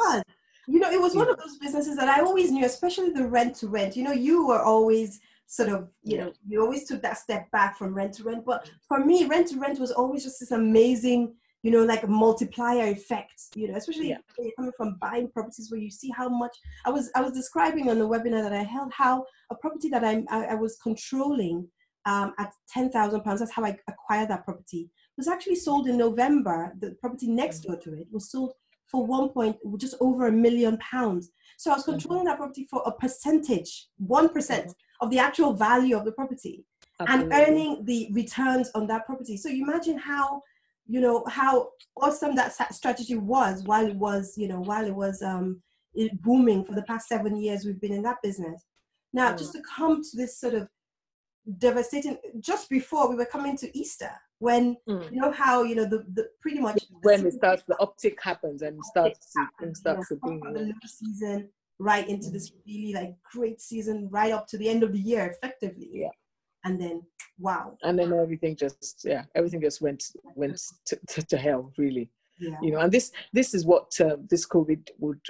You 0.67 0.79
know 0.79 0.91
it 0.91 1.01
was 1.01 1.15
one 1.15 1.29
of 1.29 1.37
those 1.37 1.59
businesses 1.59 1.97
that 1.97 2.09
i 2.09 2.21
always 2.21 2.51
knew 2.51 2.65
especially 2.65 3.11
the 3.11 3.27
rent 3.27 3.57
to 3.57 3.69
rent. 3.69 3.97
You 3.97 4.05
know 4.05 4.13
you 4.13 4.47
were 4.47 4.63
always 4.63 5.21
sort 5.47 5.69
of 5.69 5.89
you 6.05 6.17
know 6.17 6.33
you 6.47 6.63
always 6.63 6.85
took 6.85 7.03
that 7.03 7.19
step 7.19 7.51
back 7.51 7.77
from 7.77 7.93
rent 7.93 8.15
to 8.15 8.23
rent 8.23 8.45
but 8.45 8.71
for 8.87 9.05
me 9.05 9.25
rent 9.25 9.49
to 9.49 9.59
rent 9.59 9.81
was 9.81 9.91
always 9.91 10.23
just 10.23 10.39
this 10.39 10.53
amazing 10.53 11.35
you 11.63 11.71
know 11.71 11.85
like 11.85 12.03
a 12.03 12.07
multiplier 12.07 12.87
effect 12.87 13.41
you 13.55 13.69
know 13.69 13.77
especially 13.77 14.11
yeah. 14.11 14.19
when 14.37 14.47
you're 14.47 14.57
coming 14.57 14.73
from 14.77 14.97
buying 15.01 15.29
properties 15.31 15.71
where 15.71 15.81
you 15.81 15.91
see 15.91 16.11
how 16.17 16.29
much 16.29 16.57
i 16.87 16.91
was 16.91 17.11
i 17.15 17.21
was 17.21 17.33
describing 17.33 17.91
on 17.91 17.99
the 17.99 18.09
webinar 18.09 18.43
that 18.43 18.53
i 18.53 18.63
held 18.63 18.91
how 18.93 19.25
a 19.51 19.55
property 19.55 19.89
that 19.89 20.05
i 20.05 20.23
i, 20.31 20.47
I 20.47 20.55
was 20.55 20.79
controlling 20.83 21.69
um, 22.07 22.33
at 22.39 22.53
10,000 22.73 23.21
pounds. 23.21 23.41
That's 23.41 23.53
how 23.53 23.65
I 23.65 23.77
acquired 23.89 24.31
that 24.31 24.45
property. 24.45 24.91
Was 25.17 25.29
actually 25.29 25.57
sold 25.57 25.87
in 25.87 25.99
November. 25.99 26.73
The 26.81 26.97
property 27.01 27.29
next 27.29 27.61
mm. 27.61 27.67
door 27.67 27.77
to 27.77 27.93
it 27.93 28.07
was 28.11 28.31
sold 28.31 28.55
for 28.87 29.07
one 29.07 29.29
point, 29.29 29.57
just 29.77 29.95
over 30.01 30.27
a 30.27 30.33
million 30.33 30.77
pounds. 30.79 31.31
So 31.59 31.71
I 31.71 31.75
was 31.75 31.83
mm-hmm. 31.83 31.93
controlling 31.93 32.25
that 32.25 32.39
property 32.39 32.67
for 32.69 32.83
a 32.87 32.93
percentage, 32.93 33.87
1% 34.05 34.51
uh-huh. 34.51 34.73
of 35.01 35.11
the 35.11 35.19
actual 35.19 35.53
value 35.53 35.97
of 35.97 36.05
the 36.05 36.13
property 36.13 36.65
Absolutely. 36.99 37.37
and 37.37 37.49
earning 37.49 37.85
the 37.85 38.09
returns 38.13 38.71
on 38.75 38.87
that 38.89 39.07
property. 39.07 39.37
So 39.37 39.49
you 39.49 39.63
imagine 39.63 39.97
how, 39.97 40.43
you 40.91 41.01
know, 41.01 41.25
how 41.29 41.71
awesome 41.97 42.35
that 42.35 42.53
strategy 42.75 43.15
was 43.15 43.63
while 43.63 43.87
it 43.87 43.95
was, 43.95 44.35
you 44.37 44.49
know, 44.49 44.61
while 44.61 44.85
it 44.85 44.95
was 44.95 45.23
um, 45.23 45.63
it 45.95 46.21
booming 46.21 46.65
for 46.65 46.75
the 46.75 46.83
past 46.83 47.09
seven 47.09 47.37
years 47.37 47.65
we've 47.65 47.81
been 47.81 47.93
in 47.93 48.03
that 48.03 48.21
business. 48.25 48.65
Now, 49.13 49.33
mm. 49.33 49.39
just 49.39 49.53
to 49.53 49.63
come 49.77 50.03
to 50.03 50.17
this 50.17 50.41
sort 50.41 50.55
of 50.55 50.69
devastating 51.59 52.19
just 52.41 52.69
before 52.69 53.09
we 53.09 53.15
were 53.15 53.25
coming 53.25 53.57
to 53.59 53.79
Easter 53.79 54.11
when 54.41 54.77
mm. 54.89 55.13
you 55.13 55.21
know 55.21 55.31
how 55.31 55.63
you 55.63 55.75
know 55.75 55.85
the, 55.85 56.05
the 56.15 56.29
pretty 56.41 56.59
much 56.59 56.83
when 57.03 57.27
it 57.27 57.33
starts 57.33 57.63
the 57.67 57.77
uptick 57.81 58.17
happens 58.21 58.63
and 58.63 58.79
starts 58.85 59.33
to, 59.33 59.47
and 59.61 59.77
starts 59.77 60.09
to 60.09 60.17
bring 60.17 60.41
the 60.41 60.61
low 60.61 60.73
season 60.85 61.49
right 61.79 62.09
into 62.09 62.29
mm. 62.29 62.33
this 62.33 62.53
really 62.67 62.93
like 62.93 63.15
great 63.33 63.61
season 63.61 64.09
right 64.11 64.33
up 64.33 64.47
to 64.47 64.59
the 64.59 64.69
end 64.69 64.83
of 64.83 64.93
the 64.93 64.99
year 64.99 65.27
effectively 65.27 65.89
yeah 65.93 66.09
and 66.65 66.81
then 66.81 67.03
wow 67.39 67.77
and 67.83 67.99
then 67.99 68.13
everything 68.13 68.57
just 68.57 69.03
yeah 69.05 69.25
everything 69.35 69.61
just 69.61 69.81
went 69.81 70.05
went 70.35 70.61
to, 70.87 70.99
to, 71.09 71.23
to 71.23 71.37
hell 71.37 71.73
really 71.79 72.11
yeah. 72.39 72.57
you 72.63 72.73
know 72.73 72.81
and 72.81 72.93
this 72.93 73.13
this 73.33 73.55
is 73.55 73.65
what 73.65 73.93
uh, 74.01 74.17
this 74.29 74.47
covid 74.47 74.89
would 74.99 75.21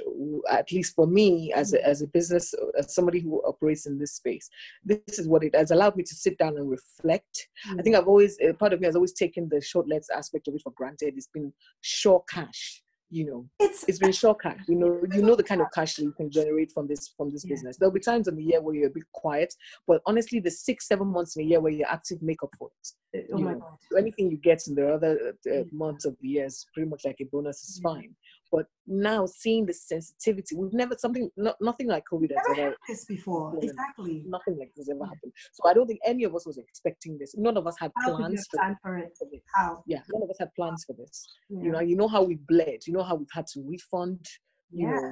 at 0.50 0.70
least 0.72 0.94
for 0.94 1.06
me 1.06 1.52
as 1.52 1.72
a, 1.72 1.78
mm. 1.78 1.82
as 1.82 2.02
a 2.02 2.06
business 2.06 2.54
as 2.78 2.94
somebody 2.94 3.20
who 3.20 3.42
operates 3.46 3.86
in 3.86 3.98
this 3.98 4.12
space 4.12 4.48
this 4.84 5.18
is 5.18 5.28
what 5.28 5.44
it 5.44 5.54
has 5.54 5.70
allowed 5.70 5.96
me 5.96 6.04
to 6.04 6.14
sit 6.14 6.38
down 6.38 6.56
and 6.56 6.70
reflect 6.70 7.48
mm-hmm. 7.66 7.80
i 7.80 7.82
think 7.82 7.96
i've 7.96 8.08
always 8.08 8.38
part 8.58 8.72
of 8.72 8.80
me 8.80 8.86
has 8.86 8.96
always 8.96 9.12
taken 9.12 9.48
the 9.48 9.60
shortlets 9.60 10.08
aspect 10.10 10.48
of 10.48 10.54
it 10.54 10.62
for 10.62 10.72
granted 10.72 11.14
it's 11.16 11.28
been 11.32 11.52
sure 11.80 12.22
cash 12.32 12.82
you 13.10 13.26
know 13.26 13.48
it's 13.58 13.84
it's 13.88 13.98
been 13.98 14.12
short 14.12 14.40
cash 14.40 14.60
you 14.68 14.76
know 14.76 15.00
you 15.12 15.22
know 15.22 15.34
the 15.34 15.42
kind 15.42 15.60
of 15.60 15.66
cash 15.74 15.96
that 15.96 16.04
you 16.04 16.12
can 16.12 16.30
generate 16.30 16.70
from 16.72 16.86
this 16.86 17.12
from 17.16 17.30
this 17.30 17.44
yeah. 17.44 17.52
business 17.52 17.76
there'll 17.76 17.92
be 17.92 18.00
times 18.00 18.28
in 18.28 18.36
the 18.36 18.42
year 18.42 18.60
where 18.60 18.74
you're 18.74 18.86
a 18.86 18.92
bit 18.92 19.02
quiet 19.12 19.52
but 19.86 20.00
honestly 20.06 20.38
the 20.38 20.50
six 20.50 20.86
seven 20.86 21.08
months 21.08 21.36
in 21.36 21.42
a 21.42 21.44
year 21.44 21.60
where 21.60 21.72
you're 21.72 21.88
active 21.88 22.22
make 22.22 22.42
up 22.42 22.50
for 22.58 22.70
it 23.12 23.26
oh 23.32 23.38
my 23.38 23.52
know, 23.52 23.58
God. 23.58 23.78
So 23.90 23.98
anything 23.98 24.30
you 24.30 24.36
get 24.36 24.62
in 24.68 24.74
the 24.76 24.94
other 24.94 25.34
uh, 25.52 25.64
months 25.72 26.04
of 26.04 26.16
the 26.20 26.28
year 26.28 26.46
is 26.46 26.66
pretty 26.72 26.88
much 26.88 27.02
like 27.04 27.16
a 27.20 27.24
bonus 27.24 27.62
is 27.62 27.80
yeah. 27.82 27.90
fine 27.90 28.14
but 28.50 28.66
now 28.86 29.26
seeing 29.26 29.66
the 29.66 29.72
sensitivity, 29.72 30.56
we've 30.56 30.72
never 30.72 30.96
something 30.98 31.30
no, 31.36 31.54
nothing 31.60 31.86
like 31.86 32.04
COVID 32.10 32.30
has 32.36 32.58
ever 32.58 32.74
this 32.88 33.04
before. 33.04 33.56
Exactly. 33.62 34.24
Nothing 34.26 34.58
like 34.58 34.72
this 34.76 34.88
ever 34.88 35.04
happened. 35.04 35.32
So 35.52 35.68
I 35.68 35.74
don't 35.74 35.86
think 35.86 36.00
any 36.04 36.24
of 36.24 36.34
us 36.34 36.46
was 36.46 36.58
expecting 36.58 37.18
this. 37.18 37.36
None 37.36 37.56
of 37.56 37.66
us 37.66 37.76
had 37.78 37.92
how 37.96 38.16
plans 38.16 38.46
for, 38.50 38.58
plan 38.58 38.76
for, 38.82 38.98
it. 38.98 39.12
How? 39.54 39.82
Yeah, 39.86 40.00
none 40.12 40.22
of 40.22 40.30
us 40.30 40.36
had 40.38 40.54
plans 40.54 40.84
for 40.84 40.94
this. 40.94 41.26
Yeah. 41.48 41.62
You 41.62 41.72
know, 41.72 41.80
you 41.80 41.96
know 41.96 42.08
how 42.08 42.22
we 42.22 42.36
bled. 42.48 42.86
You 42.86 42.94
know 42.94 43.02
how 43.02 43.14
we've 43.14 43.28
had 43.32 43.46
to 43.48 43.62
refund. 43.62 44.26
You 44.72 44.88
yes. 44.88 45.02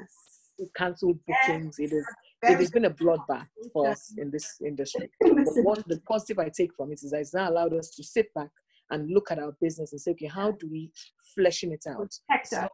know, 0.58 0.66
cancelled 0.76 1.18
bookings. 1.26 1.76
Yes. 1.78 1.90
It 1.90 1.94
is. 1.94 2.06
Very 2.40 2.54
it 2.54 2.60
has 2.60 2.70
been 2.70 2.84
a 2.84 2.90
bloodbath 2.90 3.48
for 3.72 3.88
us 3.88 4.14
in 4.16 4.30
this 4.30 4.60
industry. 4.64 5.10
but 5.20 5.32
what 5.62 5.88
the 5.88 6.00
positive 6.08 6.38
I 6.38 6.48
take 6.48 6.72
from 6.76 6.92
it 6.92 7.00
is 7.02 7.10
that 7.10 7.20
it's 7.20 7.34
now 7.34 7.50
allowed 7.50 7.74
us 7.74 7.90
to 7.90 8.04
sit 8.04 8.32
back 8.34 8.50
and 8.90 9.10
look 9.10 9.30
at 9.30 9.38
our 9.38 9.54
business 9.60 9.92
and 9.92 10.00
say, 10.00 10.12
okay, 10.12 10.26
how 10.26 10.52
do 10.52 10.68
we 10.70 10.90
fleshing 11.34 11.72
it 11.72 11.84
out? 11.88 12.12
So 12.42 12.68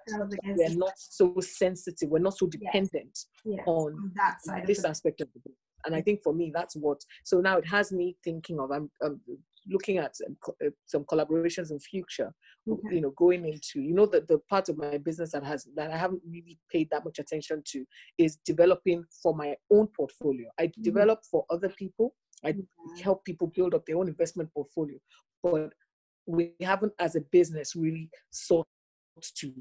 we're 0.44 0.76
not 0.76 0.92
so 0.96 1.34
sensitive, 1.40 2.08
we're 2.08 2.18
not 2.18 2.36
so 2.36 2.46
dependent 2.46 3.18
yes. 3.44 3.56
Yes. 3.56 3.64
on 3.66 4.12
that 4.16 4.36
side 4.42 4.66
this 4.66 4.84
aspect 4.84 5.20
of 5.20 5.28
the 5.32 5.40
business. 5.40 5.58
And 5.86 5.94
I 5.94 6.00
think 6.00 6.22
for 6.22 6.32
me, 6.32 6.50
that's 6.54 6.76
what. 6.76 7.00
So 7.24 7.40
now 7.40 7.58
it 7.58 7.66
has 7.66 7.92
me 7.92 8.16
thinking 8.24 8.58
of. 8.58 8.70
I'm, 8.70 8.90
I'm 9.02 9.20
looking 9.68 9.98
at 9.98 10.16
some, 10.16 10.36
uh, 10.48 10.70
some 10.86 11.04
collaborations 11.04 11.70
in 11.70 11.78
future. 11.78 12.32
Okay. 12.70 12.96
You 12.96 13.00
know, 13.02 13.10
going 13.10 13.44
into 13.46 13.80
you 13.80 13.94
know 13.94 14.06
the 14.06 14.22
the 14.22 14.38
part 14.48 14.68
of 14.70 14.78
my 14.78 14.98
business 14.98 15.32
that 15.32 15.44
has 15.44 15.66
that 15.76 15.90
I 15.90 15.96
haven't 15.96 16.22
really 16.26 16.58
paid 16.72 16.88
that 16.90 17.04
much 17.04 17.18
attention 17.18 17.62
to 17.72 17.84
is 18.18 18.38
developing 18.46 19.04
for 19.22 19.34
my 19.34 19.54
own 19.70 19.88
portfolio. 19.88 20.48
I 20.58 20.68
mm-hmm. 20.68 20.82
develop 20.82 21.20
for 21.30 21.44
other 21.50 21.68
people. 21.68 22.14
I 22.42 22.52
mm-hmm. 22.52 23.02
help 23.02 23.24
people 23.24 23.52
build 23.54 23.74
up 23.74 23.84
their 23.86 23.96
own 23.96 24.08
investment 24.08 24.50
portfolio, 24.54 24.96
but 25.42 25.72
we 26.26 26.52
haven't 26.60 26.92
as 26.98 27.16
a 27.16 27.20
business 27.20 27.74
really 27.76 28.10
sought 28.30 28.66
to 29.36 29.52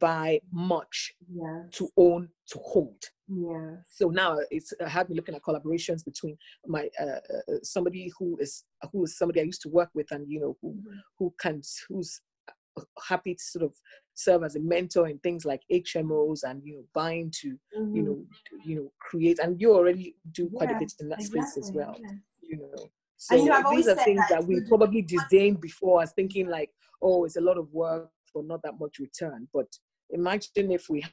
buy 0.00 0.40
much 0.52 1.12
yeah. 1.32 1.62
to 1.70 1.88
own 1.96 2.28
to 2.48 2.58
hold 2.58 3.02
yeah 3.28 3.76
so 3.90 4.08
now 4.08 4.36
it's 4.50 4.72
I 4.84 4.88
had 4.88 5.08
me 5.08 5.16
looking 5.16 5.34
at 5.34 5.42
collaborations 5.42 6.04
between 6.04 6.36
my 6.66 6.88
uh, 7.00 7.04
uh, 7.04 7.58
somebody 7.62 8.10
who 8.18 8.36
is 8.38 8.64
who 8.92 9.04
is 9.04 9.16
somebody 9.16 9.40
i 9.40 9.44
used 9.44 9.62
to 9.62 9.68
work 9.68 9.90
with 9.94 10.10
and 10.10 10.28
you 10.28 10.40
know 10.40 10.56
who 10.60 10.72
mm-hmm. 10.72 10.98
who 11.18 11.32
can 11.40 11.62
who's 11.88 12.20
happy 13.08 13.34
to 13.34 13.42
sort 13.42 13.64
of 13.64 13.72
serve 14.14 14.42
as 14.44 14.56
a 14.56 14.60
mentor 14.60 15.08
in 15.08 15.18
things 15.20 15.44
like 15.44 15.62
hmos 15.72 16.40
and 16.42 16.62
you 16.64 16.74
know 16.74 16.84
buying 16.92 17.30
to 17.40 17.56
mm-hmm. 17.76 17.96
you 17.96 18.02
know 18.02 18.24
you 18.64 18.76
know 18.76 18.92
create 19.00 19.38
and 19.38 19.60
you 19.60 19.72
already 19.72 20.16
do 20.32 20.50
quite 20.50 20.68
yeah, 20.68 20.76
a 20.76 20.80
bit 20.80 20.92
in 21.00 21.08
that 21.08 21.20
exactly, 21.20 21.40
space 21.40 21.56
as 21.56 21.72
well 21.72 21.96
yeah. 22.02 22.10
you 22.42 22.58
know 22.58 22.90
so 23.24 23.36
these 23.70 23.88
are 23.88 23.94
things 23.96 24.20
that, 24.28 24.40
that 24.40 24.44
we 24.46 24.60
probably 24.68 25.02
disdained 25.02 25.60
before 25.60 26.02
as 26.02 26.12
thinking 26.12 26.48
like, 26.48 26.70
oh, 27.02 27.24
it's 27.24 27.36
a 27.36 27.40
lot 27.40 27.58
of 27.58 27.72
work. 27.72 28.10
but 28.34 28.44
not 28.46 28.62
that 28.62 28.78
much 28.78 28.98
return. 28.98 29.48
But 29.52 29.66
imagine 30.10 30.72
if 30.72 30.88
we 30.88 31.04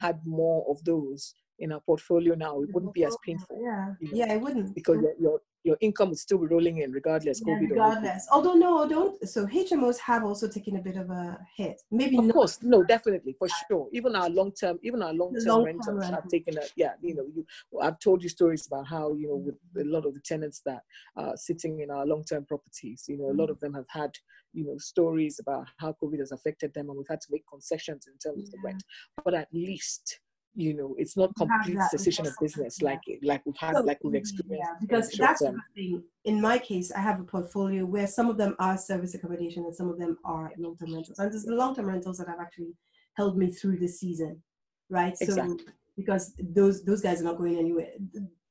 had 0.00 0.20
more 0.24 0.66
of 0.68 0.82
those 0.84 1.34
in 1.60 1.72
our 1.72 1.80
portfolio 1.80 2.34
now, 2.34 2.62
it 2.62 2.70
wouldn't 2.72 2.94
be 2.94 3.04
as 3.04 3.16
painful. 3.24 3.60
Yeah, 3.62 3.94
you 4.00 4.08
know, 4.08 4.26
yeah, 4.26 4.32
it 4.34 4.40
wouldn't 4.40 4.74
because 4.74 5.00
your, 5.00 5.14
your 5.20 5.40
your 5.62 5.76
income 5.80 6.08
would 6.08 6.18
still 6.18 6.38
be 6.38 6.46
rolling 6.46 6.78
in 6.78 6.90
regardless. 6.90 7.42
Yeah, 7.46 7.58
regardless. 7.60 8.26
Although 8.32 8.54
no, 8.54 8.88
don't. 8.88 9.28
So 9.28 9.46
HMOs 9.46 9.98
have 9.98 10.24
also 10.24 10.48
taken 10.48 10.76
a 10.76 10.80
bit 10.80 10.96
of 10.96 11.10
a 11.10 11.38
hit. 11.56 11.82
Maybe 11.90 12.16
of 12.16 12.24
not. 12.24 12.34
course, 12.34 12.58
no, 12.62 12.82
definitely 12.82 13.34
for 13.38 13.48
sure. 13.68 13.88
Even 13.92 14.16
our 14.16 14.30
long 14.30 14.52
term, 14.52 14.78
even 14.82 15.02
our 15.02 15.12
long 15.12 15.34
term 15.34 15.64
rentals 15.64 16.04
have 16.04 16.28
taken 16.28 16.56
a 16.56 16.62
yeah. 16.76 16.92
You 17.02 17.14
know, 17.14 17.26
you 17.34 17.46
I've 17.80 17.98
told 17.98 18.22
you 18.22 18.28
stories 18.28 18.66
about 18.66 18.86
how 18.86 19.12
you 19.14 19.28
know 19.28 19.36
with 19.36 19.56
a 19.78 19.88
lot 19.88 20.06
of 20.06 20.14
the 20.14 20.20
tenants 20.20 20.62
that 20.64 20.82
are 21.16 21.36
sitting 21.36 21.80
in 21.80 21.90
our 21.90 22.06
long 22.06 22.24
term 22.24 22.44
properties. 22.46 23.04
You 23.06 23.18
know, 23.18 23.30
a 23.30 23.36
lot 23.36 23.44
mm-hmm. 23.44 23.52
of 23.52 23.60
them 23.60 23.74
have 23.74 23.88
had 23.88 24.12
you 24.52 24.64
know 24.64 24.78
stories 24.78 25.38
about 25.40 25.66
how 25.76 25.94
COVID 26.02 26.20
has 26.20 26.32
affected 26.32 26.72
them, 26.72 26.88
and 26.88 26.96
we've 26.96 27.06
had 27.08 27.20
to 27.20 27.28
make 27.30 27.44
concessions 27.50 28.06
in 28.06 28.14
terms 28.18 28.42
yeah. 28.42 28.46
of 28.46 28.50
the 28.52 28.58
rent. 28.64 28.82
But 29.24 29.34
at 29.34 29.48
least 29.52 30.20
you 30.54 30.74
know 30.74 30.94
it's 30.98 31.16
not 31.16 31.34
complete 31.36 31.78
cessation 31.90 32.26
of 32.26 32.34
business 32.40 32.82
like 32.82 33.00
like 33.22 33.40
we've 33.46 33.56
had 33.56 33.74
so, 33.74 33.82
like 33.82 33.98
we've 34.02 34.14
experienced 34.14 34.68
yeah, 34.68 34.74
because 34.80 35.08
that's 35.10 35.40
the 35.40 35.56
thing. 35.76 36.02
In 36.24 36.40
my 36.40 36.58
case 36.58 36.90
i 36.90 37.00
have 37.00 37.20
a 37.20 37.24
portfolio 37.24 37.84
where 37.84 38.06
some 38.06 38.28
of 38.28 38.36
them 38.36 38.56
are 38.58 38.76
service 38.76 39.14
accommodation 39.14 39.64
and 39.64 39.74
some 39.74 39.88
of 39.88 39.98
them 39.98 40.18
are 40.24 40.52
long-term 40.58 40.92
rentals. 40.92 41.18
And 41.18 41.32
it's 41.32 41.44
the 41.44 41.54
long-term 41.54 41.86
rentals 41.86 42.18
that 42.18 42.26
have 42.28 42.40
actually 42.40 42.74
held 43.14 43.38
me 43.38 43.50
through 43.52 43.78
the 43.78 43.88
season 43.88 44.42
right? 44.90 45.16
Exactly. 45.20 45.56
so 45.58 45.72
because 45.96 46.34
those 46.38 46.84
those 46.84 47.00
guys 47.00 47.20
are 47.20 47.24
not 47.24 47.38
going 47.38 47.56
anywhere. 47.56 47.92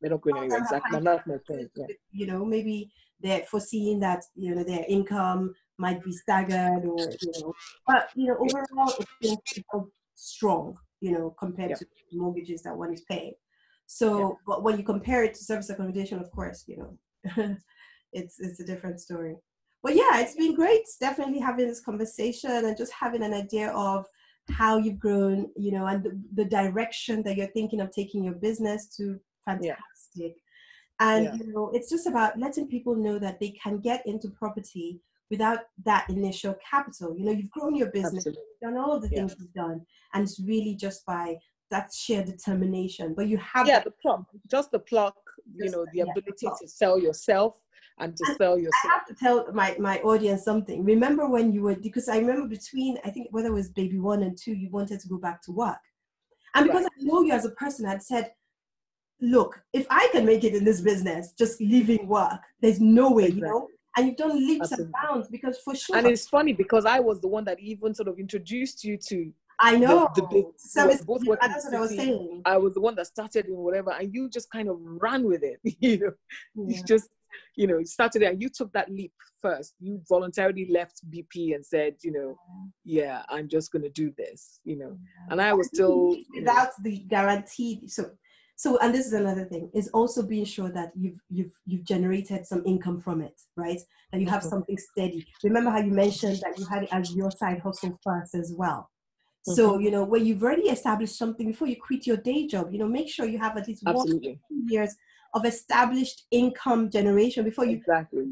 They're 0.01 0.11
not 0.11 0.21
going 0.21 0.37
anywhere 0.37 0.59
exactly. 0.59 0.99
that's 1.01 1.27
my 1.27 1.37
point 1.45 1.69
yeah. 1.75 1.85
you 2.11 2.25
know 2.25 2.45
maybe 2.45 2.89
they're 3.19 3.41
foreseeing 3.41 3.99
that 3.99 4.23
you 4.35 4.55
know 4.55 4.63
their 4.63 4.85
income 4.87 5.53
might 5.77 6.03
be 6.03 6.11
staggered 6.11 6.85
or 6.85 6.99
you 6.99 7.31
know. 7.41 7.53
But 7.85 8.09
you 8.15 8.27
know 8.27 8.35
overall 8.35 8.93
it's 8.99 9.11
been 9.21 9.85
strong 10.15 10.77
you 11.01 11.11
know, 11.11 11.35
compared 11.39 11.75
to 11.77 11.85
mortgages 12.13 12.63
that 12.63 12.77
one 12.77 12.93
is 12.93 13.01
paying. 13.01 13.33
So, 13.85 14.37
but 14.45 14.63
when 14.63 14.77
you 14.77 14.83
compare 14.83 15.23
it 15.23 15.33
to 15.33 15.43
service 15.43 15.69
accommodation, 15.69 16.19
of 16.19 16.29
course, 16.31 16.63
you 16.67 16.77
know, 16.77 17.57
it's 18.13 18.39
it's 18.39 18.59
a 18.59 18.65
different 18.65 18.99
story. 18.99 19.35
But 19.81 19.95
yeah, 19.95 20.19
it's 20.19 20.35
been 20.35 20.55
great. 20.55 20.83
Definitely 20.99 21.39
having 21.39 21.67
this 21.67 21.81
conversation 21.81 22.51
and 22.51 22.77
just 22.77 22.91
having 22.91 23.23
an 23.23 23.33
idea 23.33 23.71
of 23.71 24.05
how 24.51 24.77
you've 24.77 24.99
grown, 24.99 25.49
you 25.55 25.71
know, 25.71 25.85
and 25.87 26.03
the, 26.03 26.21
the 26.35 26.45
direction 26.45 27.23
that 27.23 27.37
you're 27.37 27.47
thinking 27.47 27.81
of 27.81 27.91
taking 27.91 28.23
your 28.23 28.33
business 28.33 28.87
to 28.97 29.19
fantastic. 29.45 29.73
Yeah. 30.15 30.27
And 30.99 31.25
yeah. 31.25 31.35
you 31.35 31.53
know, 31.53 31.71
it's 31.73 31.89
just 31.89 32.07
about 32.07 32.37
letting 32.37 32.67
people 32.67 32.95
know 32.95 33.19
that 33.19 33.39
they 33.39 33.51
can 33.51 33.79
get 33.79 34.05
into 34.05 34.29
property 34.29 35.01
without 35.29 35.59
that 35.85 36.09
initial 36.09 36.55
capital. 36.67 37.15
You 37.15 37.25
know, 37.25 37.31
you've 37.31 37.51
grown 37.51 37.75
your 37.75 37.91
business, 37.91 38.25
you've 38.25 38.35
done 38.61 38.77
all 38.77 38.93
of 38.93 39.01
the 39.01 39.09
things 39.09 39.35
you've 39.39 39.53
done, 39.53 39.85
and 40.13 40.23
it's 40.23 40.39
really 40.39 40.75
just 40.75 41.05
by 41.05 41.37
that 41.71 41.93
sheer 41.93 42.23
determination. 42.23 43.13
But 43.15 43.27
you 43.27 43.37
have 43.37 43.67
yeah, 43.67 43.81
the 43.83 43.91
pluck, 44.01 44.25
just 44.49 44.71
the 44.71 44.79
plug. 44.79 45.13
You 45.55 45.71
know, 45.71 45.85
the 45.93 46.01
ability 46.01 46.45
the 46.45 46.57
to 46.61 46.67
sell 46.67 46.99
yourself 46.99 47.55
and 47.99 48.15
to 48.15 48.23
and 48.27 48.37
sell 48.37 48.57
yourself. 48.57 48.85
I 48.85 48.87
have 48.89 49.05
to 49.07 49.15
tell 49.15 49.51
my 49.53 49.75
my 49.79 49.99
audience 49.99 50.43
something. 50.43 50.83
Remember 50.83 51.27
when 51.27 51.51
you 51.51 51.63
were 51.63 51.75
because 51.75 52.09
I 52.09 52.17
remember 52.17 52.47
between 52.47 52.97
I 53.03 53.09
think 53.09 53.27
whether 53.31 53.49
it 53.49 53.53
was 53.53 53.69
baby 53.69 53.99
one 53.99 54.23
and 54.23 54.37
two, 54.37 54.53
you 54.53 54.69
wanted 54.69 54.99
to 54.99 55.07
go 55.07 55.17
back 55.17 55.41
to 55.43 55.51
work, 55.51 55.79
and 56.55 56.65
because 56.65 56.83
right. 56.83 56.91
I 56.99 57.03
know 57.03 57.21
you 57.21 57.33
as 57.33 57.45
a 57.45 57.51
person, 57.51 57.85
I'd 57.85 58.03
said. 58.03 58.31
Look, 59.21 59.61
if 59.73 59.85
I 59.89 60.07
can 60.13 60.25
make 60.25 60.45
it 60.45 60.55
in 60.55 60.63
this 60.63 60.79
business, 60.79 61.33
just 61.37 61.59
leaving 61.59 62.07
work, 62.07 62.39
there's 62.61 62.79
no 62.79 63.11
way, 63.11 63.25
exactly. 63.25 63.41
you 63.41 63.53
know 63.53 63.67
and 63.97 64.07
you've 64.07 64.17
done 64.17 64.35
leaps 64.35 64.71
Absolutely. 64.71 64.85
and 64.85 65.09
bounds 65.09 65.27
because 65.29 65.57
for 65.59 65.75
sure. 65.75 65.97
And 65.97 66.07
it's 66.07 66.27
funny 66.27 66.53
because 66.53 66.85
I 66.85 66.99
was 66.99 67.19
the 67.21 67.27
one 67.27 67.43
that 67.45 67.59
even 67.59 67.93
sort 67.93 68.07
of 68.07 68.19
introduced 68.19 68.83
you 68.83 68.97
to. 69.07 69.31
I 69.61 69.75
know. 69.75 70.09
The, 70.15 70.21
the 70.21 70.27
big, 70.27 70.45
so 70.57 70.87
both, 70.87 71.25
both 71.25 71.37
yeah, 71.41 71.47
that's 71.47 71.65
what 71.65 71.73
I 71.73 71.79
was 71.81 71.89
saying. 71.89 72.41
I 72.45 72.57
was 72.57 72.73
the 72.73 72.81
one 72.81 72.95
that 72.95 73.07
started 73.07 73.45
in 73.45 73.57
whatever, 73.57 73.91
and 73.91 74.13
you 74.13 74.29
just 74.29 74.49
kind 74.51 74.69
of 74.69 74.77
ran 74.79 75.25
with 75.25 75.43
it. 75.43 75.59
You 75.81 75.97
know, 75.97 76.11
yeah. 76.55 76.77
you 76.77 76.83
just 76.83 77.09
you 77.57 77.67
know 77.67 77.83
started 77.83 78.21
it, 78.21 78.31
and 78.31 78.41
you 78.41 78.49
took 78.49 78.71
that 78.71 78.89
leap 78.89 79.11
first. 79.41 79.73
You 79.79 80.01
voluntarily 80.07 80.69
left 80.71 81.01
BP 81.09 81.55
and 81.55 81.65
said, 81.65 81.95
you 82.03 82.13
know, 82.13 82.37
yeah, 82.85 83.23
I'm 83.29 83.49
just 83.49 83.71
going 83.71 83.83
to 83.83 83.89
do 83.89 84.13
this. 84.17 84.61
You 84.63 84.77
know, 84.77 84.97
and 85.29 85.41
I 85.41 85.53
was 85.53 85.67
still 85.67 86.15
without 86.33 86.69
the 86.81 86.99
guarantee. 86.99 87.81
So 87.87 88.11
so 88.59 88.77
and 88.79 88.93
this 88.93 89.05
is 89.05 89.13
another 89.13 89.45
thing 89.45 89.71
is 89.73 89.87
also 89.93 90.21
being 90.21 90.43
sure 90.43 90.69
that 90.69 90.91
you've 90.93 91.21
you've 91.29 91.53
you've 91.65 91.85
generated 91.85 92.45
some 92.45 92.61
income 92.65 92.99
from 92.99 93.21
it 93.21 93.39
right? 93.55 93.79
That 94.11 94.19
you 94.19 94.27
have 94.27 94.43
something 94.43 94.77
steady. 94.77 95.25
Remember 95.43 95.69
how 95.71 95.79
you 95.79 95.91
mentioned 95.91 96.41
that 96.43 96.59
you 96.59 96.65
had 96.65 96.83
it 96.83 96.89
as 96.91 97.15
your 97.15 97.31
side 97.31 97.59
hustle 97.59 97.97
first 98.03 98.35
as 98.35 98.53
well. 98.57 98.89
Mm-hmm. 99.47 99.53
so 99.53 99.79
you 99.79 99.91
know 99.91 100.03
when 100.03 100.25
you've 100.25 100.43
already 100.43 100.67
established 100.77 101.17
something 101.17 101.47
before 101.47 101.69
you 101.69 101.77
quit 101.87 102.05
your 102.05 102.17
day 102.17 102.45
job 102.45 102.73
you 102.73 102.79
know 102.79 102.89
make 102.89 103.07
sure 103.07 103.25
you 103.25 103.39
have 103.39 103.55
at 103.55 103.69
least 103.69 103.83
Absolutely. 103.87 104.37
one 104.49 104.67
years 104.67 104.93
of 105.33 105.45
established 105.45 106.25
income 106.29 106.89
generation 106.89 107.45
before 107.45 107.65
you 107.65 107.77
exactly. 107.77 108.25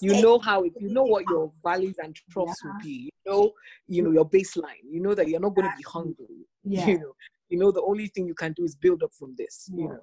you 0.00 0.22
know 0.22 0.38
how 0.38 0.62
it, 0.64 0.72
you 0.80 0.88
know 0.88 1.02
what 1.02 1.24
your 1.28 1.52
values 1.62 1.96
and 2.02 2.16
trust 2.30 2.58
yeah. 2.64 2.70
will 2.70 2.80
be. 2.82 3.10
You 3.26 3.32
know 3.32 3.52
you 3.86 4.02
know 4.02 4.12
your 4.12 4.28
baseline. 4.36 4.84
You 4.90 5.00
know 5.00 5.14
that 5.14 5.28
you're 5.28 5.44
not 5.46 5.54
going 5.54 5.70
to 5.70 5.76
be 5.76 5.84
hungry. 5.96 6.40
Yeah. 6.64 6.86
you 6.86 6.98
know 6.98 7.14
you 7.48 7.58
know 7.58 7.70
the 7.70 7.82
only 7.82 8.08
thing 8.08 8.26
you 8.26 8.34
can 8.34 8.52
do 8.52 8.64
is 8.64 8.74
build 8.74 9.02
up 9.02 9.12
from 9.12 9.34
this 9.36 9.70
yeah. 9.72 9.82
you 9.82 9.88
know. 9.88 10.00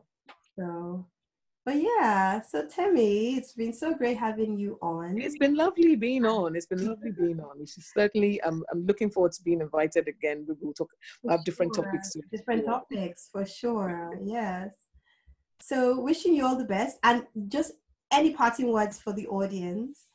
So 0.58 1.06
but 1.66 1.82
yeah 1.82 2.41
so 2.41 2.68
Temi 2.68 3.36
it's 3.38 3.54
been 3.54 3.74
so 3.74 3.93
great 3.93 4.18
having 4.18 4.58
you 4.58 4.78
on. 4.82 5.20
It's 5.20 5.38
been 5.38 5.56
lovely 5.56 5.96
being 5.96 6.26
on. 6.26 6.56
It's 6.56 6.68
been 6.68 6.86
lovely 6.86 7.12
being 7.12 7.39
on. 7.39 7.62
It's 7.62 7.91
certainly 7.93 8.41
i'm, 8.43 8.64
I'm 8.72 8.86
looking 8.86 9.10
forward 9.10 9.34
to 9.34 9.43
being 9.43 9.62
invited 9.62 10.08
again. 10.08 10.46
We 10.48 10.56
will 10.62 10.74
talk 10.74 10.91
we'll 11.24 11.36
have 11.36 11.46
different 11.46 11.76
sure. 11.76 11.84
topics 11.86 12.14
soon. 12.14 12.24
different 12.32 12.66
topics 12.66 13.30
for 13.32 13.46
sure. 13.46 14.20
Yes. 14.24 14.74
So 15.62 16.00
wishing 16.00 16.36
you 16.36 16.46
all 16.46 16.58
the 16.58 16.66
best 16.66 16.98
and 17.04 17.26
just 17.48 17.74
any 18.12 18.32
parting 18.32 18.72
words 18.72 19.00
for 19.00 19.14
the 19.14 19.28
audience 19.28 20.06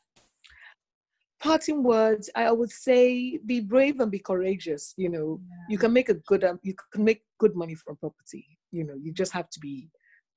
parting 1.43 1.83
words 1.83 2.29
i 2.37 2.53
would 2.53 2.71
say 2.71 3.39
be 3.47 3.61
brave 3.61 4.01
and 4.01 4.11
be 4.11 4.19
courageous 4.19 4.95
you 4.97 5.09
know. 5.09 5.41
Yeah. 5.41 5.57
you 5.71 5.79
can 5.79 5.93
make 5.93 6.09
a 6.09 6.15
good 6.15 6.45
um, 6.45 6.61
you 6.63 6.75
can 6.93 7.05
make 7.05 7.23
good 7.39 7.57
money 7.57 7.75
from 7.75 7.97
property 7.97 8.47
you 8.73 8.85
know. 8.85 8.95
You 8.95 9.13
just 9.13 9.33
have 9.33 9.51
to 9.51 9.61
be 9.61 9.89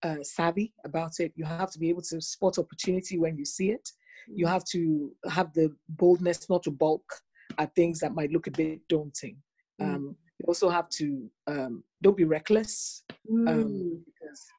uh, 0.04 0.18
savvy 0.22 0.74
about 0.86 1.20
it. 1.20 1.32
You 1.36 1.45
have 1.45 1.72
to 1.72 1.80
be 1.80 1.89
able 1.89 2.01
to 2.04 2.22
spot 2.22 2.58
opportunity 2.58 3.18
when 3.18 3.38
you 3.38 3.45
see 3.45 3.72
it. 3.72 3.89
You 4.28 4.47
have 4.47 4.64
to 4.72 5.12
have 5.30 5.51
the 5.54 5.76
boldness 5.89 6.49
not 6.49 6.64
to 6.64 6.72
balk 6.72 7.04
at 7.58 7.76
things 7.76 7.99
that 7.99 8.16
might 8.16 8.32
look 8.32 8.47
a 8.47 8.51
bit 8.51 8.80
daunting. 8.88 9.38
Mm. 9.82 9.95
um, 9.95 10.16
you 10.39 10.45
also 10.47 10.70
have 10.70 10.88
to 10.89 11.30
um, 11.47 11.84
don't 12.01 12.18
be 12.18 12.26
reckless 12.26 13.04
um, 13.47 13.47
mm. 13.47 13.99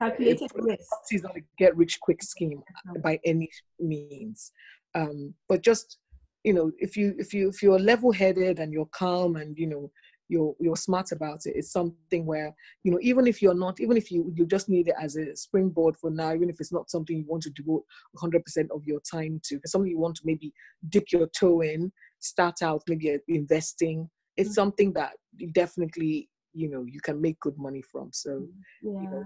calculated 0.01 0.51
risk. 0.55 0.91
is 1.13 1.23
not 1.23 1.37
a 1.37 1.43
get 1.59 1.77
rich 1.77 2.01
quick 2.01 2.23
scheme 2.23 2.63
by 3.03 3.19
any 3.25 3.49
means. 3.79 4.53
Um, 4.95 5.35
but 5.49 5.63
just 5.63 5.99
you 6.45 6.53
know 6.53 6.71
if 6.79 6.97
you 6.97 7.15
if 7.19 7.35
you 7.35 7.49
if 7.49 7.63
you're 7.63 7.79
level 7.79 8.13
headed 8.13 8.59
and 8.61 8.73
you're 8.73 8.89
calm 8.93 9.37
and 9.37 9.59
you 9.59 9.67
know 9.67 9.91
you're 10.29 10.55
you're 10.61 10.77
smart 10.77 11.13
about 11.13 11.41
it 11.45 11.55
it's 11.57 11.73
something 11.73 12.25
where 12.25 12.55
you 12.83 12.91
know 12.91 12.99
even 13.03 13.27
if 13.27 13.43
you're 13.43 13.55
not 13.55 13.81
even 13.81 13.97
if 13.97 14.11
you 14.11 14.33
you 14.35 14.47
just 14.47 14.69
need 14.69 14.89
it 14.89 14.95
as 15.01 15.17
a 15.17 15.35
springboard 15.37 15.97
for 15.97 16.11
now 16.11 16.33
even 16.33 16.49
if 16.49 16.57
it's 16.61 16.73
not 16.73 16.91
something 16.91 17.17
you 17.17 17.25
want 17.27 17.43
to 17.43 17.51
devote 17.51 17.85
100% 18.23 18.41
of 18.75 18.85
your 18.85 19.01
time 19.01 19.41
to 19.45 19.57
it's 19.57 19.73
something 19.73 19.91
you 19.91 19.99
want 19.99 20.17
to 20.17 20.23
maybe 20.25 20.53
dip 20.89 21.05
your 21.13 21.27
toe 21.29 21.61
in 21.61 21.93
start 22.21 22.63
out 22.63 22.83
maybe 22.89 23.19
investing 23.29 24.09
it's 24.37 24.51
mm-hmm. 24.51 24.55
something 24.55 24.93
that 24.93 25.13
you 25.37 25.51
definitely 25.53 26.29
you 26.53 26.71
know 26.71 26.85
you 26.85 27.01
can 27.01 27.21
make 27.21 27.39
good 27.41 27.59
money 27.59 27.83
from 27.83 28.09
so 28.13 28.47
yeah. 28.83 29.01
you 29.03 29.11
know 29.11 29.25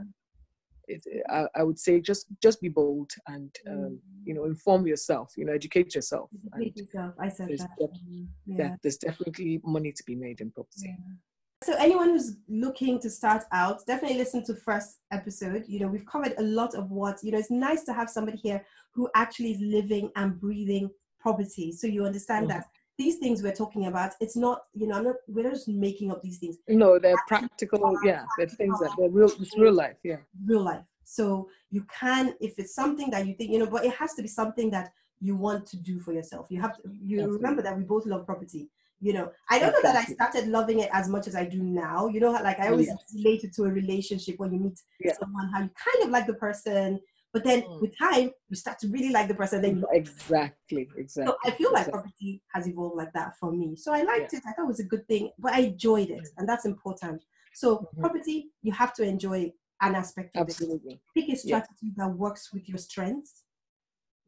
it, 0.88 1.02
I, 1.28 1.46
I, 1.54 1.62
would 1.62 1.78
say 1.78 2.00
just 2.00 2.26
just 2.42 2.60
be 2.60 2.68
bold 2.68 3.10
and 3.26 3.54
um, 3.68 3.98
you 4.24 4.34
know 4.34 4.44
inform 4.44 4.86
yourself 4.86 5.32
you 5.36 5.44
know 5.44 5.52
educate 5.52 5.94
yourself 5.94 6.30
educate 6.54 6.76
yourself 6.76 7.14
i 7.20 7.28
said 7.28 7.48
that 7.48 7.68
def- 7.78 7.90
yeah. 8.06 8.24
yeah. 8.46 8.76
there's 8.82 8.96
definitely 8.96 9.60
money 9.64 9.92
to 9.92 10.02
be 10.04 10.14
made 10.14 10.40
in 10.40 10.50
property 10.50 10.86
yeah. 10.86 11.14
so 11.62 11.74
anyone 11.78 12.08
who's 12.10 12.36
looking 12.48 12.98
to 13.00 13.10
start 13.10 13.44
out 13.52 13.84
definitely 13.86 14.18
listen 14.18 14.42
to 14.44 14.54
first 14.54 14.98
episode 15.12 15.64
you 15.68 15.80
know 15.80 15.88
we've 15.88 16.06
covered 16.06 16.34
a 16.38 16.42
lot 16.42 16.74
of 16.74 16.90
what 16.90 17.18
you 17.22 17.30
know 17.30 17.38
it's 17.38 17.50
nice 17.50 17.84
to 17.84 17.92
have 17.92 18.08
somebody 18.08 18.38
here 18.38 18.64
who 18.92 19.08
actually 19.14 19.52
is 19.52 19.60
living 19.60 20.10
and 20.16 20.40
breathing 20.40 20.90
property 21.20 21.72
so 21.72 21.86
you 21.86 22.04
understand 22.04 22.48
mm-hmm. 22.48 22.58
that 22.58 22.68
these 22.98 23.18
things 23.18 23.42
we're 23.42 23.54
talking 23.54 23.86
about, 23.86 24.12
it's 24.20 24.36
not, 24.36 24.62
you 24.74 24.86
know, 24.88 24.96
I'm 24.96 25.04
not, 25.04 25.16
we're 25.28 25.50
just 25.50 25.68
making 25.68 26.10
up 26.10 26.20
these 26.20 26.38
things. 26.38 26.58
No, 26.68 26.98
they're 26.98 27.16
practical, 27.28 27.96
yeah, 28.04 28.24
they're 28.36 28.48
things 28.48 28.78
that 28.80 28.90
they're 28.98 29.08
real, 29.08 29.30
it's 29.40 29.56
real 29.56 29.72
life, 29.72 29.96
yeah. 30.02 30.16
Real 30.44 30.62
life. 30.62 30.82
So 31.04 31.48
you 31.70 31.86
can, 32.00 32.34
if 32.40 32.58
it's 32.58 32.74
something 32.74 33.08
that 33.10 33.26
you 33.26 33.34
think, 33.34 33.50
you 33.52 33.58
know, 33.60 33.66
but 33.66 33.84
it 33.84 33.94
has 33.94 34.14
to 34.14 34.22
be 34.22 34.28
something 34.28 34.70
that 34.72 34.90
you 35.20 35.36
want 35.36 35.66
to 35.66 35.76
do 35.76 35.98
for 36.00 36.12
yourself. 36.12 36.48
You 36.50 36.60
have 36.60 36.76
to, 36.76 36.82
you 36.84 37.18
Absolutely. 37.18 37.36
remember 37.36 37.62
that 37.62 37.76
we 37.76 37.84
both 37.84 38.04
love 38.04 38.26
property. 38.26 38.68
You 39.00 39.12
know, 39.12 39.30
I 39.48 39.60
don't 39.60 39.68
exactly. 39.68 39.88
know 39.88 39.92
that 39.94 40.08
I 40.08 40.12
started 40.12 40.48
loving 40.48 40.80
it 40.80 40.90
as 40.92 41.08
much 41.08 41.28
as 41.28 41.36
I 41.36 41.44
do 41.44 41.62
now. 41.62 42.08
You 42.08 42.18
know, 42.18 42.32
like 42.32 42.58
I 42.58 42.66
oh, 42.66 42.72
always 42.72 42.88
yes. 42.88 42.96
relate 43.14 43.44
it 43.44 43.54
to 43.54 43.64
a 43.64 43.68
relationship 43.70 44.38
when 44.38 44.52
you 44.52 44.58
meet 44.58 44.80
yeah. 45.00 45.12
someone, 45.20 45.48
how 45.54 45.62
you 45.62 45.70
kind 45.70 46.04
of 46.04 46.10
like 46.10 46.26
the 46.26 46.34
person, 46.34 47.00
But 47.32 47.44
then 47.44 47.62
mm. 47.62 47.80
with 47.82 47.98
time, 47.98 48.30
you 48.48 48.56
start 48.56 48.78
to 48.80 48.88
really 48.88 49.10
like 49.10 49.28
the 49.28 49.34
person. 49.34 49.60
Then 49.60 49.84
exactly, 49.92 50.88
exactly. 50.96 51.32
So 51.32 51.36
I 51.44 51.50
feel 51.50 51.72
like 51.72 51.86
exactly. 51.86 51.92
property 51.92 52.42
has 52.54 52.66
evolved 52.66 52.96
like 52.96 53.12
that 53.12 53.36
for 53.38 53.52
me. 53.52 53.76
So 53.76 53.92
I 53.92 54.02
liked 54.02 54.32
yeah. 54.32 54.38
it. 54.38 54.44
I 54.46 54.52
thought 54.52 54.64
it 54.64 54.68
was 54.68 54.80
a 54.80 54.84
good 54.84 55.06
thing, 55.06 55.30
but 55.38 55.52
I 55.52 55.60
enjoyed 55.60 56.10
it, 56.10 56.28
and 56.38 56.48
that's 56.48 56.64
important. 56.64 57.22
So 57.54 57.76
mm-hmm. 57.76 58.00
property, 58.00 58.50
you 58.62 58.72
have 58.72 58.94
to 58.94 59.02
enjoy 59.02 59.52
an 59.82 59.94
aspect 59.94 60.36
of 60.36 60.42
Absolutely. 60.42 60.94
it. 60.94 61.00
Pick 61.14 61.28
a 61.34 61.36
strategy 61.36 61.74
yeah. 61.82 62.06
that 62.06 62.08
works 62.08 62.52
with 62.52 62.68
your 62.68 62.78
strengths, 62.78 63.44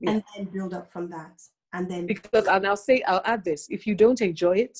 yeah. 0.00 0.10
and 0.10 0.24
then 0.36 0.44
build 0.46 0.74
up 0.74 0.92
from 0.92 1.08
that. 1.10 1.40
And 1.72 1.90
then 1.90 2.06
because 2.06 2.46
and 2.46 2.66
I'll 2.66 2.76
say 2.76 3.02
I'll 3.02 3.22
add 3.24 3.44
this: 3.44 3.66
if 3.70 3.86
you 3.86 3.94
don't 3.94 4.20
enjoy 4.20 4.56
it, 4.56 4.78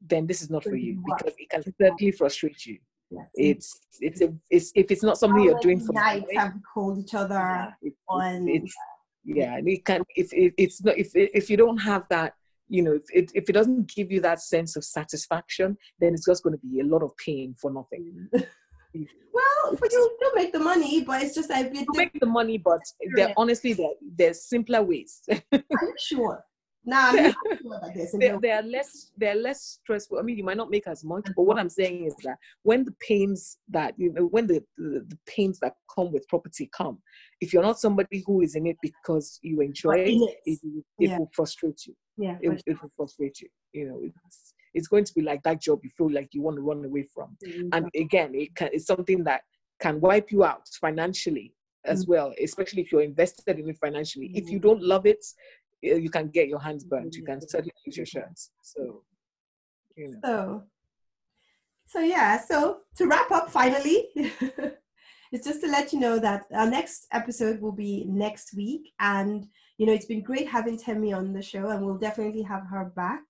then 0.00 0.26
this 0.26 0.40
is 0.40 0.50
not 0.50 0.62
for 0.62 0.76
you 0.76 1.02
because 1.04 1.34
it 1.36 1.50
can 1.50 1.62
certainly 1.80 2.12
frustrate 2.12 2.64
you. 2.64 2.78
Yes. 3.10 3.26
It's 3.34 3.80
it's 4.00 4.20
a 4.20 4.32
it's 4.50 4.72
if 4.74 4.90
it's 4.90 5.02
not 5.02 5.18
something 5.18 5.42
you're 5.42 5.58
doing 5.60 5.80
for 5.80 5.92
nights 5.92 6.26
have 6.36 6.54
called 6.72 6.98
each 6.98 7.14
other 7.14 7.34
yeah, 7.34 7.70
it, 7.82 7.92
on 8.08 8.48
it's 8.48 8.74
yeah 9.24 9.56
and 9.56 9.68
it 9.68 9.84
can 9.84 10.02
if 10.14 10.32
it, 10.32 10.54
it's 10.56 10.82
not 10.82 10.96
if 10.96 11.10
if 11.14 11.50
you 11.50 11.56
don't 11.56 11.78
have 11.78 12.04
that 12.08 12.34
you 12.68 12.82
know 12.82 12.92
if 12.92 13.02
it, 13.12 13.32
if 13.34 13.50
it 13.50 13.52
doesn't 13.52 13.92
give 13.92 14.12
you 14.12 14.20
that 14.20 14.40
sense 14.40 14.76
of 14.76 14.84
satisfaction 14.84 15.76
then 15.98 16.14
it's 16.14 16.24
just 16.24 16.44
going 16.44 16.56
to 16.56 16.66
be 16.66 16.80
a 16.80 16.84
lot 16.84 17.02
of 17.02 17.16
pain 17.16 17.54
for 17.60 17.70
nothing. 17.70 18.28
Well 19.32 19.76
for 19.76 19.86
you 19.88 20.16
you 20.20 20.32
make 20.34 20.52
the 20.52 20.58
money 20.58 21.04
but 21.04 21.22
it's 21.22 21.32
just 21.32 21.48
like 21.48 21.72
you 21.72 21.86
make 21.94 22.18
the 22.18 22.26
money 22.26 22.58
but 22.58 22.80
there 23.14 23.32
honestly 23.36 23.72
there 23.72 23.92
there's 24.16 24.48
simpler 24.48 24.82
ways. 24.82 25.20
Are 25.30 25.38
you 25.52 25.94
sure 25.96 26.44
Nah, 26.84 27.12
they, 27.12 28.30
they, 28.40 28.50
are 28.50 28.62
less 28.62 29.12
they 29.16 29.28
are 29.28 29.34
less 29.34 29.78
stressful. 29.82 30.18
I 30.18 30.22
mean, 30.22 30.38
you 30.38 30.44
might 30.44 30.56
not 30.56 30.70
make 30.70 30.86
as 30.86 31.04
much, 31.04 31.28
but 31.36 31.42
what 31.42 31.58
I'm 31.58 31.68
saying 31.68 32.06
is 32.06 32.14
that 32.24 32.38
when 32.62 32.84
the 32.84 32.94
pains 33.06 33.58
that 33.68 33.94
you 33.98 34.12
know, 34.12 34.26
when 34.26 34.46
the, 34.46 34.62
the, 34.78 35.04
the 35.06 35.18
pains 35.26 35.58
that 35.60 35.74
come 35.94 36.10
with 36.10 36.26
property 36.28 36.70
come, 36.74 36.98
if 37.40 37.52
you're 37.52 37.62
not 37.62 37.78
somebody 37.78 38.24
who 38.26 38.40
is 38.40 38.54
in 38.54 38.66
it 38.66 38.76
because 38.80 39.38
you 39.42 39.60
enjoy 39.60 39.98
it, 39.98 40.08
it, 40.08 40.38
it, 40.46 40.58
it 40.64 40.84
yeah. 40.98 41.18
will 41.18 41.30
frustrate 41.34 41.86
you. 41.86 41.94
Yeah, 42.16 42.38
it, 42.40 42.62
it 42.66 42.82
will 42.82 42.90
frustrate 42.96 43.40
you. 43.40 43.48
You 43.72 43.88
know, 43.88 44.00
it's 44.02 44.54
it's 44.72 44.88
going 44.88 45.04
to 45.04 45.12
be 45.12 45.20
like 45.20 45.42
that 45.42 45.60
job 45.60 45.80
you 45.82 45.90
feel 45.98 46.10
like 46.10 46.30
you 46.32 46.40
want 46.40 46.56
to 46.56 46.62
run 46.62 46.82
away 46.84 47.06
from, 47.14 47.36
mm-hmm. 47.46 47.68
and 47.72 47.90
again, 47.94 48.34
it 48.34 48.54
can, 48.54 48.70
it's 48.72 48.86
something 48.86 49.22
that 49.24 49.42
can 49.80 50.00
wipe 50.00 50.30
you 50.30 50.44
out 50.44 50.66
financially 50.80 51.52
as 51.84 52.02
mm-hmm. 52.02 52.12
well, 52.12 52.34
especially 52.42 52.82
if 52.82 52.92
you're 52.92 53.02
invested 53.02 53.58
in 53.58 53.68
it 53.68 53.78
financially. 53.78 54.28
Mm-hmm. 54.28 54.38
If 54.38 54.50
you 54.50 54.58
mm-hmm. 54.58 54.68
don't 54.68 54.82
love 54.82 55.06
it, 55.06 55.24
you 55.82 56.10
can 56.10 56.28
get 56.28 56.48
your 56.48 56.60
hands 56.60 56.84
burnt. 56.84 57.14
You 57.14 57.24
can 57.24 57.40
certainly 57.40 57.72
lose 57.86 57.96
your 57.96 58.06
shirts. 58.06 58.50
So, 58.62 59.02
you 59.96 60.08
know. 60.08 60.18
So, 60.24 60.62
so 61.86 62.00
yeah. 62.00 62.40
So 62.40 62.80
to 62.96 63.06
wrap 63.06 63.30
up, 63.30 63.50
finally, 63.50 64.08
it's 64.14 65.46
just 65.46 65.60
to 65.62 65.68
let 65.68 65.92
you 65.92 66.00
know 66.00 66.18
that 66.18 66.46
our 66.54 66.68
next 66.68 67.06
episode 67.12 67.60
will 67.60 67.72
be 67.72 68.04
next 68.08 68.54
week, 68.54 68.92
and 69.00 69.46
you 69.78 69.86
know 69.86 69.92
it's 69.92 70.06
been 70.06 70.22
great 70.22 70.48
having 70.48 70.78
Temi 70.78 71.12
on 71.12 71.32
the 71.32 71.42
show, 71.42 71.68
and 71.68 71.84
we'll 71.84 71.98
definitely 71.98 72.42
have 72.42 72.66
her 72.70 72.92
back. 72.96 73.22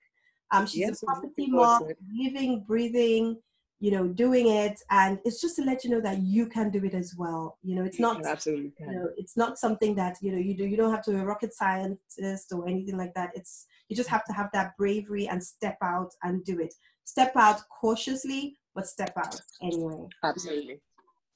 Um, 0.53 0.67
she's 0.67 0.81
yes, 0.81 1.03
a 1.03 1.07
property 1.07 1.47
mom, 1.49 1.85
living, 2.19 2.65
breathing, 2.67 3.37
you 3.81 3.91
know, 3.91 4.07
doing 4.07 4.49
it. 4.49 4.81
And 4.91 5.19
it's 5.25 5.41
just 5.41 5.57
to 5.57 5.65
let 5.65 5.83
you 5.83 5.91
know 5.91 6.01
that 6.03 6.19
you 6.19 6.47
can 6.47 6.71
do 6.71 6.85
it 6.85 6.95
as 6.95 7.15
well. 7.17 7.59
You 7.63 7.77
know, 7.77 7.85
it's 7.85 7.99
not 7.99 8.25
absolutely. 8.25 8.73
You 8.79 8.87
know, 8.87 9.09
it's 9.17 9.37
not 9.37 9.59
something 9.59 9.95
that, 9.97 10.19
you 10.21 10.33
know, 10.33 10.39
you 10.39 10.55
do 10.55 10.67
you 10.67 10.77
don't 10.77 10.93
have 10.93 11.03
to 11.05 11.11
be 11.11 11.17
a 11.17 11.25
rocket 11.25 11.55
scientist 11.55 12.53
or 12.53 12.69
anything 12.69 12.97
like 12.97 13.15
that. 13.15 13.31
It's 13.35 13.67
you 13.89 13.97
just 13.97 14.11
have 14.11 14.25
to 14.27 14.33
have 14.33 14.51
that 14.53 14.77
bravery 14.77 15.27
and 15.27 15.43
step 15.43 15.79
out 15.83 16.13
and 16.23 16.45
do 16.45 16.61
it. 16.61 16.75
Step 17.05 17.33
out 17.37 17.61
cautiously, 17.81 18.59
but 18.75 18.87
step 18.87 19.13
out 19.17 19.41
anyway. 19.63 20.07
Absolutely. 20.23 20.81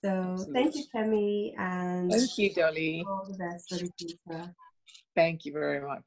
So 0.04 0.10
absolutely. 0.10 0.62
thank 0.62 0.74
you, 0.76 0.84
Kemi 0.94 1.58
and 1.58 2.12
thank 2.12 2.38
you, 2.38 2.52
Dolly. 2.52 3.04
All 3.08 3.26
the 3.26 3.38
best 3.38 3.70
for 3.70 3.76
the 3.76 3.90
future. 3.98 4.54
Thank 5.16 5.46
you 5.46 5.52
very 5.52 5.80
much. 5.80 6.04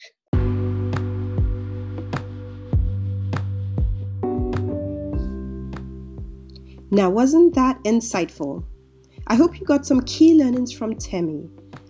Now, 6.98 7.12
wasn't 7.12 7.54
that 7.54 7.84
insightful? 7.84 8.64
I 9.28 9.36
hope 9.36 9.60
you 9.60 9.68
got 9.68 9.86
some 9.86 10.02
key 10.02 10.34
learnings 10.34 10.72
from 10.72 10.96
Temi 10.96 11.48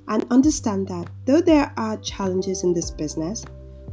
and 0.09 0.27
understand 0.29 0.89
that 0.89 1.09
though 1.23 1.39
there 1.39 1.71
are 1.77 1.95
challenges 1.95 2.65
in 2.65 2.73
this 2.73 2.91
business, 2.91 3.45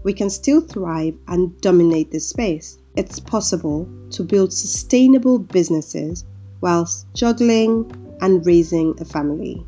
we 0.03 0.13
can 0.13 0.29
still 0.29 0.61
thrive 0.61 1.15
and 1.29 1.57
dominate 1.61 2.11
this 2.11 2.29
space. 2.29 2.79
It's 2.97 3.21
possible 3.21 3.89
to 4.11 4.25
build 4.25 4.53
sustainable 4.53 5.39
businesses 5.39 6.25
whilst 6.61 7.07
juggling 7.15 8.17
and 8.21 8.45
raising 8.45 8.97
a 9.01 9.05
family. 9.05 9.65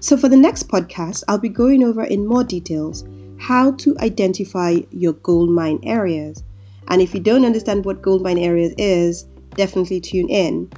So, 0.00 0.18
for 0.18 0.28
the 0.28 0.36
next 0.36 0.68
podcast, 0.68 1.24
I'll 1.26 1.38
be 1.38 1.48
going 1.48 1.84
over 1.84 2.04
in 2.04 2.26
more 2.26 2.44
details 2.44 3.02
how 3.38 3.72
to 3.76 3.96
identify 4.00 4.80
your 4.90 5.14
gold 5.14 5.48
mine 5.48 5.80
areas. 5.84 6.44
And 6.88 7.00
if 7.00 7.14
you 7.14 7.20
don't 7.20 7.46
understand 7.46 7.86
what 7.86 8.02
gold 8.02 8.22
mine 8.22 8.36
areas 8.36 8.74
is, 8.76 9.26
definitely 9.56 10.00
tune 10.00 10.28
in. 10.28 10.70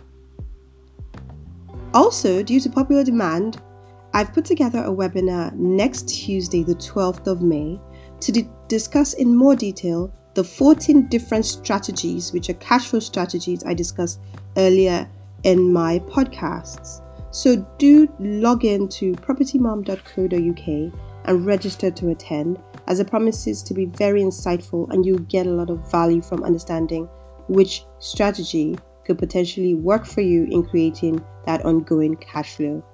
Also, 1.94 2.42
due 2.42 2.60
to 2.60 2.70
popular 2.70 3.04
demand, 3.04 3.60
I've 4.12 4.32
put 4.32 4.44
together 4.44 4.82
a 4.84 4.90
webinar 4.90 5.52
next 5.54 6.08
Tuesday, 6.08 6.62
the 6.62 6.74
12th 6.74 7.26
of 7.26 7.42
May, 7.42 7.80
to 8.20 8.32
di- 8.32 8.48
discuss 8.68 9.14
in 9.14 9.36
more 9.36 9.54
detail 9.54 10.12
the 10.34 10.44
14 10.44 11.08
different 11.08 11.44
strategies, 11.44 12.32
which 12.32 12.48
are 12.48 12.54
cash 12.54 12.88
flow 12.88 13.00
strategies 13.00 13.64
I 13.64 13.74
discussed 13.74 14.20
earlier 14.56 15.08
in 15.42 15.72
my 15.72 15.98
podcasts. 16.00 17.02
So 17.30 17.56
do 17.78 18.12
log 18.18 18.64
in 18.64 18.88
to 18.88 19.12
propertymom.co.uk 19.12 20.92
and 21.24 21.46
register 21.46 21.90
to 21.90 22.10
attend, 22.10 22.58
as 22.86 23.00
it 23.00 23.08
promises 23.08 23.62
to 23.64 23.74
be 23.74 23.84
very 23.84 24.22
insightful 24.22 24.88
and 24.90 25.04
you'll 25.04 25.18
get 25.20 25.46
a 25.46 25.50
lot 25.50 25.70
of 25.70 25.90
value 25.90 26.22
from 26.22 26.42
understanding 26.44 27.08
which 27.48 27.84
strategy 27.98 28.78
could 29.04 29.18
potentially 29.18 29.74
work 29.74 30.04
for 30.04 30.20
you 30.20 30.44
in 30.50 30.64
creating 30.64 31.24
that 31.46 31.64
ongoing 31.64 32.16
cash 32.16 32.56
flow. 32.56 32.84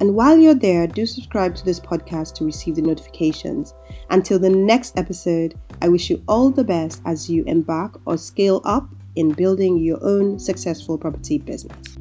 And 0.00 0.14
while 0.14 0.36
you're 0.36 0.54
there, 0.54 0.86
do 0.86 1.06
subscribe 1.06 1.54
to 1.56 1.64
this 1.64 1.80
podcast 1.80 2.34
to 2.34 2.44
receive 2.44 2.76
the 2.76 2.82
notifications. 2.82 3.74
Until 4.10 4.38
the 4.38 4.50
next 4.50 4.98
episode, 4.98 5.54
I 5.80 5.88
wish 5.88 6.10
you 6.10 6.22
all 6.28 6.50
the 6.50 6.64
best 6.64 7.00
as 7.06 7.30
you 7.30 7.44
embark 7.44 8.00
or 8.04 8.18
scale 8.18 8.60
up 8.64 8.88
in 9.16 9.32
building 9.32 9.78
your 9.78 9.98
own 10.04 10.38
successful 10.38 10.98
property 10.98 11.38
business. 11.38 11.96